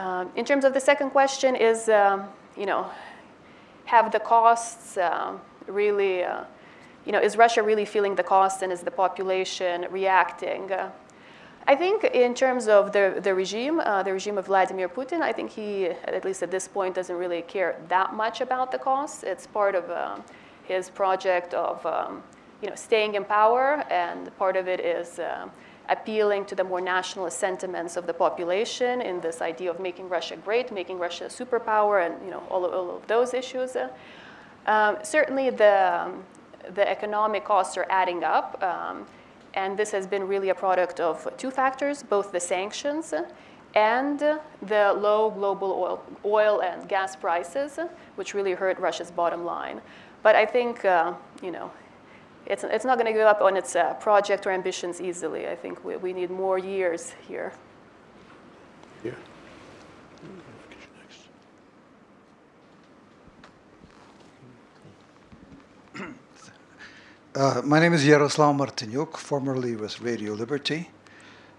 um, 0.00 0.30
in 0.36 0.44
terms 0.44 0.64
of 0.64 0.72
the 0.72 0.80
second 0.80 1.10
question, 1.10 1.56
is 1.56 1.88
um, 1.88 2.28
you 2.56 2.66
know, 2.66 2.90
have 3.86 4.12
the 4.12 4.20
costs 4.20 4.96
um, 4.98 5.40
really, 5.66 6.22
uh, 6.22 6.44
you 7.04 7.12
know, 7.12 7.20
is 7.20 7.36
Russia 7.36 7.62
really 7.62 7.84
feeling 7.84 8.14
the 8.14 8.22
cost 8.22 8.62
and 8.62 8.72
is 8.72 8.80
the 8.80 8.90
population 8.90 9.86
reacting? 9.90 10.72
Uh, 10.72 10.90
I 11.66 11.74
think 11.74 12.04
in 12.04 12.34
terms 12.34 12.68
of 12.68 12.92
the, 12.92 13.20
the 13.22 13.34
regime, 13.34 13.80
uh, 13.80 14.02
the 14.02 14.12
regime 14.12 14.36
of 14.36 14.46
Vladimir 14.46 14.88
Putin, 14.88 15.22
I 15.22 15.32
think 15.32 15.50
he, 15.50 15.86
at 15.86 16.24
least 16.24 16.42
at 16.42 16.50
this 16.50 16.68
point, 16.68 16.94
doesn't 16.94 17.16
really 17.16 17.42
care 17.42 17.76
that 17.88 18.12
much 18.12 18.42
about 18.42 18.70
the 18.70 18.78
costs. 18.78 19.22
It's 19.22 19.46
part 19.46 19.74
of 19.74 19.88
uh, 19.88 20.18
his 20.64 20.90
project 20.90 21.54
of 21.54 21.84
um, 21.86 22.22
you 22.60 22.68
know, 22.68 22.74
staying 22.74 23.14
in 23.14 23.24
power, 23.24 23.84
and 23.90 24.36
part 24.36 24.56
of 24.56 24.68
it 24.68 24.80
is 24.80 25.18
uh, 25.18 25.48
appealing 25.88 26.44
to 26.46 26.54
the 26.54 26.64
more 26.64 26.80
nationalist 26.82 27.38
sentiments 27.38 27.96
of 27.96 28.06
the 28.06 28.14
population 28.14 29.00
in 29.00 29.20
this 29.20 29.40
idea 29.40 29.70
of 29.70 29.80
making 29.80 30.08
Russia 30.08 30.36
great, 30.36 30.70
making 30.72 30.98
Russia 30.98 31.26
a 31.26 31.28
superpower, 31.28 32.04
and 32.04 32.14
you 32.24 32.30
know, 32.30 32.42
all, 32.50 32.64
of, 32.64 32.74
all 32.74 32.96
of 32.96 33.06
those 33.06 33.32
issues. 33.32 33.76
Um, 34.66 34.98
certainly, 35.02 35.50
the, 35.50 36.04
um, 36.04 36.24
the 36.74 36.88
economic 36.88 37.44
costs 37.44 37.76
are 37.76 37.86
adding 37.90 38.24
up, 38.24 38.62
um, 38.62 39.06
and 39.54 39.76
this 39.76 39.90
has 39.92 40.06
been 40.06 40.26
really 40.26 40.48
a 40.48 40.54
product 40.54 41.00
of 41.00 41.28
two 41.36 41.50
factors 41.50 42.02
both 42.02 42.32
the 42.32 42.40
sanctions 42.40 43.14
and 43.74 44.18
the 44.18 44.94
low 44.96 45.30
global 45.30 45.72
oil, 45.72 46.02
oil 46.24 46.62
and 46.62 46.88
gas 46.88 47.16
prices, 47.16 47.78
which 48.14 48.34
really 48.34 48.52
hurt 48.52 48.78
Russia's 48.78 49.10
bottom 49.10 49.44
line. 49.44 49.80
But 50.22 50.36
I 50.36 50.46
think, 50.46 50.84
uh, 50.84 51.14
you 51.42 51.50
know, 51.50 51.70
it's, 52.46 52.62
it's 52.64 52.84
not 52.84 52.98
going 52.98 53.06
to 53.06 53.12
give 53.12 53.26
up 53.26 53.40
on 53.40 53.56
its 53.56 53.74
uh, 53.74 53.94
project 53.94 54.46
or 54.46 54.50
ambitions 54.50 55.00
easily. 55.00 55.48
I 55.48 55.56
think 55.56 55.84
we, 55.84 55.96
we 55.96 56.12
need 56.12 56.30
more 56.30 56.58
years 56.58 57.14
here. 57.26 57.50
Here. 57.50 57.63
Uh, 67.36 67.60
my 67.64 67.80
name 67.80 67.92
is 67.92 68.06
Yaroslav 68.06 68.54
Martinyuk, 68.54 69.16
formerly 69.16 69.74
with 69.74 70.00
Radio 70.00 70.34
Liberty. 70.34 70.88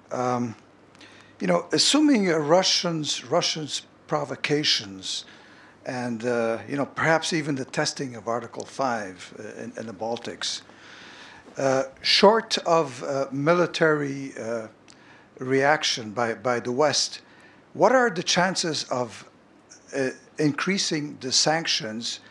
Um, 0.09 0.55
you 1.41 1.47
know, 1.47 1.65
assuming 1.73 2.29
Russians 2.29 3.25
Russians 3.25 3.81
provocations 4.07 5.25
and 5.85 6.23
uh, 6.23 6.59
you 6.69 6.77
know 6.77 6.85
perhaps 6.85 7.33
even 7.33 7.55
the 7.55 7.65
testing 7.65 8.15
of 8.15 8.29
Article 8.29 8.63
Five 8.63 9.33
uh, 9.37 9.61
in, 9.63 9.73
in 9.77 9.85
the 9.85 9.93
Baltics 9.93 10.61
uh, 11.57 11.83
short 12.01 12.57
of 12.59 13.03
uh, 13.03 13.25
military 13.33 14.33
uh, 14.39 14.67
reaction 15.39 16.11
by, 16.11 16.35
by 16.35 16.61
the 16.61 16.71
West, 16.71 17.19
what 17.73 17.91
are 17.91 18.09
the 18.09 18.23
chances 18.23 18.85
of 18.85 19.29
uh, 19.93 20.11
increasing 20.37 21.17
the 21.19 21.33
sanctions 21.33 22.21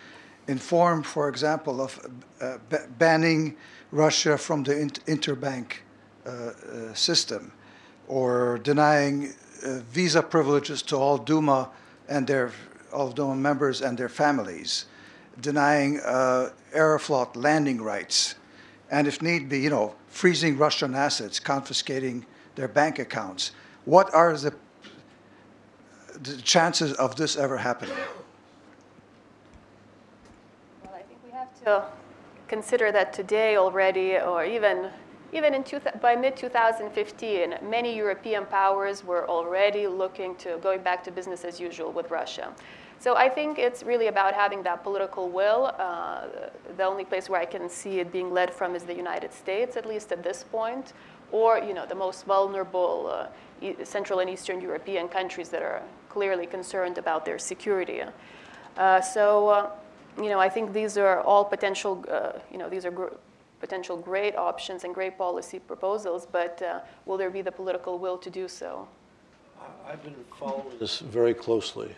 in 0.49 0.59
form, 0.59 1.03
for 1.03 1.29
example, 1.29 1.81
of 1.81 1.99
uh, 2.41 2.59
banning 2.99 3.57
Russia 3.91 4.37
from 4.37 4.63
the 4.63 4.79
inter- 4.79 5.03
interbank 5.07 5.77
uh, 6.27 6.31
uh, 6.31 6.95
system 6.95 7.53
or 8.09 8.59
denying 8.59 9.33
uh, 9.65 9.81
visa 9.91 10.23
privileges 10.23 10.83
to 10.83 10.97
all 10.97 11.19
Duma 11.19 11.71
and 12.09 12.27
their 12.27 12.53
all 12.93 13.11
Duma 13.11 13.35
members 13.35 13.81
and 13.83 13.99
their 13.99 14.09
families, 14.09 14.87
denying 15.41 15.99
Aeroflot 16.73 17.35
landing 17.35 17.83
rights? 17.83 18.37
and 18.91 19.07
if 19.07 19.23
need 19.23 19.49
be, 19.49 19.59
you 19.59 19.71
know, 19.71 19.95
freezing 20.07 20.57
Russian 20.57 20.95
assets, 20.95 21.41
confiscating 21.41 22.27
their 22.55 22.69
bank 22.69 22.99
accounts. 22.99 23.51
What 23.85 24.15
are 24.15 24.37
the, 24.37 24.55
the 26.23 26.37
chances 26.43 26.93
of 26.93 27.17
this 27.17 27.37
ever 27.37 27.57
happening? 27.57 27.97
Well, 30.85 30.95
I 30.95 31.03
think 31.03 31.19
we 31.25 31.33
have 31.33 31.49
to 31.65 31.85
consider 32.49 32.93
that 32.93 33.13
today 33.13 33.57
already, 33.57 34.17
or 34.19 34.45
even 34.45 34.91
even 35.33 35.53
in 35.53 35.65
two, 35.65 35.81
by 36.01 36.15
mid 36.15 36.37
2015, 36.37 37.57
many 37.69 37.97
European 37.97 38.47
powers 38.47 39.03
were 39.03 39.29
already 39.29 39.89
looking 39.89 40.37
to 40.37 40.59
going 40.63 40.81
back 40.81 41.03
to 41.05 41.11
business 41.11 41.45
as 41.45 41.59
usual 41.59 41.91
with 41.91 42.09
Russia. 42.11 42.53
So 43.01 43.17
I 43.17 43.29
think 43.29 43.59
it's 43.59 43.83
really 43.83 44.07
about 44.07 44.35
having 44.35 44.63
that 44.63 44.85
political 44.85 45.29
will. 45.29 45.75
Uh, 45.77 46.27
the 46.77 46.85
only 46.85 47.05
place 47.05 47.29
where 47.29 47.41
I 47.41 47.47
can 47.47 47.69
see 47.69 47.99
it 47.99 48.13
being 48.13 48.33
led 48.33 48.55
from 48.55 48.77
is 48.77 48.85
the 48.85 48.95
United 48.95 49.33
States, 49.33 49.77
at 49.77 49.87
least 49.87 50.13
at 50.13 50.23
this 50.23 50.45
point, 50.45 50.93
or 51.33 51.59
you 51.59 51.75
know 51.75 51.85
the 51.85 51.97
most 51.97 52.25
vulnerable 52.27 53.11
uh, 53.11 53.85
Central 53.85 54.21
and 54.21 54.31
Eastern 54.31 54.61
European 54.61 55.09
countries 55.09 55.49
that 55.49 55.63
are 55.63 55.83
clearly 56.09 56.47
concerned 56.47 56.97
about 56.97 57.25
their 57.25 57.41
security. 57.41 58.03
Uh, 58.77 59.01
so 59.01 59.49
uh, 59.49 59.71
you 60.17 60.29
know 60.29 60.39
I 60.39 60.49
think 60.49 60.73
these 60.73 60.97
are 60.97 61.21
all 61.21 61.45
potential. 61.45 62.05
Uh, 62.11 62.33
you 62.51 62.59
know 62.59 62.69
these 62.69 62.85
are. 62.85 62.91
Gr- 62.91 63.15
potential 63.65 63.97
great 63.97 64.37
options 64.37 64.85
and 64.85 64.95
great 64.95 65.17
policy 65.17 65.59
proposals, 65.59 66.27
but 66.31 66.61
uh, 66.61 66.81
will 67.07 67.17
there 67.17 67.31
be 67.31 67.41
the 67.41 67.51
political 67.51 67.99
will 67.99 68.19
to 68.19 68.29
do 68.29 68.47
so? 68.47 68.87
I've 69.87 70.03
been 70.03 70.15
following 70.39 70.79
this 70.79 70.99
very 70.99 71.33
closely. 71.33 71.95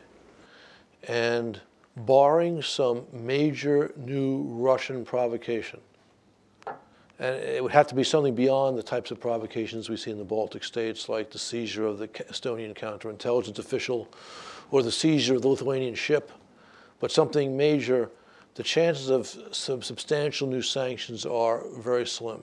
And 1.08 1.60
barring 1.96 2.62
some 2.62 3.04
major 3.12 3.92
new 3.96 4.42
Russian 4.42 5.04
provocation, 5.04 5.80
and 7.18 7.34
it 7.34 7.60
would 7.60 7.72
have 7.72 7.88
to 7.88 7.96
be 7.96 8.04
something 8.04 8.36
beyond 8.36 8.78
the 8.78 8.82
types 8.82 9.10
of 9.10 9.18
provocations 9.18 9.88
we 9.88 9.96
see 9.96 10.12
in 10.12 10.18
the 10.18 10.24
Baltic 10.24 10.62
states, 10.62 11.08
like 11.08 11.30
the 11.32 11.38
seizure 11.38 11.86
of 11.86 11.98
the 11.98 12.06
Estonian 12.06 12.76
counterintelligence 12.76 13.58
official 13.58 14.08
or 14.70 14.84
the 14.84 14.92
seizure 14.92 15.34
of 15.34 15.42
the 15.42 15.48
Lithuanian 15.48 15.96
ship, 15.96 16.30
but 17.00 17.10
something 17.10 17.56
major, 17.56 18.10
the 18.54 18.62
chances 18.62 19.10
of 19.10 19.26
some 19.52 19.82
substantial 19.82 20.48
new 20.48 20.62
sanctions 20.62 21.26
are 21.26 21.64
very 21.78 22.06
slim. 22.06 22.42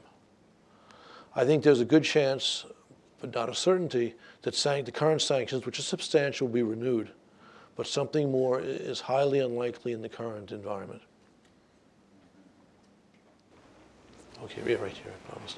I 1.35 1.45
think 1.45 1.63
there's 1.63 1.81
a 1.81 1.85
good 1.85 2.03
chance, 2.03 2.65
but 3.19 3.33
not 3.33 3.49
a 3.49 3.55
certainty, 3.55 4.15
that 4.43 4.53
the 4.53 4.91
current 4.91 5.21
sanctions, 5.21 5.65
which 5.65 5.79
are 5.79 5.83
substantial, 5.83 6.47
will 6.47 6.53
be 6.53 6.63
renewed 6.63 7.11
but 7.75 7.87
something 7.87 8.31
more 8.31 8.59
is 8.61 8.99
highly 9.01 9.39
unlikely 9.39 9.93
in 9.93 10.01
the 10.01 10.09
current 10.09 10.51
environment. 10.51 11.01
Okay, 14.43 14.61
yeah, 14.65 14.75
right 14.75 14.91
here, 14.91 15.11
I 15.11 15.31
promised. 15.31 15.57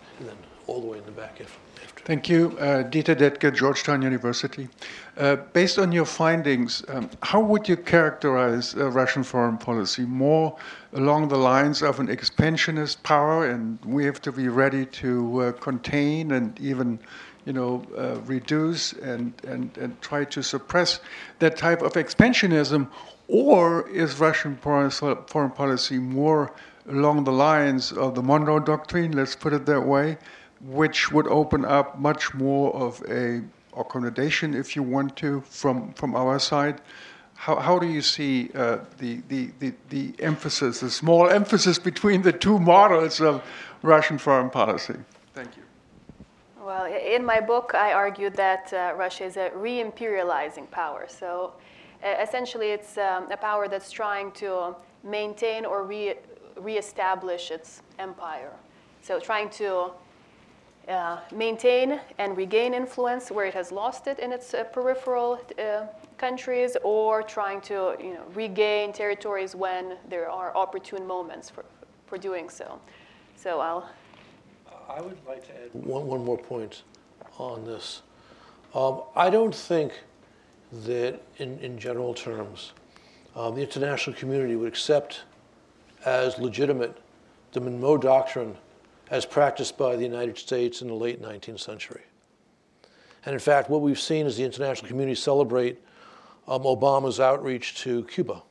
All 0.68 0.82
the 0.82 0.88
way 0.88 0.98
in 0.98 1.06
the 1.06 1.12
back 1.12 1.40
after. 1.42 1.60
Thank 2.06 2.30
you. 2.30 2.56
Uh, 2.60 2.84
Dieter 2.84 3.16
Dettke, 3.16 3.52
Georgetown 3.54 4.04
University. 4.04 4.68
Uh, 5.18 5.38
based 5.54 5.80
on 5.80 5.92
your 5.92 6.06
findings, 6.06 6.84
um, 6.88 7.10
how 7.24 7.40
would 7.40 7.68
you 7.68 7.76
characterize 7.78 8.76
Russian 8.76 9.24
foreign 9.24 9.58
policy? 9.58 10.04
More 10.04 10.56
along 10.94 11.30
the 11.30 11.38
lines 11.38 11.82
of 11.82 12.00
an 12.00 12.10
expansionist 12.10 13.02
power, 13.02 13.48
and 13.48 13.80
we 13.84 14.06
have 14.06 14.22
to 14.22 14.32
be 14.32 14.50
ready 14.50 14.86
to 14.88 15.42
uh, 15.42 15.52
contain 15.54 16.32
and 16.32 16.60
even, 16.60 17.00
you 17.46 17.54
know, 17.54 17.84
uh, 17.98 18.20
reduce 18.26 18.94
and, 18.94 19.34
and, 19.48 19.76
and 19.78 20.00
try 20.02 20.26
to 20.26 20.44
suppress 20.44 21.00
that 21.40 21.58
type 21.58 21.82
of 21.82 21.94
expansionism, 21.94 22.88
or 23.28 23.90
is 23.90 24.20
Russian 24.20 24.58
foreign 24.58 25.52
policy 25.52 25.98
more 25.98 26.54
along 26.88 27.24
the 27.24 27.32
lines 27.32 27.92
of 27.92 28.14
the 28.14 28.22
Monroe 28.22 28.60
Doctrine, 28.60 29.14
let's 29.14 29.36
put 29.36 29.54
it 29.54 29.66
that 29.66 29.82
way, 29.82 30.18
which 30.62 31.12
would 31.12 31.28
open 31.28 31.66
up 31.66 32.00
much 32.00 32.34
more 32.34 32.74
of 32.76 33.02
a 33.10 33.42
accommodation, 33.78 34.54
if 34.54 34.76
you 34.76 34.84
want 34.84 35.16
to, 35.18 35.42
from, 35.42 35.94
from 35.94 36.16
our 36.16 36.40
side. 36.40 36.82
How, 37.36 37.58
how 37.58 37.78
do 37.78 37.88
you 37.88 38.02
see 38.02 38.50
uh, 38.56 38.80
the, 38.98 39.22
the, 39.28 39.52
the, 39.60 39.74
the 39.90 40.14
emphasis, 40.20 40.80
the 40.80 40.90
small 40.90 41.30
emphasis 41.30 41.78
between 41.78 42.22
the 42.22 42.32
two 42.32 42.58
models 42.60 43.20
of 43.20 43.44
Russian 43.82 44.18
foreign 44.18 44.50
policy? 44.50 44.96
Thank 45.34 45.58
you. 45.58 45.64
Well, 46.64 46.86
in 46.86 47.24
my 47.24 47.42
book, 47.42 47.74
I 47.76 47.94
argued 47.94 48.34
that 48.36 48.74
uh, 48.74 48.94
Russia 48.96 49.26
is 49.26 49.38
a 49.38 49.52
re 49.54 49.84
imperializing 49.84 50.72
power. 50.72 51.06
So 51.08 51.54
uh, 52.04 52.16
essentially, 52.22 52.70
it's 52.70 52.98
um, 52.98 53.32
a 53.32 53.38
power 53.38 53.68
that's 53.68 53.92
trying 53.92 54.32
to 54.34 54.76
maintain 55.04 55.66
or 55.66 55.84
re 55.84 56.16
establish 56.78 57.52
its 57.52 57.82
empire. 58.00 58.52
So 59.02 59.20
trying 59.20 59.50
to 59.52 59.92
uh, 60.88 61.20
maintain 61.34 62.00
and 62.18 62.38
regain 62.38 62.74
influence 62.74 63.32
where 63.32 63.46
it 63.46 63.54
has 63.54 63.72
lost 63.72 64.08
it 64.08 64.20
in 64.20 64.32
its 64.32 64.54
uh, 64.54 64.64
peripheral 64.66 65.40
uh, 65.60 65.88
countries, 66.18 66.78
or 66.84 67.24
trying 67.24 67.60
to 67.62 67.96
you 68.00 68.14
know, 68.14 68.24
regain 68.34 68.94
territories 68.94 69.56
when 69.56 69.98
there 70.10 70.30
are 70.30 70.56
opportune 70.56 71.06
moments 71.06 71.50
for, 71.50 71.66
for 72.06 72.18
doing 72.18 72.50
so. 72.50 72.80
So 73.36 73.60
I'll. 73.60 73.90
I 74.88 75.02
would 75.02 75.18
like 75.28 75.46
to 75.48 75.54
add 75.64 75.74
one, 75.74 76.06
one 76.06 76.24
more 76.24 76.38
point 76.38 76.84
on 77.38 77.66
this. 77.66 78.02
Um, 78.74 79.02
I 79.16 79.30
don't 79.30 79.56
think 79.56 79.94
that, 80.72 81.20
in, 81.38 81.60
in 81.60 81.80
general 81.80 82.14
terms, 82.14 82.74
um, 83.36 83.56
the 83.56 83.62
international 83.62 84.16
community 84.16 84.56
would 84.56 84.68
accept 84.68 85.24
as 86.06 86.38
legitimate 86.38 86.98
the 87.54 87.62
Monroe 87.62 87.98
Doctrine 87.98 88.56
as 89.10 89.26
practiced 89.26 89.78
by 89.78 89.96
the 89.96 90.04
United 90.04 90.38
States 90.38 90.82
in 90.82 90.88
the 90.88 90.94
late 90.94 91.22
19th 91.22 91.60
century. 91.60 92.02
And 93.26 93.34
in 93.34 93.40
fact, 93.40 93.70
what 93.70 93.82
we've 93.82 94.00
seen 94.00 94.26
is 94.26 94.38
the 94.38 94.44
international 94.44 94.88
community 94.88 95.16
celebrate 95.16 95.82
um, 96.48 96.64
Obama's 96.64 97.20
outreach 97.20 97.76
to 97.82 98.04
Cuba. 98.06 98.44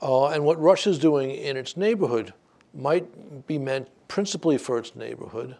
Uh, 0.00 0.28
and 0.28 0.44
what 0.44 0.60
Russia's 0.60 0.98
doing 0.98 1.30
in 1.30 1.56
its 1.56 1.76
neighborhood 1.76 2.32
might 2.72 3.46
be 3.46 3.58
meant 3.58 3.88
principally 4.06 4.56
for 4.56 4.78
its 4.78 4.94
neighborhood, 4.94 5.56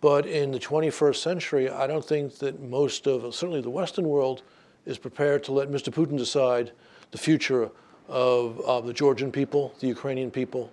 but 0.00 0.26
in 0.26 0.50
the 0.50 0.58
21st 0.58 1.16
century, 1.16 1.70
I 1.70 1.86
don't 1.86 2.04
think 2.04 2.38
that 2.38 2.60
most 2.60 3.06
of, 3.06 3.34
certainly 3.34 3.60
the 3.60 3.70
Western 3.70 4.08
world, 4.08 4.42
is 4.86 4.98
prepared 4.98 5.44
to 5.44 5.52
let 5.52 5.70
Mr. 5.70 5.92
Putin 5.92 6.18
decide 6.18 6.72
the 7.10 7.18
future 7.18 7.70
of, 8.08 8.60
of 8.60 8.86
the 8.86 8.92
Georgian 8.92 9.30
people, 9.30 9.74
the 9.80 9.86
Ukrainian 9.86 10.30
people, 10.30 10.70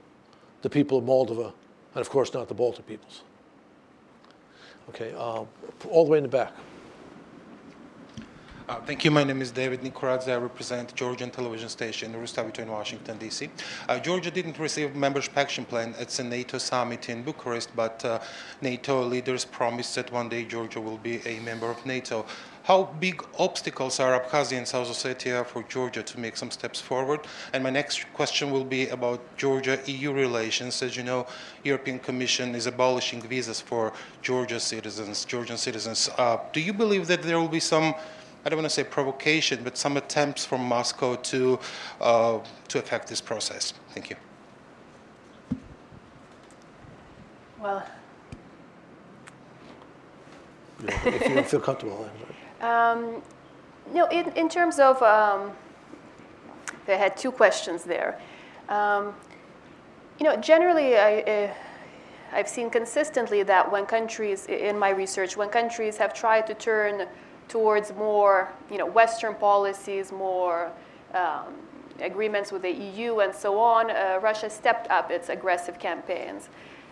the 0.61 0.69
people 0.69 0.97
of 0.97 1.03
Moldova, 1.03 1.53
and 1.93 2.01
of 2.01 2.09
course 2.09 2.33
not 2.33 2.47
the 2.47 2.53
Baltic 2.53 2.87
peoples. 2.87 3.21
Okay, 4.89 5.13
uh, 5.13 5.43
all 5.89 6.05
the 6.05 6.11
way 6.11 6.17
in 6.17 6.23
the 6.23 6.29
back. 6.29 6.53
Uh, 8.69 8.81
thank 8.81 9.05
you. 9.05 9.11
My 9.11 9.23
name 9.23 9.41
is 9.41 9.49
David 9.49 9.79
Nikoradze. 9.81 10.27
I 10.27 10.35
represent 10.35 10.93
Georgian 10.93 11.31
television 11.31 11.69
station 11.69 12.13
Rustavi 12.13 12.53
2 12.53 12.63
in 12.63 12.69
Washington, 12.69 13.17
D.C. 13.17 13.49
Uh, 13.87 13.97
Georgia 13.97 14.29
didn't 14.29 14.59
receive 14.59 14.93
membership 14.93 15.37
action 15.37 15.63
plan 15.63 15.95
at 15.97 16.19
a 16.19 16.23
NATO 16.23 16.57
summit 16.57 17.07
in 17.07 17.23
Bucharest, 17.23 17.73
but 17.77 18.03
uh, 18.03 18.19
NATO 18.61 19.05
leaders 19.05 19.45
promised 19.45 19.95
that 19.95 20.11
one 20.11 20.27
day 20.27 20.43
Georgia 20.43 20.81
will 20.81 20.97
be 20.97 21.25
a 21.25 21.39
member 21.39 21.71
of 21.71 21.85
NATO. 21.85 22.25
How 22.67 22.83
big 22.99 23.23
obstacles 23.39 23.97
are 24.01 24.19
Abkhazia 24.19 24.57
and 24.57 24.67
South 24.67 24.89
Ossetia 24.89 25.45
for 25.45 25.63
Georgia 25.63 26.03
to 26.03 26.19
make 26.19 26.35
some 26.35 26.51
steps 26.51 26.81
forward? 26.81 27.21
And 27.53 27.63
my 27.63 27.69
next 27.69 28.05
question 28.13 28.51
will 28.51 28.65
be 28.65 28.89
about 28.89 29.21
Georgia-EU 29.37 30.11
relations. 30.11 30.81
As 30.81 30.97
you 30.97 31.03
know, 31.03 31.27
European 31.63 31.97
Commission 31.97 32.55
is 32.55 32.65
abolishing 32.65 33.21
visas 33.21 33.61
for 33.61 33.93
Georgia 34.21 34.59
citizens, 34.59 35.23
Georgian 35.23 35.55
citizens. 35.55 36.09
Uh, 36.17 36.39
do 36.51 36.59
you 36.59 36.73
believe 36.73 37.07
that 37.07 37.21
there 37.21 37.39
will 37.39 37.47
be 37.47 37.61
some 37.61 37.95
I 38.43 38.49
don't 38.49 38.57
want 38.57 38.69
to 38.69 38.75
say 38.75 38.83
provocation, 38.83 39.63
but 39.63 39.77
some 39.77 39.95
attempts 39.95 40.43
from 40.45 40.61
Moscow 40.61 41.15
to, 41.15 41.59
uh, 42.01 42.39
to 42.67 42.79
affect 42.79 43.07
this 43.07 43.19
process. 43.19 43.73
Thank 43.93 44.09
you. 44.09 44.15
Well, 47.59 47.83
if 50.85 51.27
you 51.27 51.35
don't 51.35 51.47
feel 51.47 51.59
comfortable. 51.59 52.09
Um, 52.61 53.21
no, 53.93 54.07
in, 54.07 54.31
in 54.33 54.49
terms 54.49 54.79
of, 54.79 55.01
um, 55.01 55.51
I 56.87 56.91
had 56.91 57.15
two 57.15 57.31
questions 57.31 57.83
there. 57.83 58.19
Um, 58.69 59.13
you 60.19 60.25
know, 60.25 60.35
generally, 60.37 60.97
I, 60.97 61.19
uh, 61.19 61.53
I've 62.33 62.47
seen 62.49 62.69
consistently 62.69 63.43
that 63.43 63.71
when 63.71 63.85
countries, 63.85 64.47
in 64.47 64.77
my 64.77 64.89
research, 64.89 65.37
when 65.37 65.49
countries 65.49 65.97
have 65.97 66.13
tried 66.13 66.47
to 66.47 66.53
turn 66.53 67.07
towards 67.47 67.93
more, 67.93 68.51
you 68.69 68.77
know, 68.77 68.85
Western 68.85 69.35
policies, 69.35 70.11
more 70.11 70.71
um, 71.13 71.53
agreements 72.01 72.51
with 72.51 72.63
the 72.63 72.71
EU 72.71 73.19
and 73.19 73.33
so 73.33 73.59
on, 73.59 73.89
uh, 73.89 74.19
Russia 74.21 74.49
stepped 74.49 74.89
up 74.89 75.11
its 75.11 75.29
aggressive 75.29 75.79
campaigns. 75.79 76.49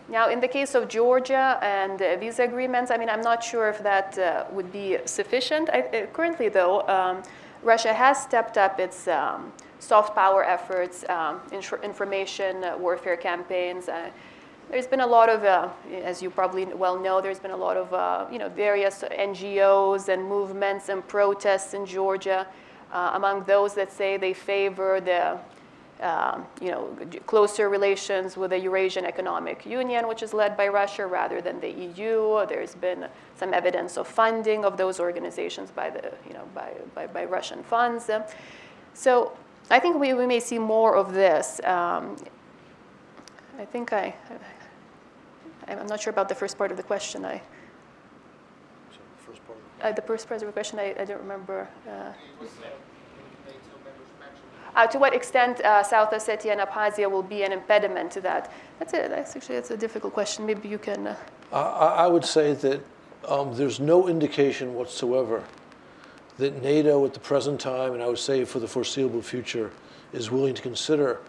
Now, 0.08 0.30
in 0.30 0.40
the 0.40 0.48
case 0.48 0.76
of 0.76 0.88
Georgia 0.88 1.58
and 1.64 2.00
uh, 2.00 2.16
visa 2.18 2.44
agreements, 2.44 2.92
I 2.92 2.98
mean, 2.98 3.10
I'm 3.10 3.22
not 3.22 3.44
sure 3.44 3.70
if 3.70 3.82
that 3.82 4.18
uh, 4.20 4.46
would 4.52 4.72
be 4.72 4.98
sufficient. 5.06 5.70
I, 5.72 5.80
uh, 5.82 6.06
currently, 6.14 6.48
though, 6.48 6.88
um, 6.88 7.24
Russia 7.64 7.92
has 7.92 8.22
stepped 8.22 8.56
up 8.56 8.80
its 8.80 9.08
um, 9.08 9.52
soft 9.80 10.14
power 10.14 10.44
efforts, 10.44 11.04
um, 11.10 11.42
information 11.52 12.64
uh, 12.64 12.78
warfare 12.78 13.18
campaigns. 13.18 13.90
Uh, 13.90 14.12
there's 14.70 14.86
been 14.86 15.02
a 15.02 15.08
lot 15.08 15.28
of, 15.28 15.44
uh, 15.44 15.70
as 16.04 16.22
you 16.22 16.30
probably 16.30 16.66
well 16.66 17.00
know, 17.00 17.20
there's 17.20 17.40
been 17.40 17.52
a 17.52 17.58
lot 17.58 17.76
of, 17.76 18.32
you 18.32 18.38
know, 18.38 18.50
various 18.50 19.04
NGOs 19.04 20.10
and 20.10 20.24
movements 20.24 20.90
and 20.90 21.08
protests 21.08 21.74
in 21.74 21.86
Georgia. 21.86 22.48
Among 22.92 23.44
those 23.44 23.74
that 23.74 23.92
say 23.92 24.18
they 24.18 24.34
favor 24.34 25.02
the, 25.02 25.38
um, 26.02 26.46
you 26.62 26.72
know, 26.72 26.98
closer 27.26 27.70
relations 27.70 28.36
with 28.36 28.52
the 28.52 28.60
Eurasian 28.60 29.06
Economic 29.06 29.66
Union, 29.66 30.08
which 30.08 30.24
is 30.24 30.34
led 30.34 30.58
by 30.58 30.68
Russia 30.68 31.08
rather 31.08 31.42
than 31.42 31.60
the 31.62 31.70
EU. 31.70 32.46
There's 32.48 32.76
been 32.76 33.08
some 33.38 33.54
evidence 33.54 33.98
of 33.98 34.08
funding 34.08 34.66
of 34.66 34.78
those 34.78 35.00
organizations 35.00 35.72
by 35.72 35.90
the, 35.90 36.12
you 36.28 36.34
know, 36.34 36.48
by, 36.54 36.74
by, 36.94 37.08
by 37.08 37.26
Russian 37.26 37.64
funds. 37.64 38.10
So 38.94 39.32
I 39.70 39.80
think 39.80 39.98
we, 39.98 40.14
we 40.14 40.26
may 40.26 40.40
see 40.40 40.60
more 40.60 40.96
of 40.96 41.14
this. 41.14 41.62
Um, 41.64 42.18
I 43.58 43.66
think 43.66 43.94
I, 43.94 44.14
I'm 45.68 45.88
not 45.88 46.02
sure 46.02 46.12
about 46.12 46.30
the 46.30 46.36
first 46.36 46.58
part 46.58 46.72
of 46.72 46.78
the 46.78 46.84
question. 46.84 47.26
I, 47.26 47.42
uh, 49.82 49.92
the 49.92 50.02
first 50.02 50.28
part 50.28 50.42
of 50.42 50.48
the 50.48 50.52
question, 50.52 50.80
I, 50.80 50.96
I 51.00 51.06
don't 51.06 51.22
remember. 51.22 51.68
Uh, 51.88 51.92
uh, 51.92 52.14
to 54.92 55.00
what 55.00 55.14
extent 55.14 55.62
uh, 55.62 55.82
South 55.84 56.12
Ossetia 56.12 56.52
and 56.52 56.62
Abkhazia 56.62 57.10
will 57.10 57.24
be 57.24 57.44
an 57.44 57.52
impediment 57.52 58.12
to 58.12 58.22
that? 58.22 58.52
That's 58.80 58.94
it. 58.94 59.10
That's 59.10 59.36
actually 59.36 59.56
that's 59.56 59.72
a 59.72 59.78
difficult 59.78 60.14
question. 60.14 60.46
Maybe 60.46 60.68
you 60.68 60.78
can. 60.78 61.08
Uh, 61.08 61.16
I, 61.54 62.04
I, 62.04 62.08
would 62.08 62.26
say 62.26 62.54
that 62.54 62.82
um, 63.28 63.56
there's 63.56 63.80
no 63.80 64.08
indication 64.08 64.74
whatsoever 64.74 65.44
that 66.38 66.62
NATO 66.62 67.06
at 67.06 67.14
the 67.14 67.20
present 67.20 67.60
time, 67.62 67.94
and 67.94 68.04
I 68.04 68.08
would 68.08 68.20
say 68.20 68.44
for 68.44 68.60
the 68.60 68.68
foreseeable 68.68 69.22
future, 69.22 69.72
is 70.12 70.30
willing 70.30 70.54
to 70.54 70.62
consider 70.62 71.22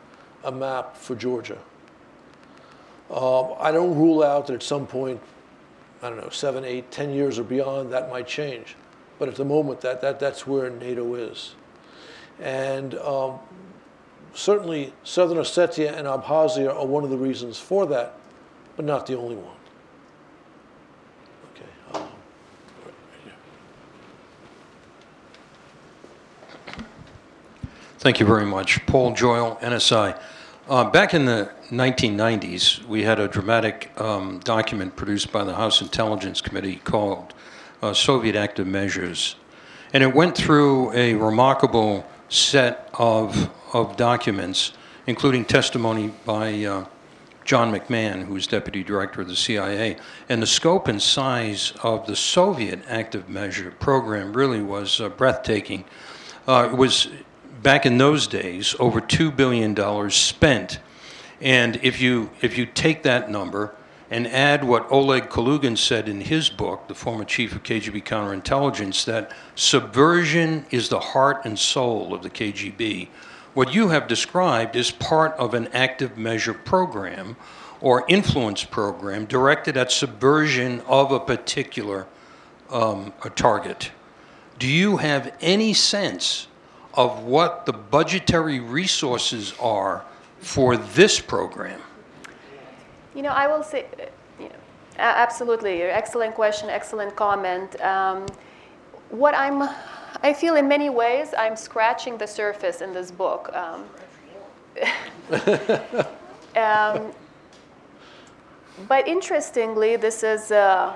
a 0.42 0.50
map 0.50 0.96
for 0.96 1.14
Georgia. 1.14 1.58
Uh, 3.10 3.52
I 3.54 3.70
don't 3.70 3.96
rule 3.96 4.22
out 4.22 4.48
that 4.48 4.54
at 4.54 4.62
some 4.62 4.86
point, 4.86 5.20
I 6.02 6.08
don't 6.08 6.18
know, 6.18 6.30
seven, 6.30 6.64
eight, 6.64 6.90
ten 6.90 7.12
years 7.12 7.38
or 7.38 7.44
beyond, 7.44 7.92
that 7.92 8.10
might 8.10 8.26
change. 8.26 8.74
But 9.18 9.28
at 9.28 9.36
the 9.36 9.44
moment, 9.44 9.80
that, 9.82 10.00
that, 10.00 10.18
that's 10.18 10.46
where 10.46 10.68
NATO 10.70 11.14
is. 11.14 11.54
And 12.40 12.94
um, 12.96 13.38
certainly, 14.34 14.92
Southern 15.04 15.38
Ossetia 15.38 15.96
and 15.96 16.06
Abkhazia 16.06 16.74
are 16.74 16.86
one 16.86 17.04
of 17.04 17.10
the 17.10 17.16
reasons 17.16 17.58
for 17.58 17.86
that, 17.86 18.14
but 18.76 18.84
not 18.84 19.06
the 19.06 19.16
only 19.16 19.36
one. 19.36 19.56
Okay. 21.54 21.98
Um, 21.98 22.08
Thank 27.98 28.20
you 28.20 28.26
very 28.26 28.46
much. 28.46 28.84
Paul 28.86 29.14
Joyal, 29.14 29.56
NSI. 29.56 30.20
Uh, 30.68 30.82
back 30.90 31.14
in 31.14 31.24
the 31.24 31.50
1990s, 31.70 32.84
we 32.86 33.04
had 33.04 33.20
a 33.20 33.28
dramatic 33.28 33.92
um, 34.00 34.40
document 34.40 34.96
produced 34.96 35.32
by 35.32 35.44
the 35.44 35.54
House 35.54 35.80
Intelligence 35.80 36.40
Committee 36.40 36.76
called 36.76 37.34
uh, 37.82 37.94
Soviet 37.94 38.34
Active 38.34 38.66
Measures. 38.66 39.36
And 39.92 40.02
it 40.02 40.14
went 40.14 40.36
through 40.36 40.92
a 40.92 41.14
remarkable 41.14 42.04
set 42.28 42.88
of, 42.94 43.50
of 43.72 43.96
documents, 43.96 44.72
including 45.06 45.44
testimony 45.44 46.12
by 46.24 46.64
uh, 46.64 46.86
John 47.44 47.72
McMahon, 47.72 48.24
who 48.24 48.34
was 48.34 48.46
deputy 48.46 48.82
director 48.82 49.20
of 49.20 49.28
the 49.28 49.36
CIA. 49.36 49.96
And 50.28 50.42
the 50.42 50.46
scope 50.46 50.88
and 50.88 51.00
size 51.00 51.72
of 51.82 52.06
the 52.06 52.16
Soviet 52.16 52.80
active 52.88 53.28
measure 53.28 53.70
program 53.70 54.32
really 54.32 54.62
was 54.62 55.00
uh, 55.00 55.08
breathtaking. 55.08 55.84
Uh, 56.48 56.68
it 56.72 56.76
was 56.76 57.08
back 57.62 57.86
in 57.86 57.98
those 57.98 58.26
days 58.26 58.74
over 58.78 59.00
$2 59.00 59.34
billion 59.34 60.10
spent. 60.10 60.80
And 61.40 61.76
if 61.82 62.00
you, 62.00 62.30
if 62.40 62.58
you 62.58 62.66
take 62.66 63.04
that 63.04 63.30
number 63.30 63.74
and 64.10 64.26
add 64.28 64.62
what 64.62 64.90
Oleg 64.90 65.28
Kalugin 65.28 65.76
said 65.76 66.08
in 66.08 66.20
his 66.20 66.48
book, 66.48 66.86
the 66.88 66.94
former 66.94 67.24
chief 67.24 67.54
of 67.54 67.62
KGB 67.62 68.04
counterintelligence, 68.04 69.04
that 69.04 69.32
subversion 69.54 70.64
is 70.70 70.88
the 70.88 71.00
heart 71.00 71.44
and 71.44 71.58
soul 71.58 72.14
of 72.14 72.22
the 72.22 72.30
KGB, 72.30 73.08
what 73.54 73.74
you 73.74 73.88
have 73.88 74.06
described 74.06 74.76
is 74.76 74.90
part 74.90 75.32
of 75.38 75.54
an 75.54 75.68
active 75.68 76.18
measure 76.18 76.52
program 76.52 77.36
or 77.80 78.04
influence 78.06 78.64
program 78.64 79.24
directed 79.24 79.76
at 79.76 79.90
subversion 79.90 80.82
of 80.82 81.10
a 81.10 81.18
particular 81.18 82.06
um, 82.70 83.12
a 83.24 83.30
target. 83.30 83.92
Do 84.58 84.66
you 84.66 84.98
have 84.98 85.34
any 85.40 85.72
sense 85.72 86.48
of 86.94 87.24
what 87.24 87.66
the 87.66 87.72
budgetary 87.72 88.60
resources 88.60 89.54
are 89.60 90.04
for 90.38 90.76
this 90.76 91.20
program? 91.20 91.80
You 93.16 93.22
know, 93.22 93.30
I 93.30 93.46
will 93.46 93.62
say, 93.62 93.86
you 94.38 94.50
know, 94.50 94.54
absolutely, 94.98 95.80
excellent 95.82 96.34
question, 96.34 96.68
excellent 96.68 97.16
comment. 97.16 97.80
Um, 97.80 98.26
what 99.08 99.34
I'm 99.34 99.66
I 100.22 100.34
feel 100.34 100.56
in 100.56 100.68
many 100.68 100.90
ways 100.90 101.32
I'm 101.38 101.56
scratching 101.56 102.18
the 102.18 102.26
surface 102.26 102.82
in 102.82 102.92
this 102.92 103.10
book. 103.10 103.50
Um, 103.54 103.84
um, 106.56 107.12
but 108.86 109.08
interestingly, 109.08 109.96
this 109.96 110.22
is, 110.22 110.52
uh, 110.52 110.94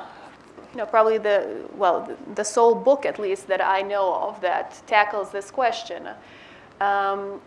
you 0.73 0.77
know, 0.77 0.87
probably 0.87 1.17
the 1.17 1.65
well, 1.75 2.03
the, 2.03 2.17
the, 2.35 2.45
sole 2.45 2.75
book 2.75 3.07
at 3.07 3.19
least 3.19 3.47
that 3.49 3.65
I 3.65 3.81
know 3.81 4.15
of 4.15 4.41
that 4.43 4.83
tackles 4.87 5.31
this 5.31 5.51
question. 5.51 6.09
Um, 6.83 7.41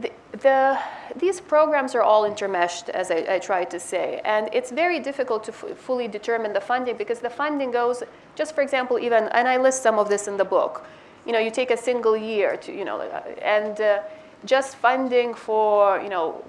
the, 0.00 0.10
the, 0.38 0.78
these 1.16 1.40
programs 1.40 1.94
are 1.94 2.02
all 2.02 2.22
intermeshed, 2.22 2.88
as 2.90 3.10
I, 3.10 3.26
I 3.28 3.38
tried 3.38 3.70
to 3.70 3.80
say, 3.80 4.20
and 4.24 4.48
it's 4.52 4.70
very 4.70 5.00
difficult 5.00 5.44
to 5.44 5.52
f- 5.52 5.76
fully 5.76 6.08
determine 6.08 6.52
the 6.52 6.60
funding 6.60 6.96
because 6.96 7.20
the 7.20 7.30
funding 7.30 7.70
goes, 7.70 8.02
just 8.34 8.54
for 8.54 8.62
example, 8.62 8.98
even, 8.98 9.24
and 9.28 9.48
I 9.48 9.56
list 9.56 9.82
some 9.82 9.98
of 9.98 10.08
this 10.08 10.28
in 10.28 10.36
the 10.36 10.44
book. 10.44 10.84
You 11.26 11.32
know, 11.32 11.38
you 11.38 11.50
take 11.50 11.70
a 11.70 11.76
single 11.76 12.16
year 12.16 12.56
to, 12.58 12.72
you 12.72 12.84
know, 12.84 13.00
and 13.42 13.80
uh, 13.80 14.02
just 14.44 14.76
funding 14.76 15.34
for, 15.34 16.00
you 16.00 16.08
know, 16.08 16.44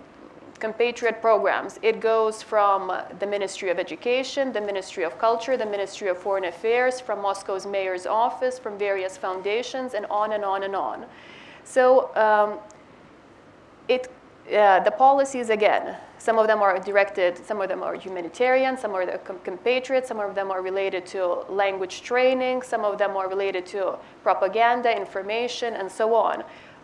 compatriot 0.60 1.22
programs. 1.22 1.80
It 1.82 2.00
goes 2.00 2.42
from 2.42 2.92
the 3.20 3.28
Ministry 3.28 3.70
of 3.70 3.80
Education, 3.80 4.52
the 4.52 4.62
Ministry 4.62 5.04
of 5.04 5.18
Culture, 5.20 5.58
the 5.58 5.66
Ministry 5.66 6.08
of 6.08 6.18
Foreign 6.18 6.46
Affairs, 6.46 7.00
from 7.00 7.22
Moscow's 7.22 7.66
mayor's 7.66 8.06
office, 8.06 8.58
from 8.60 8.78
various 8.78 9.18
foundations, 9.18 9.94
and 9.94 10.06
on 10.08 10.34
and 10.34 10.44
on 10.44 10.64
and 10.64 10.76
on. 10.76 11.06
So 11.64 12.16
um, 12.16 12.60
it, 13.88 14.12
uh, 14.54 14.80
the 14.82 14.92
policies, 14.92 15.50
again, 15.50 15.96
some 16.18 16.40
of 16.40 16.48
them 16.48 16.62
are 16.62 16.80
directed, 16.80 17.38
some 17.46 17.62
of 17.62 17.70
them 17.70 17.84
are 17.84 17.96
humanitarian, 17.96 18.78
some 18.78 18.94
are 18.96 19.06
the 19.06 19.20
compatriots, 19.44 20.08
some 20.08 20.20
of 20.20 20.34
them 20.34 20.52
are 20.52 20.62
related 20.62 21.06
to 21.08 21.46
language 21.50 22.02
training, 22.02 22.62
some 22.62 22.84
of 22.84 22.98
them 22.98 23.16
are 23.16 23.30
related 23.30 23.66
to 23.68 23.98
propaganda, 24.24 24.96
information, 24.96 25.74
and 25.76 25.92
so 25.92 26.16
on. 26.16 26.44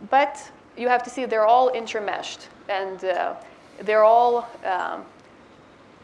But 0.10 0.52
you 0.78 0.88
have 0.88 1.04
to 1.04 1.10
see 1.10 1.26
they're 1.26 1.46
all 1.46 1.72
intermeshed, 1.72 2.48
and 2.70 3.04
uh, 3.04 3.36
they're 3.82 4.04
all 4.04 4.48
um, 4.66 5.04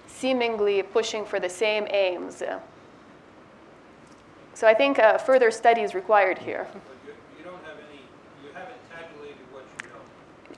seemingly 0.08 0.84
pushing 0.84 1.26
for 1.26 1.40
the 1.40 1.50
same 1.50 1.88
aims. 1.92 2.42
So 4.54 4.66
I 4.66 4.74
think 4.74 4.98
uh, 4.98 5.20
further 5.20 5.52
study 5.52 5.82
is 5.82 5.94
required 5.94 6.40
here. 6.40 6.68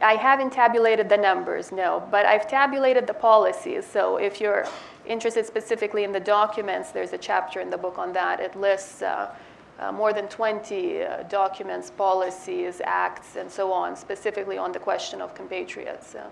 I 0.02 0.16
haven't 0.16 0.52
tabulated 0.52 1.10
the 1.10 1.18
numbers, 1.18 1.72
no, 1.72 2.08
but 2.10 2.26
I've 2.26 2.48
tabulated 2.48 3.06
the 3.06 3.14
policies. 3.14 3.86
So 3.86 4.18
if 4.18 4.40
you're 4.40 4.66
interested 5.06 5.46
specifically 5.46 6.04
in 6.04 6.12
the 6.12 6.20
documents, 6.20 6.92
there's 6.92 7.12
a 7.12 7.18
chapter 7.18 7.60
in 7.60 7.70
the 7.70 7.78
book 7.78 7.98
on 7.98 8.14
that. 8.14 8.40
It 8.40 8.56
lists 8.56 9.02
uh, 9.02 9.36
uh, 9.80 9.92
more 9.92 10.14
than 10.14 10.28
20 10.28 11.04
uh, 11.04 11.24
documents, 11.24 11.90
policies, 11.90 12.82
acts, 12.84 13.36
and 13.36 13.52
so 13.52 13.74
on, 13.74 13.96
specifically 13.96 14.58
on 14.58 14.72
the 14.72 14.80
question 14.80 15.22
of 15.22 15.36
compatriots 15.36 16.16
uh, 16.16 16.30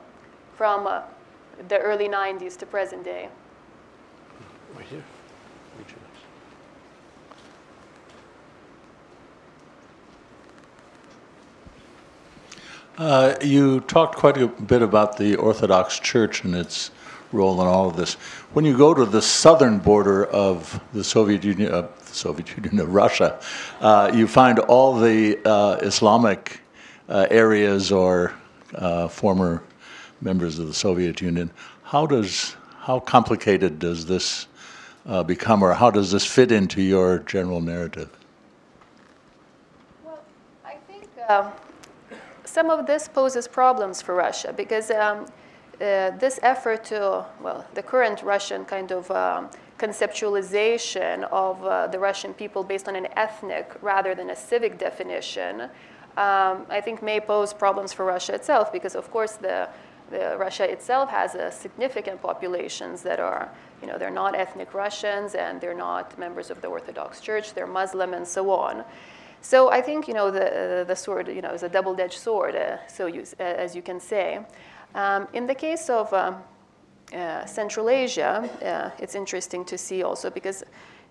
from 0.56 0.88
uh, 0.88 1.02
the 1.68 1.80
early 1.80 2.08
90s 2.08 2.58
to 2.58 2.66
present 2.66 3.04
day. 3.04 3.30
Right 4.76 4.86
here. 4.86 5.04
Uh, 12.98 13.36
you 13.44 13.80
talked 13.82 14.16
quite 14.16 14.38
a 14.38 14.48
bit 14.48 14.82
about 14.82 15.18
the 15.18 15.36
Orthodox 15.36 16.00
Church 16.00 16.44
and 16.44 16.56
its 16.56 16.90
role 17.32 17.62
in 17.62 17.68
all 17.68 17.88
of 17.88 17.96
this. 17.96 18.16
When 18.54 18.66
you 18.66 18.76
go 18.76 18.92
to 18.96 19.06
the 19.06 19.22
southern 19.22 19.78
border 19.78 20.26
of 20.26 20.82
the 20.94 21.04
Soviet 21.04 21.44
Union, 21.44 21.72
uh, 21.72 21.90
Soviet 22.06 22.50
Union 22.58 22.80
of 22.80 22.92
Russia, 22.92 23.40
uh, 23.82 24.12
you 24.16 24.28
find 24.28 24.58
all 24.58 25.00
the 25.00 25.38
uh, 25.46 25.76
Islamic 25.84 26.60
uh, 27.08 27.28
areas 27.30 27.92
or 27.92 28.34
uh, 28.74 29.08
former 29.08 29.62
members 30.22 30.58
of 30.58 30.66
the 30.66 30.74
Soviet 30.74 31.22
Union. 31.22 31.52
How 31.84 32.08
does 32.08 32.56
how 32.80 33.00
complicated 33.00 33.78
does 33.78 34.08
this 34.08 34.48
become, 35.28 35.62
or 35.62 35.74
how 35.74 35.92
does 35.92 36.12
this 36.12 36.26
fit 36.26 36.52
into 36.52 36.82
your 36.82 37.20
general 37.20 37.62
narrative? 37.62 38.10
Well, 40.04 40.20
I 40.66 40.76
think. 40.88 41.04
Um 41.30 41.52
some 42.58 42.72
of 42.72 42.88
this 42.88 43.08
poses 43.08 43.48
problems 43.48 44.02
for 44.02 44.16
Russia 44.16 44.52
because 44.52 44.90
um, 44.90 45.28
uh, 45.80 46.10
this 46.18 46.40
effort 46.42 46.84
to, 46.86 47.24
well, 47.40 47.64
the 47.76 47.84
current 47.84 48.24
Russian 48.24 48.66
kind 48.66 48.92
of 48.92 49.12
um, 49.12 49.52
conceptualization 49.78 51.22
of 51.26 51.64
uh, 51.64 51.86
the 51.86 52.00
Russian 52.00 52.34
people 52.34 52.64
based 52.64 52.88
on 52.88 52.96
an 52.96 53.10
ethnic 53.16 53.66
rather 53.84 54.16
than 54.16 54.32
a 54.32 54.36
civic 54.36 54.80
definition, 54.80 55.70
um, 56.26 56.66
I 56.78 56.82
think 56.84 57.04
may 57.04 57.20
pose 57.20 57.54
problems 57.54 57.94
for 57.94 58.06
Russia 58.06 58.34
itself 58.34 58.74
because, 58.74 58.96
of 58.96 59.12
course, 59.12 59.34
the, 59.34 59.70
the 60.10 60.36
Russia 60.40 60.68
itself 60.68 61.12
has 61.12 61.36
a 61.36 61.52
significant 61.52 62.24
populations 62.24 63.04
that 63.04 63.20
are, 63.20 63.52
you 63.82 63.88
know, 63.88 64.00
they're 64.00 64.20
not 64.24 64.34
ethnic 64.34 64.74
Russians 64.74 65.36
and 65.36 65.62
they're 65.62 65.82
not 65.90 66.18
members 66.18 66.50
of 66.50 66.62
the 66.64 66.68
Orthodox 66.68 67.22
Church, 67.22 67.54
they're 67.54 67.68
Muslim 67.68 68.16
and 68.16 68.28
so 68.28 68.50
on. 68.50 68.84
So 69.42 69.72
I 69.72 69.82
think 69.82 70.08
you 70.08 70.14
know 70.14 70.32
the, 70.32 70.86
the 70.88 70.96
sword 70.96 71.28
you 71.28 71.42
know 71.42 71.52
is 71.52 71.64
a 71.64 71.70
double-edged 71.70 72.18
sword, 72.18 72.56
uh, 72.56 72.78
so 72.88 73.08
you, 73.08 73.24
uh, 73.40 73.44
as 73.44 73.76
you 73.76 73.82
can 73.82 74.00
say. 74.00 74.40
Um, 74.96 75.28
in 75.34 75.46
the 75.46 75.56
case 75.56 75.90
of 75.90 76.12
um, 76.14 76.38
uh, 77.14 77.46
Central 77.46 77.90
Asia, 77.90 78.50
uh, 78.64 79.02
it's 79.02 79.16
interesting 79.16 79.64
to 79.66 79.78
see 79.78 80.04
also 80.04 80.30
because 80.30 80.64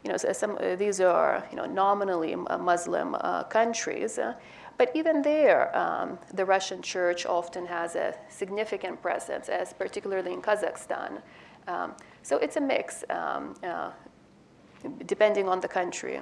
you 0.05 0.11
know 0.11 0.17
some, 0.17 0.59
uh, 0.61 0.77
these 0.77 1.01
are 1.01 1.45
you 1.51 1.57
know 1.57 1.67
nominally 1.67 2.35
uh, 2.35 2.59
Muslim 2.59 3.17
countries. 3.49 4.19
but 4.79 4.91
even 4.95 5.23
there, 5.23 5.75
um, 5.75 6.19
the 6.35 6.45
Russian 6.45 6.83
church 6.83 7.25
often 7.25 7.65
has 7.67 7.97
a 7.97 8.15
significant 8.29 9.01
presence, 9.01 9.49
as 9.49 9.73
particularly 9.73 10.33
in 10.33 10.43
Kazakhstan. 10.43 11.23
Um, 11.67 11.95
so 12.23 12.37
it's 12.37 12.57
a 12.57 12.61
mix, 12.61 13.03
um, 13.09 13.55
depending 15.07 15.49
on 15.49 15.61
the 15.61 15.69
country. 15.69 16.21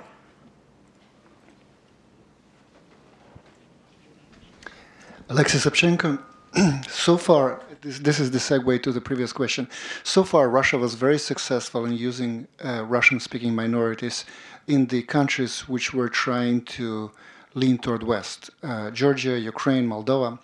Alexei 5.31 5.57
Sobchenko, 5.57 6.19
so 6.91 7.17
far, 7.17 7.63
this, 7.81 7.99
this, 8.01 8.21
is 8.21 8.31
the 8.31 8.39
segue 8.39 8.83
to 8.83 8.93
the 8.93 9.01
previous 9.01 9.33
question. 9.33 9.67
So 10.03 10.23
far, 10.23 10.51
Russia 10.51 10.77
was 10.77 10.95
very 10.95 11.19
successful 11.19 11.87
in 11.87 11.95
using 11.95 12.47
uh, 12.63 12.85
Russian 12.85 13.19
speaking 13.21 13.55
minorities 13.55 14.27
in 14.67 14.87
the 14.87 15.03
countries 15.03 15.67
which 15.67 15.95
were 15.95 16.11
trying 16.11 16.61
to 16.77 17.11
lean 17.55 17.79
toward 17.79 18.03
West 18.03 18.51
uh, 18.63 18.91
Georgia, 18.91 19.39
Ukraine, 19.39 19.89
Moldova. 19.89 20.39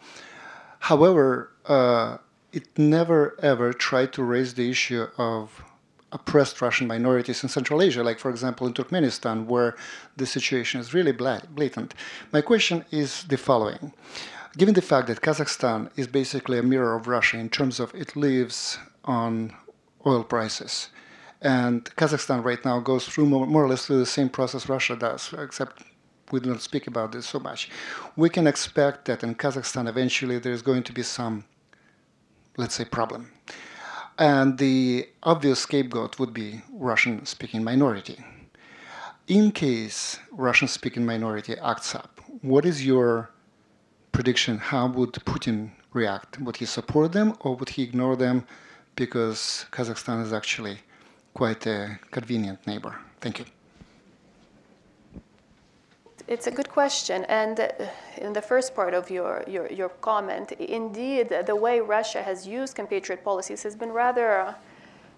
However, 0.78 1.50
uh, 1.66 2.16
it 2.52 2.66
never 2.78 3.36
ever 3.42 3.74
tried 3.74 4.14
to 4.14 4.22
raise 4.22 4.54
the 4.54 4.70
issue 4.70 5.06
of 5.18 5.62
oppressed 6.10 6.60
Russian 6.62 6.86
minorities 6.86 7.42
in 7.42 7.50
Central 7.50 7.82
Asia, 7.82 8.02
like, 8.02 8.18
for 8.18 8.30
example, 8.30 8.66
in 8.66 8.72
Turkmenistan, 8.72 9.44
where 9.44 9.76
the 10.16 10.26
situation 10.26 10.80
is 10.80 10.94
really 10.94 11.12
blatant. 11.12 11.94
My 12.32 12.40
question 12.40 12.84
is 12.90 13.24
the 13.24 13.36
following 13.36 13.92
given 14.56 14.74
the 14.74 14.82
fact 14.82 15.06
that 15.08 15.20
Kazakhstan 15.20 15.90
is 15.96 16.06
basically 16.06 16.58
a 16.58 16.62
mirror 16.62 16.96
of 16.96 17.06
Russia 17.06 17.38
in 17.38 17.48
terms 17.48 17.80
of 17.80 17.94
it 17.94 18.16
lives 18.16 18.78
on 19.04 19.54
oil 20.06 20.24
prices, 20.24 20.88
and 21.42 21.84
Kazakhstan 21.96 22.44
right 22.44 22.62
now 22.64 22.80
goes 22.80 23.06
through 23.06 23.26
more, 23.26 23.46
more 23.46 23.64
or 23.64 23.68
less 23.68 23.86
through 23.86 23.98
the 23.98 24.06
same 24.06 24.28
process 24.28 24.68
Russia 24.68 24.96
does, 24.96 25.32
except 25.38 25.82
we 26.32 26.40
do 26.40 26.50
not 26.50 26.60
speak 26.60 26.86
about 26.86 27.12
this 27.12 27.26
so 27.26 27.38
much. 27.38 27.70
We 28.16 28.28
can 28.28 28.46
expect 28.46 29.06
that 29.06 29.22
in 29.22 29.34
Kazakhstan 29.34 29.88
eventually 29.88 30.38
there 30.38 30.52
is 30.52 30.62
going 30.62 30.82
to 30.84 30.92
be 30.92 31.02
some, 31.02 31.44
let's 32.56 32.74
say, 32.74 32.84
problem. 32.84 33.32
And 34.18 34.58
the 34.58 35.08
obvious 35.22 35.60
scapegoat 35.60 36.18
would 36.18 36.34
be 36.34 36.60
Russian 36.72 37.24
speaking 37.24 37.64
minority. 37.64 38.22
In 39.26 39.50
case 39.50 40.18
Russian 40.30 40.68
speaking 40.68 41.06
minority 41.06 41.56
acts 41.56 41.94
up, 41.94 42.20
what 42.42 42.64
is 42.64 42.84
your 42.84 43.30
prediction? 44.12 44.58
How 44.58 44.86
would 44.86 45.12
Putin 45.12 45.70
react? 45.92 46.38
Would 46.40 46.56
he 46.56 46.66
support 46.66 47.12
them 47.12 47.36
or 47.40 47.56
would 47.56 47.70
he 47.70 47.82
ignore 47.82 48.16
them 48.16 48.44
because 48.96 49.66
Kazakhstan 49.70 50.22
is 50.22 50.32
actually 50.32 50.78
quite 51.34 51.66
a 51.66 51.98
convenient 52.10 52.66
neighbor? 52.66 52.96
Thank 53.20 53.38
you. 53.38 53.44
It's 56.28 56.46
a 56.46 56.50
good 56.52 56.68
question. 56.68 57.24
And 57.24 57.58
uh, 57.58 57.68
in 58.18 58.32
the 58.32 58.42
first 58.42 58.74
part 58.74 58.94
of 58.94 59.10
your, 59.10 59.42
your, 59.48 59.66
your 59.72 59.88
comment, 59.88 60.52
indeed, 60.52 61.28
the 61.44 61.56
way 61.56 61.80
Russia 61.80 62.22
has 62.22 62.46
used 62.46 62.76
compatriot 62.76 63.24
policies 63.24 63.64
has 63.64 63.74
been 63.74 63.90
rather, 63.90 64.54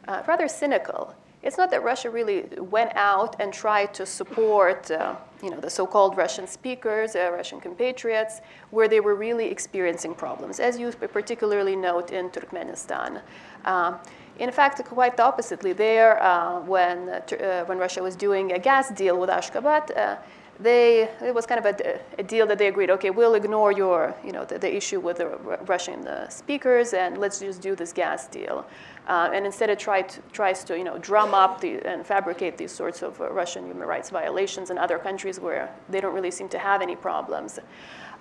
uh, 0.09 0.23
rather 0.27 0.49
cynical. 0.49 1.15
It's 1.43 1.59
not 1.59 1.71
that 1.71 1.83
Russia 1.83 2.09
really 2.09 2.45
went 2.59 2.93
out 2.95 3.37
and 3.41 3.53
tried 3.53 3.93
to 3.95 4.07
support 4.07 4.91
uh, 4.91 5.17
you 5.43 5.51
know, 5.51 5.59
the 5.59 5.71
so-called 5.71 6.17
Russian 6.17 6.47
speakers, 6.47 7.17
uh, 7.17 7.31
Russian 7.33 7.61
compatriots, 7.61 8.41
where 8.71 8.87
they 8.87 9.01
were 9.01 9.17
really 9.17 9.47
experiencing 9.47 10.15
problems, 10.15 10.61
as 10.61 10.79
you 10.79 10.93
particularly 10.93 11.75
note 11.75 12.13
in 12.13 12.31
Turkmenistan. 12.31 13.23
Um, 13.65 13.99
in 14.39 14.51
fact, 14.53 14.83
quite 14.85 15.17
the 15.17 15.25
oppositely, 15.25 15.73
there, 15.73 16.23
uh, 16.23 16.61
when, 16.61 17.09
uh, 17.09 17.65
when 17.65 17.79
Russia 17.79 18.03
was 18.03 18.17
doing 18.17 18.53
a 18.53 18.59
gas 18.59 18.91
deal 18.91 19.19
with 19.19 19.29
Ashgabat, 19.29 20.19
they, 20.61 21.09
it 21.25 21.35
was 21.35 21.47
kind 21.47 21.65
of 21.65 21.67
a, 21.67 22.01
a, 22.19 22.23
deal 22.23 22.47
that 22.47 22.59
they 22.59 22.69
agreed, 22.69 22.91
okay, 22.91 23.11
we'll 23.11 23.35
ignore 23.35 23.73
your, 23.73 24.15
you 24.25 24.33
know, 24.33 24.45
the, 24.45 24.59
the 24.59 24.75
issue 24.75 25.01
with 25.01 25.19
the 25.19 25.27
Russian 25.67 26.07
uh, 26.07 26.29
speakers 26.29 26.93
and 26.93 27.19
let's 27.19 27.41
just 27.41 27.61
do 27.61 27.75
this 27.75 27.93
gas 27.93 28.27
deal. 28.29 28.67
Uh, 29.09 29.31
and 29.33 29.47
instead 29.47 29.71
it 29.71 29.79
tried 29.79 30.09
to, 30.11 30.21
tries 30.33 30.63
to, 30.65 30.77
you 30.77 30.85
know, 30.85 30.99
drum 30.99 31.35
up 31.35 31.61
the, 31.61 31.81
and 31.87 32.07
fabricate 32.07 32.59
these 32.59 32.71
sorts 32.71 33.03
of 33.03 33.21
uh, 33.21 33.31
Russian 33.31 33.67
human 33.67 33.89
rights 33.89 34.11
violations 34.11 34.71
in 34.71 34.79
other 34.79 34.99
countries 34.99 35.41
where 35.41 35.75
they 35.89 36.01
don't 36.01 36.15
really 36.15 36.31
seem 36.31 36.49
to 36.51 36.59
have 36.59 36.83
any 36.83 36.97
problems. 36.97 37.59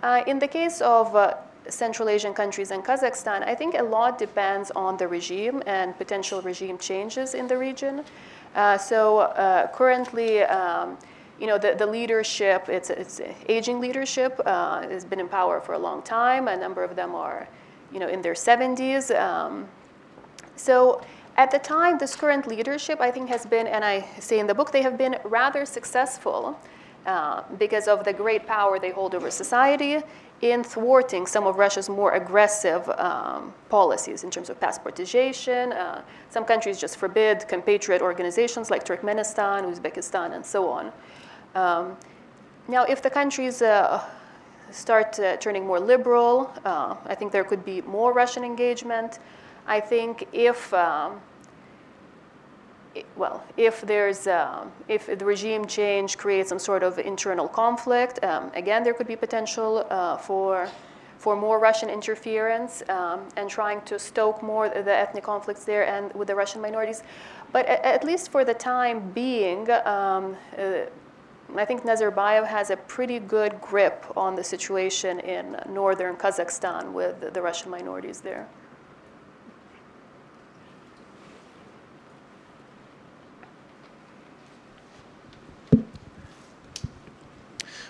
Uh, 0.02 0.24
in 0.26 0.40
the 0.40 0.48
case 0.48 0.82
of 0.82 1.16
uh, 1.16 1.36
Central 1.68 2.10
Asian 2.10 2.34
countries 2.34 2.72
and 2.72 2.84
Kazakhstan, 2.84 3.44
I 3.44 3.54
think 3.54 3.76
a 3.76 3.84
lot 3.84 4.18
depends 4.18 4.72
on 4.72 4.98
the 4.98 5.08
regime 5.08 5.62
and 5.68 5.96
potential 5.98 6.42
regime 6.42 6.78
changes 6.78 7.36
in 7.36 7.46
the 7.48 7.58
region. 7.58 8.04
So 8.80 9.32
currently, 9.74 10.42
um, 10.42 10.98
you 11.42 11.48
know, 11.48 11.58
the, 11.58 11.74
the 11.74 11.88
leadership, 11.88 12.70
it's, 12.70 12.92
it's 12.92 13.20
aging 13.50 13.82
leadership, 13.82 14.40
uh, 14.46 14.84
has 14.84 15.04
been 15.04 15.20
in 15.20 15.28
power 15.28 15.60
for 15.60 15.74
a 15.74 15.80
long 15.80 16.04
time. 16.04 16.48
A 16.48 16.56
number 16.56 16.84
of 16.84 16.96
them 16.96 17.16
are, 17.16 17.48
you 17.92 18.00
know, 18.00 18.08
in 18.08 18.22
their 18.22 18.36
70s. 18.36 19.14
Um, 19.20 19.68
so 20.56 21.02
at 21.38 21.50
the 21.50 21.58
time, 21.58 21.98
this 21.98 22.16
current 22.16 22.46
leadership, 22.48 23.02
I 23.02 23.10
think, 23.10 23.28
has 23.30 23.48
been, 23.48 23.66
and 23.66 23.84
I 23.84 24.08
say 24.20 24.38
in 24.38 24.46
the 24.46 24.54
book, 24.54 24.72
they 24.72 24.84
have 24.84 25.00
been 25.00 25.18
rather 25.24 25.66
successful 25.66 26.60
uh, 27.08 27.42
because 27.58 27.88
of 27.88 28.04
the 28.04 28.14
great 28.14 28.46
power 28.46 28.78
they 28.78 28.92
hold 28.92 29.16
over 29.16 29.32
society 29.32 30.02
in 30.42 30.64
thwarting 30.64 31.26
some 31.26 31.48
of 31.48 31.58
Russia's 31.58 31.90
more 31.90 32.14
aggressive 32.14 32.88
um, 32.98 33.54
policies 33.70 34.24
in 34.24 34.30
terms 34.30 34.50
of 34.52 34.60
passportization. 34.60 35.76
Uh, 35.76 36.02
some 36.30 36.46
countries 36.46 36.80
just 36.80 36.98
forbid 36.98 37.48
compatriot 37.48 38.02
organizations 38.02 38.70
like 38.70 38.84
Turkmenistan, 38.84 39.72
Uzbekistan, 39.72 40.36
and 40.36 40.46
so 40.46 40.70
on. 40.70 40.92
Um, 41.56 41.98
now, 42.68 42.84
if 42.84 43.02
the 43.02 43.10
countries 43.10 43.62
uh, 43.62 44.04
start 44.72 45.20
uh, 45.20 45.38
turning 45.38 45.66
more 45.66 45.80
liberal, 45.80 46.52
uh, 46.66 46.96
I 47.06 47.16
think 47.16 47.32
there 47.32 47.44
could 47.44 47.66
be 47.66 47.82
more 47.82 48.14
Russian 48.14 48.44
engagement. 48.44 49.20
I 49.68 49.80
think 49.80 50.28
if, 50.32 50.74
um, 50.74 51.20
well, 53.16 53.44
if 53.58 53.82
there's, 53.82 54.28
um, 54.28 54.72
if 54.88 55.06
the 55.06 55.26
regime 55.26 55.66
change 55.66 56.18
creates 56.18 56.50
some 56.50 56.60
sort 56.60 56.84
of 56.84 57.00
internal 57.00 57.48
conflict, 57.48 58.24
um, 58.24 58.52
again, 58.54 58.84
there 58.84 58.94
could 58.94 59.08
be 59.08 59.16
potential 59.16 59.86
uh, 59.90 60.18
for 60.18 60.70
for 61.22 61.36
more 61.36 61.60
Russian 61.60 61.88
interference 61.88 62.82
um, 62.90 63.20
and 63.38 63.48
trying 63.48 63.82
to 63.82 64.00
stoke 64.00 64.42
more 64.42 64.70
the 64.70 64.92
ethnic 64.92 65.24
conflicts 65.24 65.66
there 65.66 65.86
and 65.86 66.12
with 66.14 66.28
the 66.28 66.34
Russian 66.34 66.62
minorities. 66.62 67.04
But 67.52 67.68
at, 67.68 67.86
at 67.86 68.04
least 68.04 68.32
for 68.32 68.44
the 68.44 68.56
time 68.56 69.12
being, 69.12 69.70
um, 69.86 70.36
uh, 70.58 70.90
I 71.56 71.66
think 71.66 71.84
Nazarbayev 71.84 72.48
has 72.48 72.70
a 72.70 72.78
pretty 72.78 73.20
good 73.20 73.60
grip 73.60 74.06
on 74.16 74.36
the 74.36 74.44
situation 74.44 75.20
in 75.20 75.58
northern 75.70 76.16
Kazakhstan 76.16 76.94
with 76.94 77.34
the 77.34 77.42
Russian 77.42 77.70
minorities 77.70 78.22
there. 78.22 78.48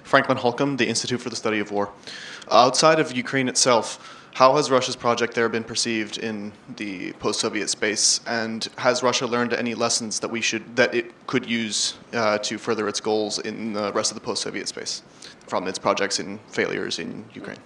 Franklin 0.03 0.38
Holcomb, 0.38 0.76
the 0.76 0.89
Institute 0.89 1.22
for 1.22 1.30
the 1.30 1.38
Study 1.38 1.59
of 1.59 1.72
War. 1.72 1.89
Outside 2.51 2.99
of 2.99 3.16
Ukraine 3.16 3.47
itself, 3.47 4.20
how 4.34 4.55
has 4.55 4.71
Russia's 4.71 4.95
project 4.95 5.34
there 5.34 5.49
been 5.49 5.63
perceived 5.63 6.17
in 6.17 6.53
the 6.77 7.11
post-Soviet 7.13 7.69
space, 7.69 8.21
and 8.27 8.67
has 8.77 9.03
Russia 9.03 9.27
learned 9.27 9.53
any 9.53 9.73
lessons 9.75 10.19
that 10.19 10.29
we 10.29 10.41
should 10.41 10.75
that 10.75 10.95
it 10.95 11.05
could 11.27 11.45
use 11.49 11.95
uh, 12.13 12.38
to 12.39 12.57
further 12.57 12.88
its 12.88 12.99
goals 12.99 13.39
in 13.39 13.73
the 13.73 13.91
rest 13.93 14.11
of 14.11 14.15
the 14.15 14.21
post-Soviet 14.21 14.67
space 14.67 15.03
from 15.47 15.67
its 15.67 15.77
projects 15.77 16.19
and 16.19 16.39
failures 16.47 16.99
in 16.99 17.25
Ukraine? 17.34 17.59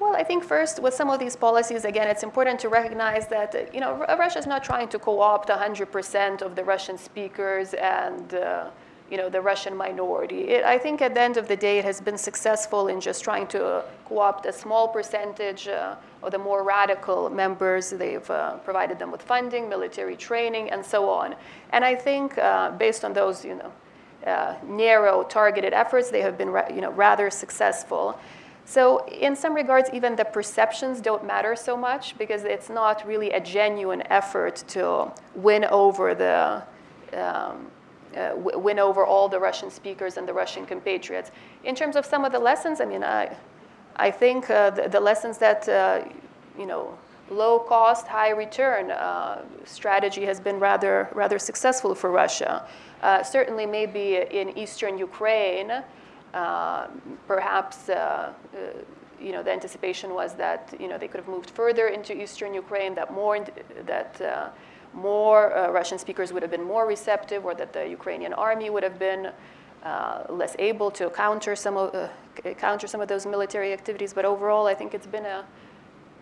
Well, 0.00 0.16
I 0.16 0.24
think 0.24 0.44
first 0.44 0.82
with 0.82 0.94
some 0.94 1.08
of 1.10 1.18
these 1.18 1.36
policies, 1.36 1.84
again, 1.84 2.08
it's 2.08 2.24
important 2.24 2.58
to 2.60 2.68
recognize 2.68 3.28
that 3.28 3.72
you 3.72 3.80
know 3.80 4.04
Russia 4.18 4.38
is 4.38 4.46
not 4.46 4.64
trying 4.64 4.88
to 4.88 4.98
co-opt 4.98 5.48
100% 5.48 6.42
of 6.42 6.56
the 6.56 6.64
Russian 6.64 6.98
speakers 6.98 7.72
and 7.74 8.34
uh, 8.34 8.70
you 9.10 9.16
know, 9.16 9.28
the 9.28 9.40
Russian 9.40 9.76
minority. 9.76 10.48
It, 10.48 10.64
I 10.64 10.78
think 10.78 11.02
at 11.02 11.14
the 11.14 11.20
end 11.20 11.36
of 11.36 11.46
the 11.46 11.56
day, 11.56 11.78
it 11.78 11.84
has 11.84 12.00
been 12.00 12.16
successful 12.16 12.88
in 12.88 13.00
just 13.00 13.22
trying 13.22 13.46
to 13.48 13.84
co-opt 14.06 14.46
a 14.46 14.52
small 14.52 14.88
percentage 14.88 15.68
uh, 15.68 15.96
of 16.22 16.32
the 16.32 16.38
more 16.38 16.64
radical 16.64 17.28
members. 17.28 17.90
They've 17.90 18.28
uh, 18.30 18.56
provided 18.58 18.98
them 18.98 19.10
with 19.12 19.22
funding, 19.22 19.68
military 19.68 20.16
training, 20.16 20.70
and 20.70 20.84
so 20.84 21.08
on. 21.10 21.34
And 21.72 21.84
I 21.84 21.94
think 21.94 22.38
uh, 22.38 22.70
based 22.72 23.04
on 23.04 23.12
those, 23.12 23.44
you 23.44 23.56
know, 23.56 23.72
uh, 24.26 24.54
narrow 24.66 25.22
targeted 25.24 25.74
efforts, 25.74 26.10
they 26.10 26.22
have 26.22 26.38
been, 26.38 26.48
you 26.74 26.80
know, 26.80 26.92
rather 26.92 27.28
successful. 27.28 28.18
So 28.64 29.06
in 29.08 29.36
some 29.36 29.52
regards, 29.54 29.90
even 29.92 30.16
the 30.16 30.24
perceptions 30.24 31.02
don't 31.02 31.26
matter 31.26 31.54
so 31.54 31.76
much 31.76 32.16
because 32.16 32.44
it's 32.44 32.70
not 32.70 33.06
really 33.06 33.30
a 33.32 33.40
genuine 33.40 34.02
effort 34.08 34.64
to 34.68 35.12
win 35.34 35.66
over 35.66 36.14
the 36.14 36.62
um, 37.12 37.66
uh, 38.16 38.32
win 38.36 38.78
over 38.78 39.04
all 39.04 39.28
the 39.28 39.38
Russian 39.38 39.70
speakers 39.70 40.16
and 40.16 40.28
the 40.28 40.32
Russian 40.32 40.66
compatriots. 40.66 41.30
In 41.64 41.74
terms 41.74 41.96
of 41.96 42.04
some 42.06 42.24
of 42.24 42.32
the 42.32 42.38
lessons, 42.38 42.80
I 42.80 42.84
mean, 42.84 43.04
I, 43.04 43.36
I 43.96 44.10
think 44.10 44.50
uh, 44.50 44.70
the, 44.70 44.88
the, 44.88 45.00
lessons 45.00 45.38
that, 45.38 45.68
uh, 45.68 46.04
you 46.58 46.66
know, 46.66 46.96
low 47.30 47.58
cost, 47.58 48.06
high 48.06 48.30
return 48.30 48.90
uh, 48.90 49.42
strategy 49.64 50.24
has 50.24 50.40
been 50.40 50.58
rather, 50.58 51.08
rather 51.12 51.38
successful 51.38 51.94
for 51.94 52.10
Russia. 52.10 52.66
Uh, 53.02 53.22
certainly, 53.22 53.66
maybe 53.66 54.16
in 54.30 54.56
eastern 54.56 54.98
Ukraine, 54.98 55.82
uh, 56.32 56.86
perhaps 57.26 57.90
you 59.20 59.32
know, 59.32 59.42
the 59.42 59.50
anticipation 59.50 60.12
was 60.12 60.34
that 60.34 60.74
you 60.78 60.88
know, 60.88 60.98
they 60.98 61.08
could 61.08 61.20
have 61.20 61.28
moved 61.28 61.50
further 61.50 61.88
into 61.88 62.20
eastern 62.20 62.52
Ukraine, 62.52 62.94
that 62.94 63.12
more, 63.12 63.44
that 63.86 64.20
more 64.94 65.56
uh, 65.56 65.70
Russian 65.70 65.98
speakers 65.98 66.32
would 66.32 66.42
have 66.42 66.50
been 66.50 66.64
more 66.64 66.86
receptive, 66.86 67.44
or 67.44 67.54
that 67.54 67.72
the 67.72 67.86
Ukrainian 67.88 68.32
army 68.32 68.70
would 68.70 68.82
have 68.82 68.98
been 68.98 69.32
uh, 69.82 70.24
less 70.28 70.56
able 70.58 70.90
to 70.92 71.10
counter 71.10 71.54
some 71.56 71.76
of 71.76 71.94
uh, 71.94 72.08
counter 72.54 72.86
some 72.86 73.00
of 73.00 73.08
those 73.08 73.26
military 73.26 73.72
activities. 73.72 74.14
But 74.14 74.24
overall, 74.24 74.66
I 74.66 74.74
think 74.74 74.94
it's 74.94 75.06
been 75.06 75.26
a 75.26 75.44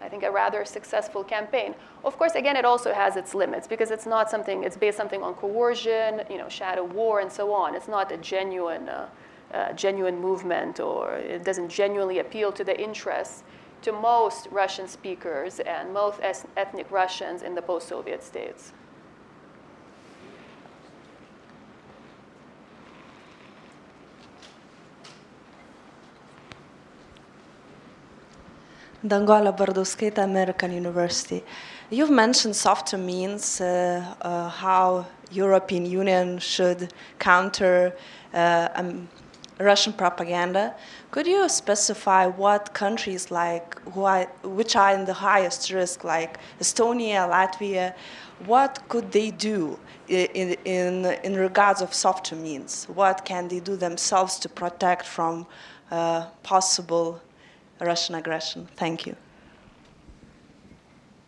I 0.00 0.08
think 0.08 0.24
a 0.24 0.30
rather 0.30 0.64
successful 0.64 1.22
campaign. 1.22 1.74
Of 2.04 2.18
course, 2.18 2.34
again, 2.34 2.56
it 2.56 2.64
also 2.64 2.92
has 2.92 3.16
its 3.16 3.34
limits 3.34 3.68
because 3.68 3.90
it's 3.92 4.06
not 4.06 4.28
something. 4.30 4.64
It's 4.64 4.76
based 4.76 4.96
something 4.96 5.22
on 5.22 5.34
coercion, 5.34 6.22
you 6.28 6.38
know, 6.38 6.48
shadow 6.48 6.84
war, 6.84 7.20
and 7.20 7.30
so 7.30 7.52
on. 7.52 7.74
It's 7.74 7.88
not 7.88 8.10
a 8.10 8.16
genuine. 8.16 8.88
Uh, 8.88 9.08
uh, 9.52 9.70
genuine 9.74 10.18
movement, 10.18 10.80
or 10.80 11.16
it 11.16 11.44
doesn't 11.44 11.68
genuinely 11.68 12.20
appeal 12.20 12.50
to 12.52 12.64
the 12.64 12.80
interests 12.80 13.42
to 13.82 13.92
most 13.92 14.48
Russian 14.50 14.88
speakers 14.88 15.60
and 15.60 15.92
most 15.92 16.20
ethnic 16.56 16.90
Russians 16.90 17.42
in 17.42 17.54
the 17.54 17.62
post 17.62 17.88
Soviet 17.88 18.22
states. 18.22 18.72
Bardauskaitė, 29.04 30.22
American 30.22 30.72
University. 30.72 31.42
You've 31.90 32.10
mentioned 32.10 32.54
softer 32.54 32.96
means, 32.96 33.60
uh, 33.60 34.14
uh, 34.20 34.48
how 34.48 35.06
European 35.32 35.84
Union 35.84 36.38
should 36.38 36.92
counter 37.18 37.96
uh, 38.32 38.68
um, 38.76 39.08
Russian 39.58 39.92
propaganda. 39.92 40.74
Could 41.12 41.26
you 41.26 41.46
specify 41.50 42.26
what 42.26 42.72
countries 42.72 43.30
like 43.30 43.78
are, 43.94 44.24
which 44.44 44.76
are 44.76 44.94
in 44.94 45.04
the 45.04 45.12
highest 45.12 45.70
risk, 45.70 46.04
like 46.04 46.38
Estonia, 46.58 47.28
Latvia, 47.30 47.94
what 48.46 48.82
could 48.88 49.12
they 49.12 49.30
do 49.30 49.78
in, 50.08 50.56
in, 50.64 51.04
in 51.22 51.34
regards 51.36 51.82
of 51.82 51.92
softer 51.92 52.34
means? 52.34 52.86
What 52.86 53.26
can 53.26 53.46
they 53.46 53.60
do 53.60 53.76
themselves 53.76 54.38
to 54.38 54.48
protect 54.48 55.04
from 55.04 55.46
uh, 55.90 56.28
possible 56.42 57.20
Russian 57.78 58.14
aggression? 58.14 58.66
Thank 58.76 59.06
you. 59.06 59.14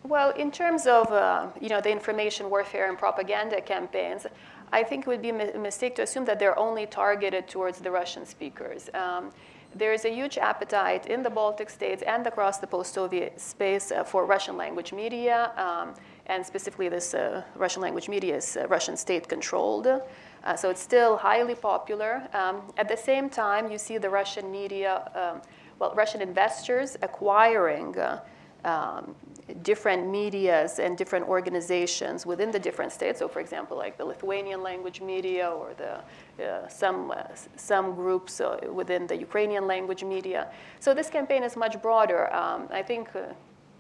Well, 0.03 0.31
in 0.31 0.51
terms 0.51 0.87
of 0.87 1.13
uh, 1.13 1.49
you 1.61 1.69
know 1.69 1.83
the 1.83 1.91
information 1.91 2.49
warfare 2.49 2.89
and 2.89 2.97
propaganda 2.97 3.61
campaigns, 3.61 4.27
I 4.73 4.83
think 4.83 5.07
it 5.07 5.09
would 5.09 5.23
be 5.23 5.29
a 5.29 5.59
mistake 5.59 5.95
to 5.97 6.03
assume 6.03 6.25
that 6.25 6.39
they're 6.39 6.59
only 6.59 6.87
targeted 6.87 7.49
towards 7.49 7.81
the 7.81 7.91
Russian 7.91 8.25
speakers. 8.25 8.89
Um, 8.95 9.31
there 9.75 9.93
is 9.93 10.05
a 10.05 10.11
huge 10.11 10.39
appetite 10.39 11.07
in 11.07 11.23
the 11.23 11.31
Baltic 11.31 11.69
states 11.71 12.03
and 12.03 12.27
across 12.27 12.59
the 12.59 12.67
post-Soviet 12.67 13.41
space 13.41 13.91
uh, 13.91 14.05
for 14.05 14.25
Russian 14.25 14.57
language 14.57 14.93
media, 14.93 15.53
um, 15.57 15.95
and 16.27 16.45
specifically 16.45 16.89
this 16.89 17.15
uh, 17.15 17.43
Russian 17.57 17.83
language 17.83 18.09
media 18.09 18.37
is 18.37 18.57
uh, 18.57 18.67
Russian 18.69 18.97
state-controlled. 18.97 19.87
Uh, 19.87 20.57
so 20.57 20.71
it's 20.71 20.81
still 20.81 21.17
highly 21.17 21.55
popular. 21.55 22.23
Um, 22.33 22.63
at 22.77 22.89
the 22.89 22.97
same 22.97 23.29
time, 23.29 23.71
you 23.71 23.79
see 23.79 23.99
the 23.99 24.11
Russian 24.11 24.51
media, 24.51 25.11
um, 25.15 25.43
well, 25.79 25.95
Russian 25.95 26.21
investors 26.21 26.97
acquiring 27.03 27.99
uh, 27.99 28.21
um, 28.65 29.15
different 29.63 30.09
medias 30.09 30.79
and 30.79 30.97
different 30.97 31.29
organizations 31.29 32.25
within 32.25 32.51
the 32.51 32.59
different 32.59 32.93
states. 32.93 33.19
So, 33.19 33.29
for 33.29 33.41
example, 33.41 33.77
like 33.77 33.97
the 33.99 34.05
Lithuanian 34.05 34.63
language 34.63 35.01
media 35.01 35.49
or 35.51 35.75
the 35.75 36.01
uh, 36.45 36.69
some 36.69 37.11
uh, 37.11 37.23
some 37.57 37.95
groups 37.95 38.41
uh, 38.41 38.59
within 38.73 39.07
the 39.07 39.17
Ukrainian 39.17 39.67
language 39.67 40.03
media. 40.03 40.49
So 40.81 40.95
this 40.95 41.11
campaign 41.11 41.43
is 41.45 41.57
much 41.57 41.81
broader. 41.83 42.33
Um, 42.35 42.69
I 42.71 42.83
think, 42.83 43.15
uh, 43.15 43.21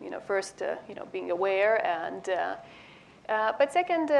you 0.00 0.10
know, 0.10 0.20
first, 0.20 0.62
uh, 0.62 0.76
you 0.88 0.94
know, 0.94 1.06
being 1.12 1.30
aware 1.30 1.84
and. 1.86 2.28
Uh, 3.28 3.52
but 3.58 3.72
second, 3.72 4.10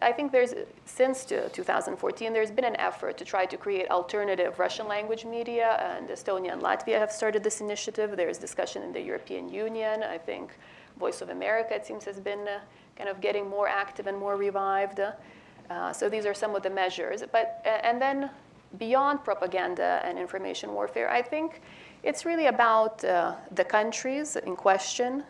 I 0.00 0.12
think 0.12 0.30
there's 0.30 0.54
since 0.84 1.24
2014 1.24 2.32
there's 2.32 2.52
been 2.52 2.64
an 2.64 2.76
effort 2.76 3.18
to 3.18 3.24
try 3.24 3.46
to 3.46 3.56
create 3.56 3.90
alternative 3.90 4.58
Russian 4.60 4.86
language 4.86 5.24
media, 5.24 5.76
and 5.96 6.08
Estonia 6.08 6.52
and 6.52 6.62
Latvia 6.62 6.98
have 6.98 7.10
started 7.10 7.42
this 7.42 7.60
initiative. 7.60 8.16
There's 8.16 8.38
discussion 8.38 8.82
in 8.82 8.92
the 8.92 9.00
European 9.00 9.48
Union. 9.48 10.04
I 10.04 10.18
think 10.18 10.52
Voice 10.98 11.20
of 11.20 11.30
America, 11.30 11.74
it 11.74 11.84
seems, 11.84 12.04
has 12.04 12.20
been 12.20 12.46
uh, 12.46 12.60
kind 12.96 13.08
of 13.08 13.20
getting 13.20 13.48
more 13.48 13.66
active 13.66 14.06
and 14.06 14.16
more 14.16 14.36
revived. 14.36 15.00
Uh, 15.00 15.92
so 15.92 16.08
these 16.08 16.26
are 16.26 16.34
some 16.34 16.54
of 16.54 16.62
the 16.62 16.70
measures. 16.70 17.24
But, 17.32 17.60
uh, 17.66 17.68
and 17.68 18.00
then 18.00 18.30
beyond 18.78 19.24
propaganda 19.24 20.00
and 20.04 20.18
information 20.18 20.72
warfare, 20.72 21.10
I 21.10 21.22
think 21.22 21.60
it's 22.04 22.24
really 22.24 22.46
about 22.46 23.04
uh, 23.04 23.34
the 23.50 23.64
countries 23.64 24.36
in 24.36 24.54
question. 24.54 25.24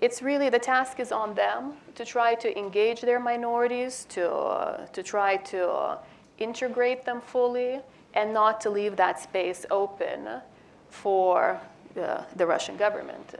Uh, 0.00 0.04
it's 0.04 0.22
really 0.22 0.50
the 0.50 0.58
task 0.58 1.00
is 1.00 1.12
on 1.12 1.34
them 1.34 1.74
to 1.94 2.04
try 2.04 2.34
to 2.34 2.58
engage 2.58 3.00
their 3.00 3.20
minorities, 3.20 4.06
to, 4.08 4.30
uh, 4.30 4.86
to 4.86 5.02
try 5.02 5.36
to 5.36 5.98
integrate 6.38 7.04
them 7.04 7.20
fully, 7.20 7.80
and 8.14 8.32
not 8.34 8.60
to 8.60 8.70
leave 8.70 8.96
that 8.96 9.20
space 9.20 9.66
open 9.70 10.42
for 10.88 11.60
the 11.94 12.46
Russian 12.46 12.76
government. 12.76 13.34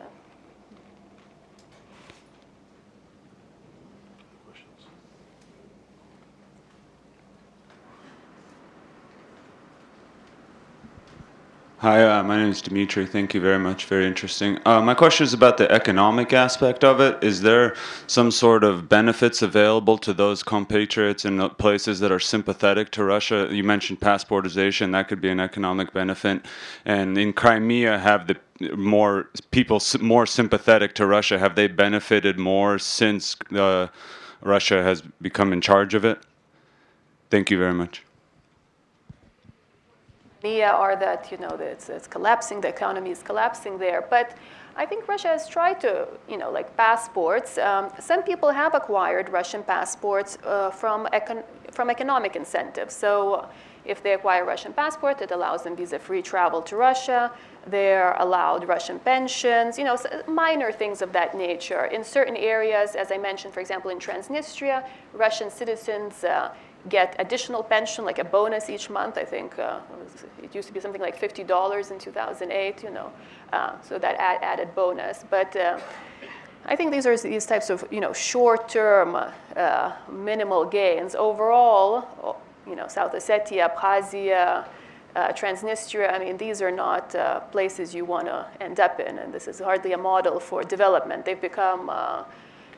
Hi, 11.80 12.04
uh, 12.04 12.22
my 12.22 12.36
name 12.36 12.50
is 12.50 12.60
Dimitri. 12.60 13.06
Thank 13.06 13.32
you 13.32 13.40
very 13.40 13.58
much. 13.58 13.86
Very 13.86 14.06
interesting. 14.06 14.58
Uh, 14.66 14.82
my 14.82 14.92
question 14.92 15.24
is 15.24 15.32
about 15.32 15.56
the 15.56 15.72
economic 15.72 16.34
aspect 16.34 16.84
of 16.84 17.00
it. 17.00 17.24
Is 17.24 17.40
there 17.40 17.74
some 18.06 18.30
sort 18.30 18.64
of 18.64 18.90
benefits 18.90 19.40
available 19.40 19.96
to 19.96 20.12
those 20.12 20.42
compatriots 20.42 21.24
in 21.24 21.40
places 21.56 21.98
that 22.00 22.12
are 22.12 22.20
sympathetic 22.20 22.90
to 22.90 23.04
Russia? 23.04 23.48
You 23.50 23.64
mentioned 23.64 23.98
passportization. 23.98 24.92
That 24.92 25.08
could 25.08 25.22
be 25.22 25.30
an 25.30 25.40
economic 25.40 25.94
benefit. 25.94 26.44
And 26.84 27.16
in 27.16 27.32
Crimea, 27.32 27.98
have 27.98 28.26
the 28.26 28.36
more 28.76 29.30
people 29.50 29.80
more 30.02 30.26
sympathetic 30.26 30.94
to 30.96 31.06
Russia 31.06 31.38
have 31.38 31.54
they 31.54 31.66
benefited 31.66 32.38
more 32.38 32.78
since 32.78 33.36
uh, 33.56 33.86
Russia 34.42 34.82
has 34.82 35.00
become 35.22 35.50
in 35.50 35.62
charge 35.62 35.94
of 35.94 36.04
it? 36.04 36.18
Thank 37.30 37.50
you 37.50 37.56
very 37.56 37.72
much. 37.72 38.04
Crimea 40.40 40.70
are 40.70 40.96
that 40.96 41.30
you 41.30 41.38
know 41.38 41.56
it's, 41.60 41.88
it's 41.88 42.06
collapsing, 42.06 42.60
the 42.60 42.68
economy 42.68 43.10
is 43.10 43.22
collapsing 43.22 43.78
there. 43.78 44.06
But 44.08 44.36
I 44.76 44.86
think 44.86 45.06
Russia 45.06 45.28
has 45.28 45.48
tried 45.48 45.80
to, 45.80 46.08
you 46.28 46.38
know, 46.38 46.50
like 46.50 46.74
passports. 46.76 47.58
Um, 47.58 47.90
some 47.98 48.22
people 48.22 48.50
have 48.50 48.74
acquired 48.74 49.28
Russian 49.28 49.62
passports 49.62 50.38
uh, 50.44 50.70
from 50.70 51.06
econ- 51.12 51.44
from 51.72 51.90
economic 51.90 52.36
incentives. 52.36 52.94
So 52.94 53.46
if 53.84 54.02
they 54.02 54.14
acquire 54.14 54.44
Russian 54.44 54.72
passport, 54.72 55.20
it 55.20 55.30
allows 55.30 55.62
them 55.64 55.76
visa-free 55.76 56.22
travel 56.22 56.62
to 56.62 56.76
Russia. 56.76 57.32
They're 57.66 58.12
allowed 58.18 58.66
Russian 58.66 58.98
pensions, 58.98 59.78
you 59.78 59.84
know, 59.84 59.98
minor 60.26 60.72
things 60.72 61.02
of 61.02 61.12
that 61.12 61.36
nature. 61.36 61.84
In 61.86 62.02
certain 62.02 62.36
areas, 62.36 62.94
as 62.94 63.10
I 63.12 63.18
mentioned, 63.18 63.52
for 63.52 63.60
example, 63.60 63.90
in 63.90 63.98
Transnistria, 63.98 64.86
Russian 65.12 65.50
citizens. 65.50 66.24
Uh, 66.24 66.50
get 66.88 67.14
additional 67.18 67.62
pension, 67.62 68.04
like 68.04 68.18
a 68.18 68.24
bonus 68.24 68.70
each 68.70 68.88
month. 68.90 69.18
I 69.18 69.24
think 69.24 69.58
uh, 69.58 69.80
it 70.42 70.54
used 70.54 70.68
to 70.68 70.74
be 70.74 70.80
something 70.80 71.00
like 71.00 71.20
$50 71.20 71.90
in 71.90 71.98
2008, 71.98 72.82
you 72.82 72.90
know, 72.90 73.12
uh, 73.52 73.80
so 73.82 73.98
that 73.98 74.16
ad- 74.16 74.42
added 74.42 74.74
bonus. 74.74 75.24
But 75.28 75.54
uh, 75.56 75.78
I 76.64 76.76
think 76.76 76.90
these 76.90 77.06
are 77.06 77.16
these 77.16 77.46
types 77.46 77.70
of, 77.70 77.86
you 77.90 78.00
know, 78.00 78.12
short-term 78.12 79.16
uh, 79.56 79.92
minimal 80.10 80.64
gains. 80.64 81.14
Overall, 81.14 82.38
you 82.66 82.76
know, 82.76 82.88
South 82.88 83.12
Ossetia, 83.12 83.74
Abkhazia, 83.74 84.64
uh, 85.16 85.28
Transnistria, 85.32 86.12
I 86.12 86.18
mean, 86.18 86.36
these 86.36 86.62
are 86.62 86.70
not 86.70 87.14
uh, 87.14 87.40
places 87.40 87.94
you 87.94 88.04
want 88.04 88.26
to 88.26 88.46
end 88.60 88.78
up 88.78 89.00
in, 89.00 89.18
and 89.18 89.34
this 89.34 89.48
is 89.48 89.58
hardly 89.58 89.92
a 89.92 89.98
model 89.98 90.38
for 90.38 90.62
development. 90.62 91.24
They've 91.24 91.40
become 91.40 91.90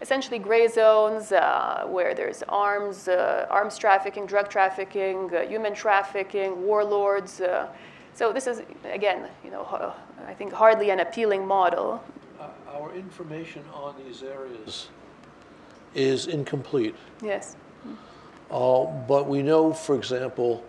essentially 0.03 0.39
gray 0.39 0.67
zones 0.67 1.31
uh, 1.31 1.85
where 1.87 2.13
there's 2.13 2.43
arms, 2.49 3.07
uh, 3.07 3.47
arms 3.49 3.79
trafficking, 3.79 4.27
drug 4.27 4.51
trafficking, 4.51 5.35
uh, 5.35 5.43
human 5.43 5.73
trafficking, 5.73 6.67
warlords. 6.67 7.41
Uh, 7.41 7.69
so 8.13 8.33
this 8.33 8.47
is, 8.47 8.63
again, 8.85 9.29
you 9.45 9.51
know, 9.51 9.95
I 10.27 10.35
think 10.35 10.53
hardly 10.53 10.91
an 10.91 11.01
appealing 11.01 11.47
model. 11.47 12.03
Uh, 12.39 12.49
our 12.73 12.93
information 12.95 13.63
on 13.73 13.95
these 14.05 14.23
areas 14.23 14.89
is 15.95 16.27
incomplete. 16.27 16.97
Yes. 17.23 17.57
Uh, 18.51 18.85
but 19.09 19.29
we 19.29 19.41
know, 19.41 19.73
for 19.73 19.95
example, 19.95 20.65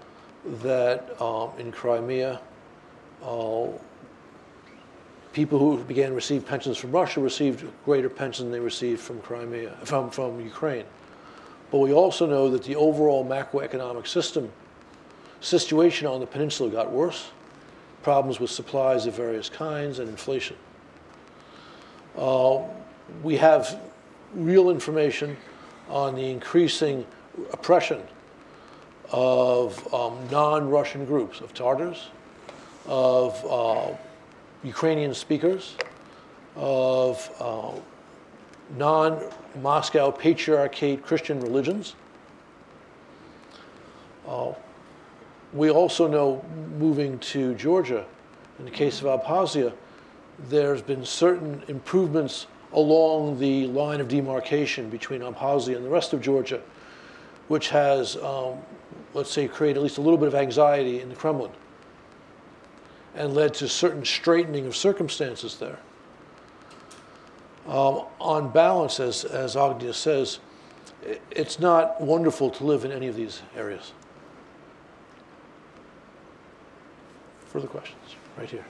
that 0.62 1.20
um, 1.22 1.50
in 1.58 1.72
Crimea, 1.72 2.40
people 5.34 5.58
who 5.58 5.84
began 5.84 6.10
to 6.10 6.16
receive 6.16 6.46
pensions 6.46 6.78
from 6.78 6.92
Russia 6.92 7.20
received 7.20 7.66
greater 7.86 8.10
pension 8.10 8.46
than 8.46 8.54
they 8.54 8.60
received 8.60 9.02
from 9.02 9.20
Crimea, 9.22 9.72
from, 9.84 10.12
from 10.12 10.40
Ukraine. 10.40 10.86
But 11.72 11.80
we 11.80 11.92
also 11.92 12.28
know 12.28 12.50
that 12.52 12.64
the 12.64 12.76
overall 12.76 13.26
macroeconomic 13.26 14.08
system 14.08 14.52
situation 15.42 16.08
on 16.08 16.20
the 16.20 16.28
peninsula 16.28 16.70
got 16.70 16.92
worse, 16.92 17.32
problems 18.04 18.40
with 18.40 18.52
supplies 18.52 19.08
of 19.08 19.16
various 19.16 19.50
kinds 19.50 20.00
and 20.00 20.08
inflation. 20.08 20.56
Uh, 22.16 22.60
we 23.24 23.36
have 23.38 23.82
real 24.36 24.70
information 24.70 25.36
on 25.90 26.16
the 26.16 26.30
increasing 26.30 27.06
oppression 27.52 28.02
of 29.12 29.94
um, 29.94 30.18
non-Russian 30.32 31.06
groups, 31.06 31.42
of 31.42 31.54
Tatars, 31.54 32.10
of 32.86 33.44
uh, 33.50 33.96
Ukrainian 34.64 35.14
speakers, 35.14 35.76
of 36.56 37.30
uh, 37.40 37.80
non 38.78 39.22
Moscow 39.62 40.12
patriarchate 40.12 41.04
Christian 41.04 41.40
religions. 41.40 41.96
Uh, 44.28 44.54
we 45.54 45.70
also 45.70 46.08
know, 46.08 46.44
moving 46.78 47.20
to 47.20 47.54
Georgia, 47.56 48.06
in 48.60 48.66
the 48.66 48.72
case 48.72 49.02
of 49.02 49.22
Abkhazia, 49.22 49.74
there's 50.50 50.82
been 50.82 51.06
certain 51.06 51.62
improvements 51.68 52.48
along 52.74 53.38
the 53.40 53.68
line 53.68 54.02
of 54.02 54.08
demarcation 54.08 54.90
between 54.90 55.22
Abkhazia 55.22 55.76
and 55.76 55.86
the 55.86 55.90
rest 55.90 56.14
of 56.14 56.22
Georgia, 56.22 56.62
which 57.50 57.70
has, 57.70 58.18
um, 58.18 58.58
let's 59.14 59.32
say, 59.32 59.48
created 59.48 59.78
at 59.78 59.84
least 59.84 60.00
a 60.00 60.02
little 60.02 60.18
bit 60.18 60.28
of 60.28 60.36
anxiety 60.36 61.02
in 61.02 61.10
the 61.10 61.16
Kremlin. 61.16 61.52
And 63.16 63.34
led 63.34 63.54
to 63.56 63.68
certain 63.68 64.04
straightening 64.06 64.66
of 64.66 64.76
circumstances 64.76 65.58
there. 65.58 65.80
Um, 67.68 68.06
on 68.20 68.50
balance, 68.50 69.00
as, 69.00 69.24
as 69.24 69.56
Agnia 69.56 69.94
says, 69.94 70.40
it's 71.32 71.60
not 71.60 72.00
wonderful 72.02 72.50
to 72.50 72.64
live 72.64 72.86
in 72.86 72.92
any 72.92 73.08
of 73.08 73.16
these 73.16 73.42
areas. 73.56 73.94
Further 77.48 77.68
questions? 77.68 78.16
Right 78.38 78.50
here. 78.50 78.66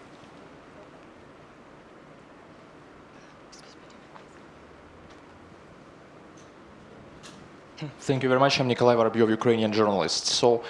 Thank 7.99 8.23
you 8.23 8.29
very 8.29 8.39
much. 8.39 8.59
I'm 8.59 8.67
Nikolai 8.67 8.95
Vorobyov, 8.95 9.29
Ukrainian 9.29 9.73
journalist. 9.73 10.27
So 10.27 10.63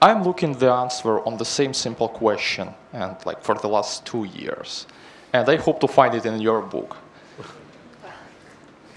I'm 0.00 0.22
looking 0.22 0.52
the 0.52 0.70
answer 0.70 1.20
on 1.26 1.36
the 1.36 1.44
same 1.44 1.72
simple 1.72 2.08
question 2.08 2.68
and 2.92 3.16
like 3.24 3.42
for 3.42 3.54
the 3.54 3.68
last 3.68 4.04
two 4.04 4.24
years. 4.24 4.86
And 5.32 5.48
I 5.48 5.56
hope 5.56 5.80
to 5.80 5.88
find 5.88 6.14
it 6.14 6.26
in 6.26 6.40
your 6.40 6.62
book. 6.62 6.96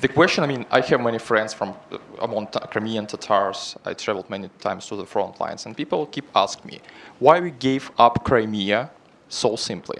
The 0.02 0.08
question, 0.08 0.44
I 0.44 0.48
mean, 0.48 0.66
I 0.72 0.80
have 0.80 1.02
many 1.02 1.20
friends 1.20 1.54
from 1.54 1.76
uh, 1.92 1.98
among 2.22 2.48
Crimean 2.72 3.06
Tatars. 3.06 3.76
I 3.84 3.94
traveled 3.94 4.30
many 4.30 4.50
times 4.60 4.86
to 4.88 4.96
the 4.96 5.06
front 5.06 5.42
lines, 5.42 5.66
and 5.66 5.76
people 5.76 6.06
keep 6.06 6.26
asking 6.34 6.72
me 6.72 6.80
why 7.20 7.42
we 7.42 7.52
gave 7.52 7.92
up 7.98 8.24
Crimea 8.24 8.92
so 9.28 9.58
simply 9.58 10.00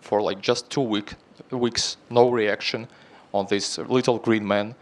for 0.00 0.22
like 0.22 0.40
just 0.40 0.70
two 0.70 0.80
week, 0.80 1.14
weeks, 1.50 1.96
no 2.08 2.30
reaction 2.30 2.86
on 3.34 3.46
this 3.46 3.78
little 3.78 4.18
green 4.18 4.46
man 4.46 4.76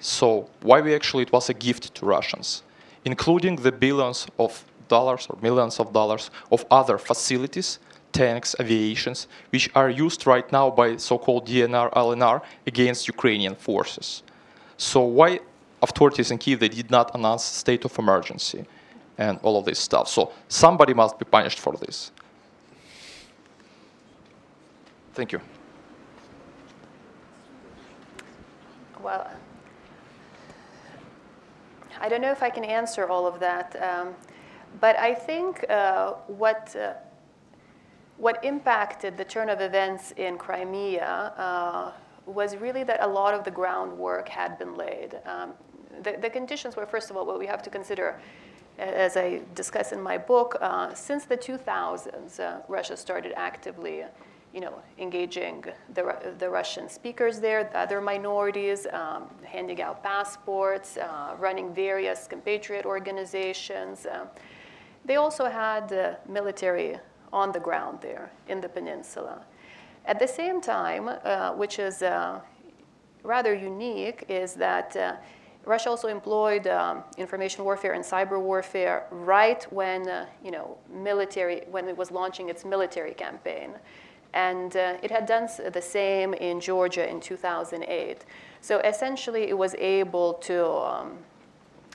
so 0.00 0.48
why 0.62 0.80
we 0.80 0.94
actually, 0.94 1.22
it 1.22 1.32
was 1.32 1.48
a 1.48 1.54
gift 1.54 1.94
to 1.94 2.06
Russians, 2.06 2.62
including 3.04 3.56
the 3.56 3.72
billions 3.72 4.26
of 4.38 4.64
dollars 4.88 5.26
or 5.28 5.38
millions 5.42 5.80
of 5.80 5.92
dollars 5.92 6.30
of 6.50 6.64
other 6.70 6.98
facilities, 6.98 7.78
tanks, 8.12 8.54
aviations, 8.60 9.28
which 9.50 9.70
are 9.74 9.90
used 9.90 10.26
right 10.26 10.50
now 10.52 10.70
by 10.70 10.96
so-called 10.96 11.46
DNR, 11.46 11.92
LNR 11.92 12.42
against 12.66 13.08
Ukrainian 13.08 13.54
forces. 13.54 14.22
So 14.76 15.00
why 15.00 15.40
authorities 15.82 16.30
in 16.30 16.38
Kiev, 16.38 16.60
they 16.60 16.68
did 16.68 16.90
not 16.90 17.14
announce 17.14 17.44
state 17.44 17.84
of 17.84 17.98
emergency 17.98 18.64
and 19.18 19.38
all 19.42 19.58
of 19.58 19.64
this 19.64 19.78
stuff. 19.78 20.08
So 20.08 20.32
somebody 20.48 20.94
must 20.94 21.18
be 21.18 21.24
punished 21.24 21.58
for 21.58 21.74
this. 21.74 22.12
Thank 25.14 25.32
you. 25.32 25.40
Well, 29.02 29.30
I 32.00 32.08
don't 32.08 32.20
know 32.20 32.30
if 32.30 32.42
I 32.42 32.50
can 32.50 32.64
answer 32.64 33.06
all 33.08 33.26
of 33.26 33.40
that, 33.40 33.76
um, 33.82 34.14
but 34.80 34.98
I 34.98 35.14
think 35.14 35.64
uh, 35.70 36.12
what, 36.26 36.74
uh, 36.76 36.94
what 38.18 38.44
impacted 38.44 39.16
the 39.16 39.24
turn 39.24 39.48
of 39.48 39.60
events 39.60 40.12
in 40.12 40.36
Crimea 40.38 41.32
uh, 41.36 41.92
was 42.26 42.56
really 42.56 42.82
that 42.84 43.02
a 43.02 43.06
lot 43.06 43.34
of 43.34 43.44
the 43.44 43.50
groundwork 43.50 44.28
had 44.28 44.58
been 44.58 44.74
laid. 44.74 45.18
Um, 45.24 45.52
the, 46.02 46.18
the, 46.20 46.28
conditions 46.28 46.76
were, 46.76 46.84
first 46.84 47.10
of 47.10 47.16
all, 47.16 47.24
what 47.24 47.38
we 47.38 47.46
have 47.46 47.62
to 47.62 47.70
consider, 47.70 48.20
as 48.78 49.16
I 49.16 49.40
discuss 49.54 49.92
in 49.92 50.02
my 50.02 50.18
book, 50.18 50.56
uh, 50.60 50.92
since 50.92 51.24
the 51.24 51.36
2000s, 51.36 52.40
uh, 52.40 52.60
Russia 52.68 52.96
started 52.96 53.32
actively 53.36 54.04
you 54.52 54.60
know, 54.60 54.82
engaging 54.98 55.64
the, 55.92 56.34
the 56.38 56.48
Russian 56.48 56.88
speakers 56.88 57.40
there, 57.40 57.64
the 57.64 57.78
other 57.78 58.00
minorities, 58.00 58.86
um, 58.92 59.28
handing 59.44 59.82
out 59.82 60.02
passports, 60.02 60.96
uh, 60.96 61.34
running 61.38 61.74
various 61.74 62.26
compatriot 62.26 62.86
organizations. 62.86 64.06
Uh, 64.06 64.26
they 65.06 65.16
also 65.16 65.46
had 65.46 65.92
uh, 65.92 66.14
military 66.28 66.98
on 67.32 67.52
the 67.52 67.60
ground 67.60 67.98
there 68.00 68.30
in 68.48 68.60
the 68.60 68.68
peninsula. 68.68 69.44
At 70.04 70.18
the 70.18 70.28
same 70.28 70.60
time, 70.60 71.08
uh, 71.08 71.52
which 71.52 71.78
is 71.78 72.02
uh, 72.02 72.40
rather 73.22 73.54
unique, 73.54 74.24
is 74.28 74.54
that 74.54 74.96
uh, 74.96 75.16
Russia 75.64 75.90
also 75.90 76.08
employed 76.08 76.66
um, 76.68 77.02
information 77.18 77.64
warfare 77.64 77.94
and 77.94 78.04
cyber 78.04 78.40
warfare 78.40 79.06
right 79.10 79.64
when, 79.72 80.26
you 80.44 80.52
know, 80.52 80.78
military, 80.92 81.62
when 81.70 81.88
it 81.88 81.96
was 81.96 82.12
launching 82.12 82.48
its 82.48 82.64
military 82.64 83.14
campaign. 83.14 83.70
And 84.32 84.76
uh, 84.76 84.98
it 85.02 85.10
had 85.10 85.26
done 85.26 85.48
the 85.72 85.82
same 85.82 86.34
in 86.34 86.60
Georgia 86.60 87.08
in 87.08 87.20
2008. 87.20 88.24
So 88.60 88.78
essentially, 88.80 89.44
it 89.44 89.58
was 89.58 89.74
able 89.76 90.34
to 90.34 90.70
um, 90.70 91.18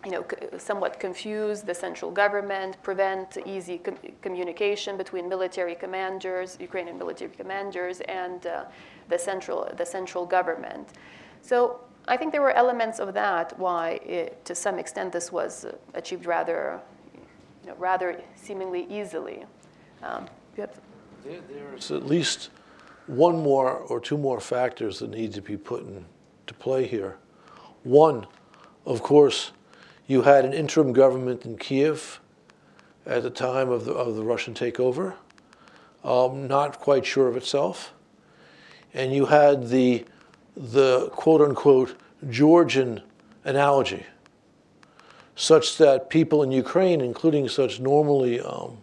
you 0.06 0.12
know, 0.12 0.26
somewhat 0.58 0.99
confuse 0.99 1.62
the 1.62 1.74
central 1.76 2.12
government, 2.12 2.82
prevent 2.82 3.38
easy 3.45 3.78
com 3.78 3.95
communication 4.22 4.97
between 4.97 5.30
military 5.30 5.76
commanders, 5.76 6.58
Ukrainian 6.60 6.97
military 6.97 7.32
commanders, 7.32 8.02
and 8.02 8.47
uh, 8.47 8.66
the, 9.10 9.18
central, 9.18 9.70
the 9.78 9.86
central 9.86 10.26
government. 10.26 10.89
So 11.41 11.82
I 12.08 12.18
think 12.18 12.32
there 12.32 12.41
were 12.41 12.52
elements 12.54 12.99
of 12.99 13.14
that 13.14 13.58
why, 13.60 13.99
it, 14.06 14.43
to 14.45 14.56
some 14.56 14.80
extent, 14.80 15.12
this 15.14 15.32
was 15.32 15.66
achieved 15.93 16.26
rather, 16.26 16.80
you 17.64 17.70
know, 17.70 17.76
rather 17.78 18.20
seemingly 18.36 18.88
easily. 18.89 19.45
Um, 20.02 20.28
there's 21.24 21.91
at 21.91 22.06
least 22.06 22.49
one 23.06 23.38
more 23.38 23.72
or 23.72 23.99
two 23.99 24.18
more 24.18 24.39
factors 24.39 24.99
that 24.99 25.12
need 25.12 25.34
to 25.34 25.41
be 25.41 25.58
put 25.58 25.82
into 25.84 26.54
play 26.58 26.88
here. 26.88 27.18
One, 27.84 28.26
of 28.86 29.04
course, 29.04 29.52
you 30.12 30.24
had 30.24 30.43
an 30.43 30.51
interim 30.51 30.91
government 30.91 31.45
in 31.45 31.57
Kiev 31.57 32.20
at 33.05 33.24
the 33.24 33.30
time 33.30 33.70
of 33.70 33.86
the, 33.86 33.93
of 33.93 34.16
the 34.18 34.24
Russian 34.24 34.53
takeover, 34.53 35.14
um, 36.03 36.49
not 36.49 36.80
quite 36.80 37.05
sure 37.05 37.30
of 37.30 37.38
itself. 37.38 37.93
And 38.93 39.14
you 39.14 39.28
had 39.28 39.70
the, 39.70 40.03
the 40.53 41.07
quote 41.14 41.39
unquote 41.39 41.97
Georgian 42.30 43.01
analogy, 43.45 44.05
such 45.38 45.78
that 45.78 46.09
people 46.09 46.43
in 46.43 46.51
Ukraine, 46.51 46.99
including 46.99 47.47
such 47.47 47.80
normally 47.80 48.41
um, 48.41 48.80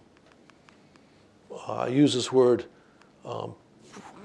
I 1.68 1.88
use 1.88 2.14
this 2.14 2.32
word 2.32 2.64
um, 3.26 3.54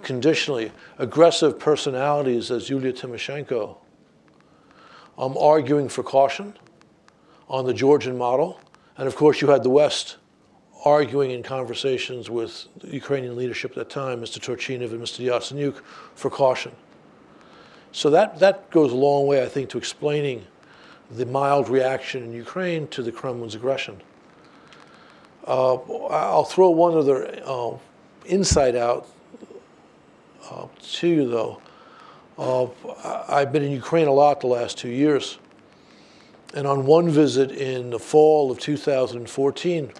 conditionally, 0.03 0.71
aggressive 0.97 1.59
personalities 1.59 2.49
as 2.49 2.69
Yulia 2.69 2.93
Tymoshenko, 2.93 3.75
um, 5.17 5.35
arguing 5.37 5.89
for 5.89 6.01
caution 6.01 6.53
on 7.53 7.67
the 7.67 7.73
Georgian 7.73 8.17
model. 8.17 8.59
And 8.97 9.07
of 9.07 9.15
course, 9.15 9.39
you 9.39 9.47
had 9.47 9.61
the 9.61 9.69
West 9.69 10.17
arguing 10.83 11.29
in 11.29 11.43
conversations 11.43 12.27
with 12.27 12.65
Ukrainian 12.83 13.35
leadership 13.35 13.71
at 13.71 13.75
that 13.77 13.89
time, 13.91 14.21
Mr. 14.21 14.39
Turchynov 14.39 14.91
and 14.91 14.99
Mr. 14.99 15.23
Yatsenyuk, 15.23 15.75
for 16.15 16.31
caution. 16.31 16.71
So 17.91 18.09
that, 18.09 18.39
that 18.39 18.71
goes 18.71 18.91
a 18.91 18.95
long 18.95 19.27
way, 19.27 19.43
I 19.43 19.45
think, 19.47 19.69
to 19.69 19.77
explaining 19.77 20.47
the 21.11 21.27
mild 21.27 21.69
reaction 21.69 22.23
in 22.23 22.33
Ukraine 22.33 22.87
to 22.87 23.03
the 23.03 23.11
Kremlin's 23.11 23.53
aggression. 23.53 24.01
Uh, 25.45 25.75
I'll 26.09 26.45
throw 26.45 26.71
one 26.71 26.97
other 26.97 27.39
uh, 27.45 27.77
insight 28.25 28.75
out 28.75 29.07
uh, 30.49 30.65
to 30.93 31.07
you, 31.07 31.29
though. 31.29 31.61
Uh, 32.35 32.65
I've 33.29 33.51
been 33.51 33.61
in 33.61 33.71
Ukraine 33.71 34.07
a 34.07 34.11
lot 34.11 34.41
the 34.41 34.47
last 34.47 34.79
two 34.79 34.89
years. 34.89 35.37
And 36.53 36.67
on 36.67 36.85
one 36.85 37.09
visit 37.09 37.51
in 37.51 37.89
the 37.89 37.99
fall 37.99 38.51
of 38.51 38.59
2014, 38.59 39.91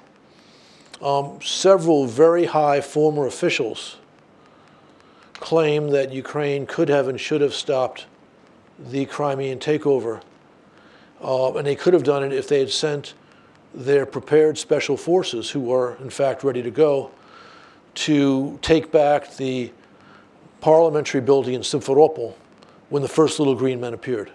um, 1.01 1.39
several 1.41 2.05
very 2.05 2.45
high 2.45 2.79
former 2.79 3.25
officials 3.25 3.97
claimed 5.33 5.91
that 5.91 6.13
Ukraine 6.13 6.65
could 6.65 6.89
have 6.89 7.07
and 7.07 7.19
should 7.19 7.41
have 7.41 7.53
stopped 7.53 8.05
the 8.79 9.05
Crimean 9.05 9.59
takeover. 9.59 10.21
Uh, 11.21 11.53
and 11.55 11.65
they 11.65 11.75
could 11.75 11.93
have 11.93 12.03
done 12.03 12.23
it 12.23 12.31
if 12.31 12.47
they 12.47 12.59
had 12.59 12.69
sent 12.71 13.13
their 13.73 14.05
prepared 14.05 14.57
special 14.57 14.95
forces, 14.95 15.49
who 15.49 15.73
are 15.73 15.95
in 15.97 16.09
fact 16.09 16.43
ready 16.43 16.61
to 16.61 16.71
go, 16.71 17.11
to 17.95 18.59
take 18.61 18.91
back 18.91 19.35
the 19.37 19.71
parliamentary 20.61 21.21
building 21.21 21.55
in 21.55 21.61
Simferopol 21.61 22.35
when 22.89 23.01
the 23.01 23.09
first 23.09 23.39
little 23.39 23.55
green 23.55 23.81
men 23.81 23.93
appeared. 23.93 24.31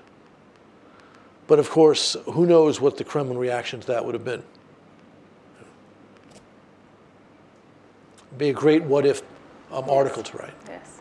But 1.49 1.59
of 1.59 1.70
course, 1.70 2.14
who 2.26 2.46
knows 2.46 2.78
what 2.78 2.99
the 2.99 3.05
Kremlin 3.05 3.38
reaction 3.38 3.80
to 3.80 3.86
that 3.88 4.05
would 4.05 4.14
have 4.14 4.24
been. 4.24 4.44
Be 8.36 8.51
a 8.51 8.53
great 8.53 8.84
what 8.84 9.05
if 9.05 9.22
um, 9.72 9.84
yes. 9.86 9.90
article 9.90 10.22
to 10.22 10.36
write. 10.36 10.55
Yes. 10.68 11.01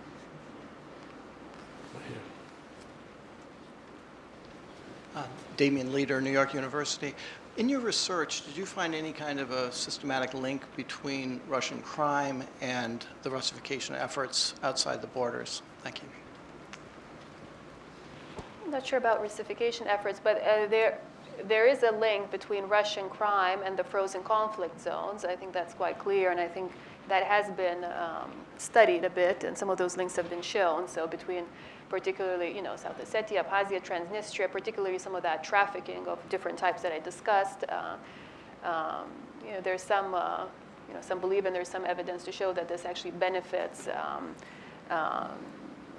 Uh, 5.16 5.24
Damien 5.58 5.92
Leader, 5.92 6.22
New 6.22 6.32
York 6.32 6.54
University. 6.54 7.14
In 7.58 7.68
your 7.68 7.82
research, 7.82 8.46
did 8.46 8.56
you 8.56 8.66
find 8.66 8.96
any 8.96 9.12
kind 9.12 9.40
of 9.40 9.52
a 9.52 9.72
systematic 9.72 10.34
link 10.34 10.64
between 10.76 11.42
Russian 11.48 11.82
crime 11.82 12.44
and 12.62 13.06
the 13.24 13.30
Russification 13.30 13.96
efforts 13.96 14.54
outside 14.64 15.02
the 15.02 15.08
borders? 15.08 15.62
Thank 15.84 16.02
you. 16.02 16.08
I'm 18.68 18.74
not 18.74 18.86
sure 18.86 19.00
about 19.00 19.22
Russification 19.22 19.88
efforts, 19.88 20.20
but 20.22 20.42
uh, 20.42 20.68
there, 20.68 21.00
there 21.46 21.68
is 21.68 21.84
a 21.84 21.92
link 21.92 22.30
between 22.32 22.66
Russian 22.66 23.08
crime 23.08 23.62
and 23.64 23.80
the 23.80 23.84
frozen 23.86 24.22
conflict 24.24 24.82
zones. 24.82 25.24
I 25.24 25.38
think 25.38 25.54
that's 25.54 25.74
quite 25.74 25.98
clear, 25.98 26.32
and 26.32 26.40
I 26.40 26.50
think 26.50 26.74
that 27.08 27.24
has 27.24 27.50
been 27.52 27.86
um, 27.86 28.30
studied 28.58 29.06
a 29.06 29.10
bit, 29.10 29.46
and 29.46 29.58
some 29.58 29.70
of 29.70 29.78
those 29.78 29.96
links 29.96 30.18
have 30.18 30.30
been 30.30 30.42
shown. 30.42 30.86
So 30.86 31.08
between 31.08 31.46
particularly, 31.88 32.54
you 32.54 32.62
know, 32.62 32.76
South 32.76 33.02
Ossetia, 33.02 33.46
Abkhazia, 33.46 33.82
Transnistria, 33.82 34.52
particularly 34.52 35.00
some 35.00 35.16
of 35.16 35.24
that 35.24 35.46
trafficking 35.46 36.06
of 36.06 36.20
different 36.28 36.58
types 36.58 36.82
that 36.82 36.92
I 36.92 37.00
discussed. 37.00 37.64
Uh, 37.70 37.96
um, 38.66 39.08
you 39.46 39.54
know, 39.54 39.62
there's 39.62 39.82
some, 39.82 40.14
uh, 40.14 40.44
you 40.90 40.94
know, 40.94 41.00
some 41.00 41.22
believe 41.22 41.46
and 41.46 41.56
there's 41.56 41.70
some 41.70 41.86
evidence 41.86 42.26
to 42.26 42.34
show 42.34 42.52
that 42.52 42.68
this 42.68 42.84
actually 42.84 43.12
benefits 43.12 43.88
um, 43.88 44.36
um, 44.90 45.32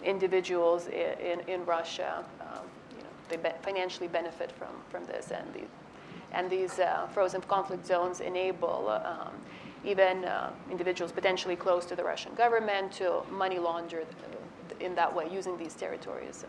individuals 0.04 0.86
in, 0.88 1.18
in, 1.18 1.40
in 1.48 1.64
Russia. 1.64 2.24
They 3.28 3.36
be 3.36 3.50
financially 3.62 4.08
benefit 4.08 4.52
from, 4.52 4.68
from 4.90 5.04
this, 5.06 5.30
and 5.30 5.52
these, 5.54 5.68
and 6.32 6.50
these 6.50 6.78
uh, 6.78 7.06
frozen 7.12 7.40
conflict 7.42 7.86
zones 7.86 8.20
enable 8.20 8.88
um, 8.88 9.32
even 9.84 10.24
uh, 10.24 10.50
individuals 10.70 11.12
potentially 11.12 11.56
close 11.56 11.84
to 11.86 11.96
the 11.96 12.04
Russian 12.04 12.34
government 12.34 12.92
to 12.92 13.22
money 13.30 13.58
launder 13.58 14.04
in 14.80 14.94
that 14.94 15.14
way 15.14 15.28
using 15.32 15.56
these 15.56 15.74
territories. 15.74 16.44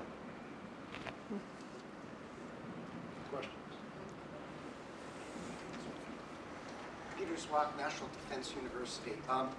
Questions? 3.31 3.53
Peter 7.17 7.31
Zwack, 7.33 7.77
National 7.77 8.09
Defense 8.09 8.53
University. 8.55 9.13
Um, 9.29 9.49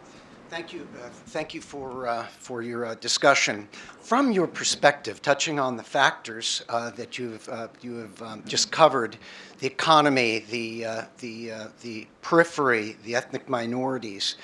thank 0.51 0.73
you, 0.73 0.87
uh, 0.97 1.09
thank 1.29 1.55
you 1.55 1.61
for 1.61 2.09
uh, 2.09 2.27
for 2.27 2.61
your 2.61 2.85
uh, 2.85 2.95
discussion. 2.97 3.69
From 4.01 4.33
your 4.33 4.49
perspective, 4.49 5.23
touching 5.23 5.61
on 5.61 5.77
the 5.77 5.83
factors 5.83 6.65
uh, 6.69 6.91
that 6.91 7.19
you've 7.19 7.49
uh, 7.49 7.69
you 7.81 7.99
have 7.99 8.21
um, 8.23 8.43
just 8.47 8.73
covered, 8.73 9.17
the 9.61 9.69
economy, 9.69 10.41
the 10.51 10.85
uh, 10.85 11.05
the 11.19 11.53
the 11.83 12.07
periphery, 12.21 12.97
the 13.05 13.15
ethnic 13.15 13.49
minorities, 13.49 14.37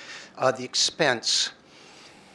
the 0.57 0.65
expense. 0.65 1.51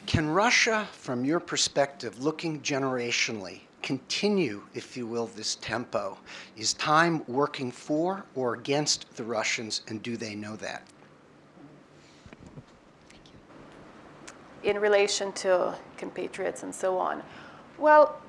Can 0.04 0.28
Russia, 0.28 0.88
from 0.92 1.24
your 1.24 1.38
perspective, 1.38 2.18
looking 2.18 2.60
generationally, 2.60 3.60
continue, 3.82 4.62
if 4.74 4.96
you 4.96 5.06
will, 5.06 5.28
this 5.28 5.54
tempo? 5.60 6.18
Is 6.56 6.74
time 6.74 7.22
working 7.28 7.70
for 7.70 8.24
or 8.34 8.54
against 8.54 9.14
the 9.14 9.22
Russians, 9.22 9.82
and 9.86 10.02
do 10.02 10.16
they 10.16 10.34
know 10.34 10.56
that? 10.56 10.82
In 14.62 14.78
relation 14.78 15.32
to 15.32 15.74
compatriots 15.96 16.62
and 16.62 16.74
so 16.74 16.98
on. 16.98 17.22
Well, 17.78 18.20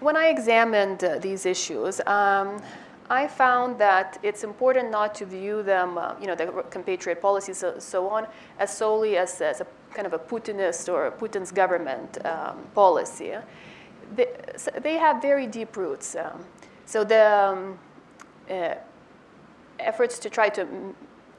when 0.00 0.16
I 0.16 0.26
examined 0.26 1.04
uh, 1.04 1.18
these 1.18 1.46
issues, 1.46 2.00
um, 2.06 2.60
I 3.08 3.28
found 3.28 3.78
that 3.78 4.18
it's 4.22 4.42
important 4.42 4.90
not 4.90 5.14
to 5.16 5.26
view 5.26 5.62
them, 5.62 5.98
uh, 5.98 6.14
you 6.20 6.26
know, 6.26 6.34
the 6.34 6.64
compatriot 6.70 7.20
policies 7.20 7.62
and 7.62 7.80
so 7.82 8.08
on, 8.08 8.26
as 8.58 8.76
solely 8.76 9.16
as, 9.16 9.40
as 9.40 9.60
a 9.60 9.66
kind 9.94 10.06
of 10.06 10.12
a 10.12 10.18
Putinist 10.18 10.92
or 10.92 11.10
Putin's 11.10 11.52
government 11.52 12.24
um, 12.24 12.58
policy. 12.74 13.34
They, 14.16 14.28
so 14.56 14.70
they, 14.82 14.94
have 14.94 15.22
very 15.22 15.46
deep 15.46 15.76
roots. 15.76 16.16
Um, 16.16 16.44
so 16.86 17.04
the 17.04 17.24
um, 17.32 17.78
uh, 18.50 18.74
efforts 19.78 20.18
to 20.20 20.30
try 20.30 20.48
to 20.50 20.66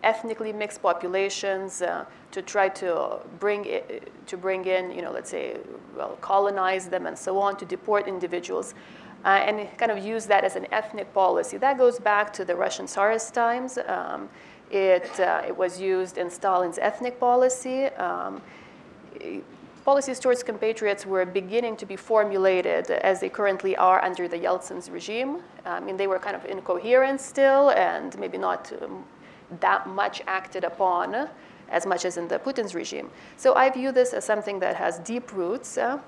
ethnically 0.04 0.54
mixed 0.54 0.82
populations, 0.82 1.82
uh, 1.82 2.06
to 2.32 2.42
try 2.42 2.68
to 2.70 3.20
bring 3.40 3.66
it, 3.66 4.12
to 4.28 4.38
bring 4.38 4.66
in, 4.66 4.92
you 4.92 5.02
know, 5.02 5.12
let's 5.12 5.30
say, 5.30 5.58
well, 5.96 6.18
colonize 6.22 6.88
them 6.88 7.06
and 7.06 7.18
so 7.18 7.38
on, 7.40 7.56
to 7.58 7.66
deport 7.66 8.08
individuals, 8.08 8.74
uh, 9.26 9.30
and 9.30 9.68
kind 9.78 9.92
of 9.92 10.04
use 10.04 10.26
that 10.26 10.44
as 10.44 10.56
an 10.56 10.68
ethnic 10.72 11.14
policy. 11.14 11.58
That 11.58 11.78
goes 11.78 12.00
back 12.00 12.34
to 12.34 12.46
the 12.46 12.56
Russian 12.56 12.88
Tsarist 12.88 13.34
times. 13.34 13.78
Um, 13.88 14.30
it, 14.72 15.20
uh, 15.20 15.44
it 15.48 15.56
was 15.56 15.80
used 15.80 16.18
in 16.18 16.30
Stalin's 16.30 16.78
ethnic 16.80 17.20
policy. 17.20 17.86
Um, 17.86 18.42
policies 19.86 20.20
towards 20.20 20.44
compatriots 20.44 21.06
were 21.06 21.26
beginning 21.26 21.76
to 21.78 21.86
be 21.86 21.96
formulated 21.96 22.90
as 22.90 23.20
they 23.20 23.30
currently 23.30 23.76
are 23.76 24.04
under 24.04 24.28
the 24.28 24.38
Yeltsin's 24.38 24.90
regime. 24.90 25.42
I 25.66 25.80
mean, 25.80 25.98
they 25.98 26.08
were 26.08 26.20
kind 26.20 26.36
of 26.36 26.46
incoherent 26.46 27.22
still 27.22 27.70
and 27.72 28.18
maybe 28.18 28.38
not 28.38 28.72
um, 28.82 29.04
that 29.60 29.88
much 29.88 30.22
acted 30.28 30.64
upon 30.64 31.30
as 31.70 31.86
much 31.86 32.06
as 32.06 32.18
in 32.18 32.28
the 32.28 32.40
Putin's 32.40 32.76
regime. 32.76 33.10
So 33.38 33.56
I 33.56 33.70
view 33.70 33.92
this 33.92 34.14
as 34.14 34.24
something 34.24 34.60
that 34.60 34.76
has 34.76 35.00
deep 35.00 35.34
roots. 35.34 35.78
Uh, 35.78 36.00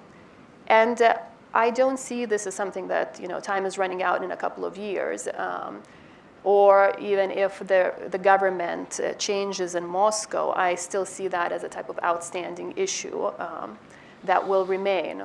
and 0.67 1.01
uh, 1.01 1.17
I 1.53 1.69
don't 1.69 1.97
see 1.97 2.25
this 2.25 2.47
as 2.47 2.53
something 2.53 2.87
that, 2.89 3.19
you 3.19 3.27
know, 3.27 3.39
time 3.39 3.65
is 3.65 3.77
running 3.77 4.03
out 4.03 4.23
in 4.23 4.31
a 4.31 4.37
couple 4.37 4.65
of 4.65 4.77
years. 4.77 5.27
Um, 5.35 5.81
or 6.43 6.95
even 6.99 7.31
if 7.31 7.59
the, 7.59 7.93
the 8.11 8.19
government 8.19 8.99
uh, 8.99 9.13
changes 9.13 9.73
in 9.73 9.85
Moscow, 9.85 10.53
I 10.55 10.75
still 10.75 11.05
see 11.05 11.27
that 11.29 11.51
as 11.51 11.63
a 11.63 11.69
type 11.69 11.89
of 11.89 11.99
outstanding 12.03 12.73
issue 12.75 13.31
um, 13.39 13.79
that 14.23 14.47
will 14.47 14.65
remain. 14.65 15.23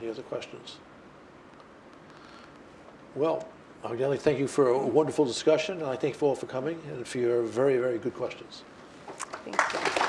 Any 0.00 0.10
other 0.10 0.22
questions? 0.22 0.76
Well, 3.16 3.48
Thank 4.18 4.38
you 4.38 4.48
for 4.48 4.68
a 4.68 4.78
wonderful 4.78 5.24
discussion, 5.24 5.78
and 5.78 5.86
I 5.86 5.96
thank 5.96 6.20
you 6.20 6.26
all 6.26 6.34
for 6.34 6.46
coming 6.46 6.80
and 6.88 7.06
for 7.06 7.18
your 7.18 7.42
very, 7.42 7.78
very 7.78 7.98
good 7.98 8.14
questions. 8.14 8.64
Thank 9.44 10.00
you. 10.00 10.05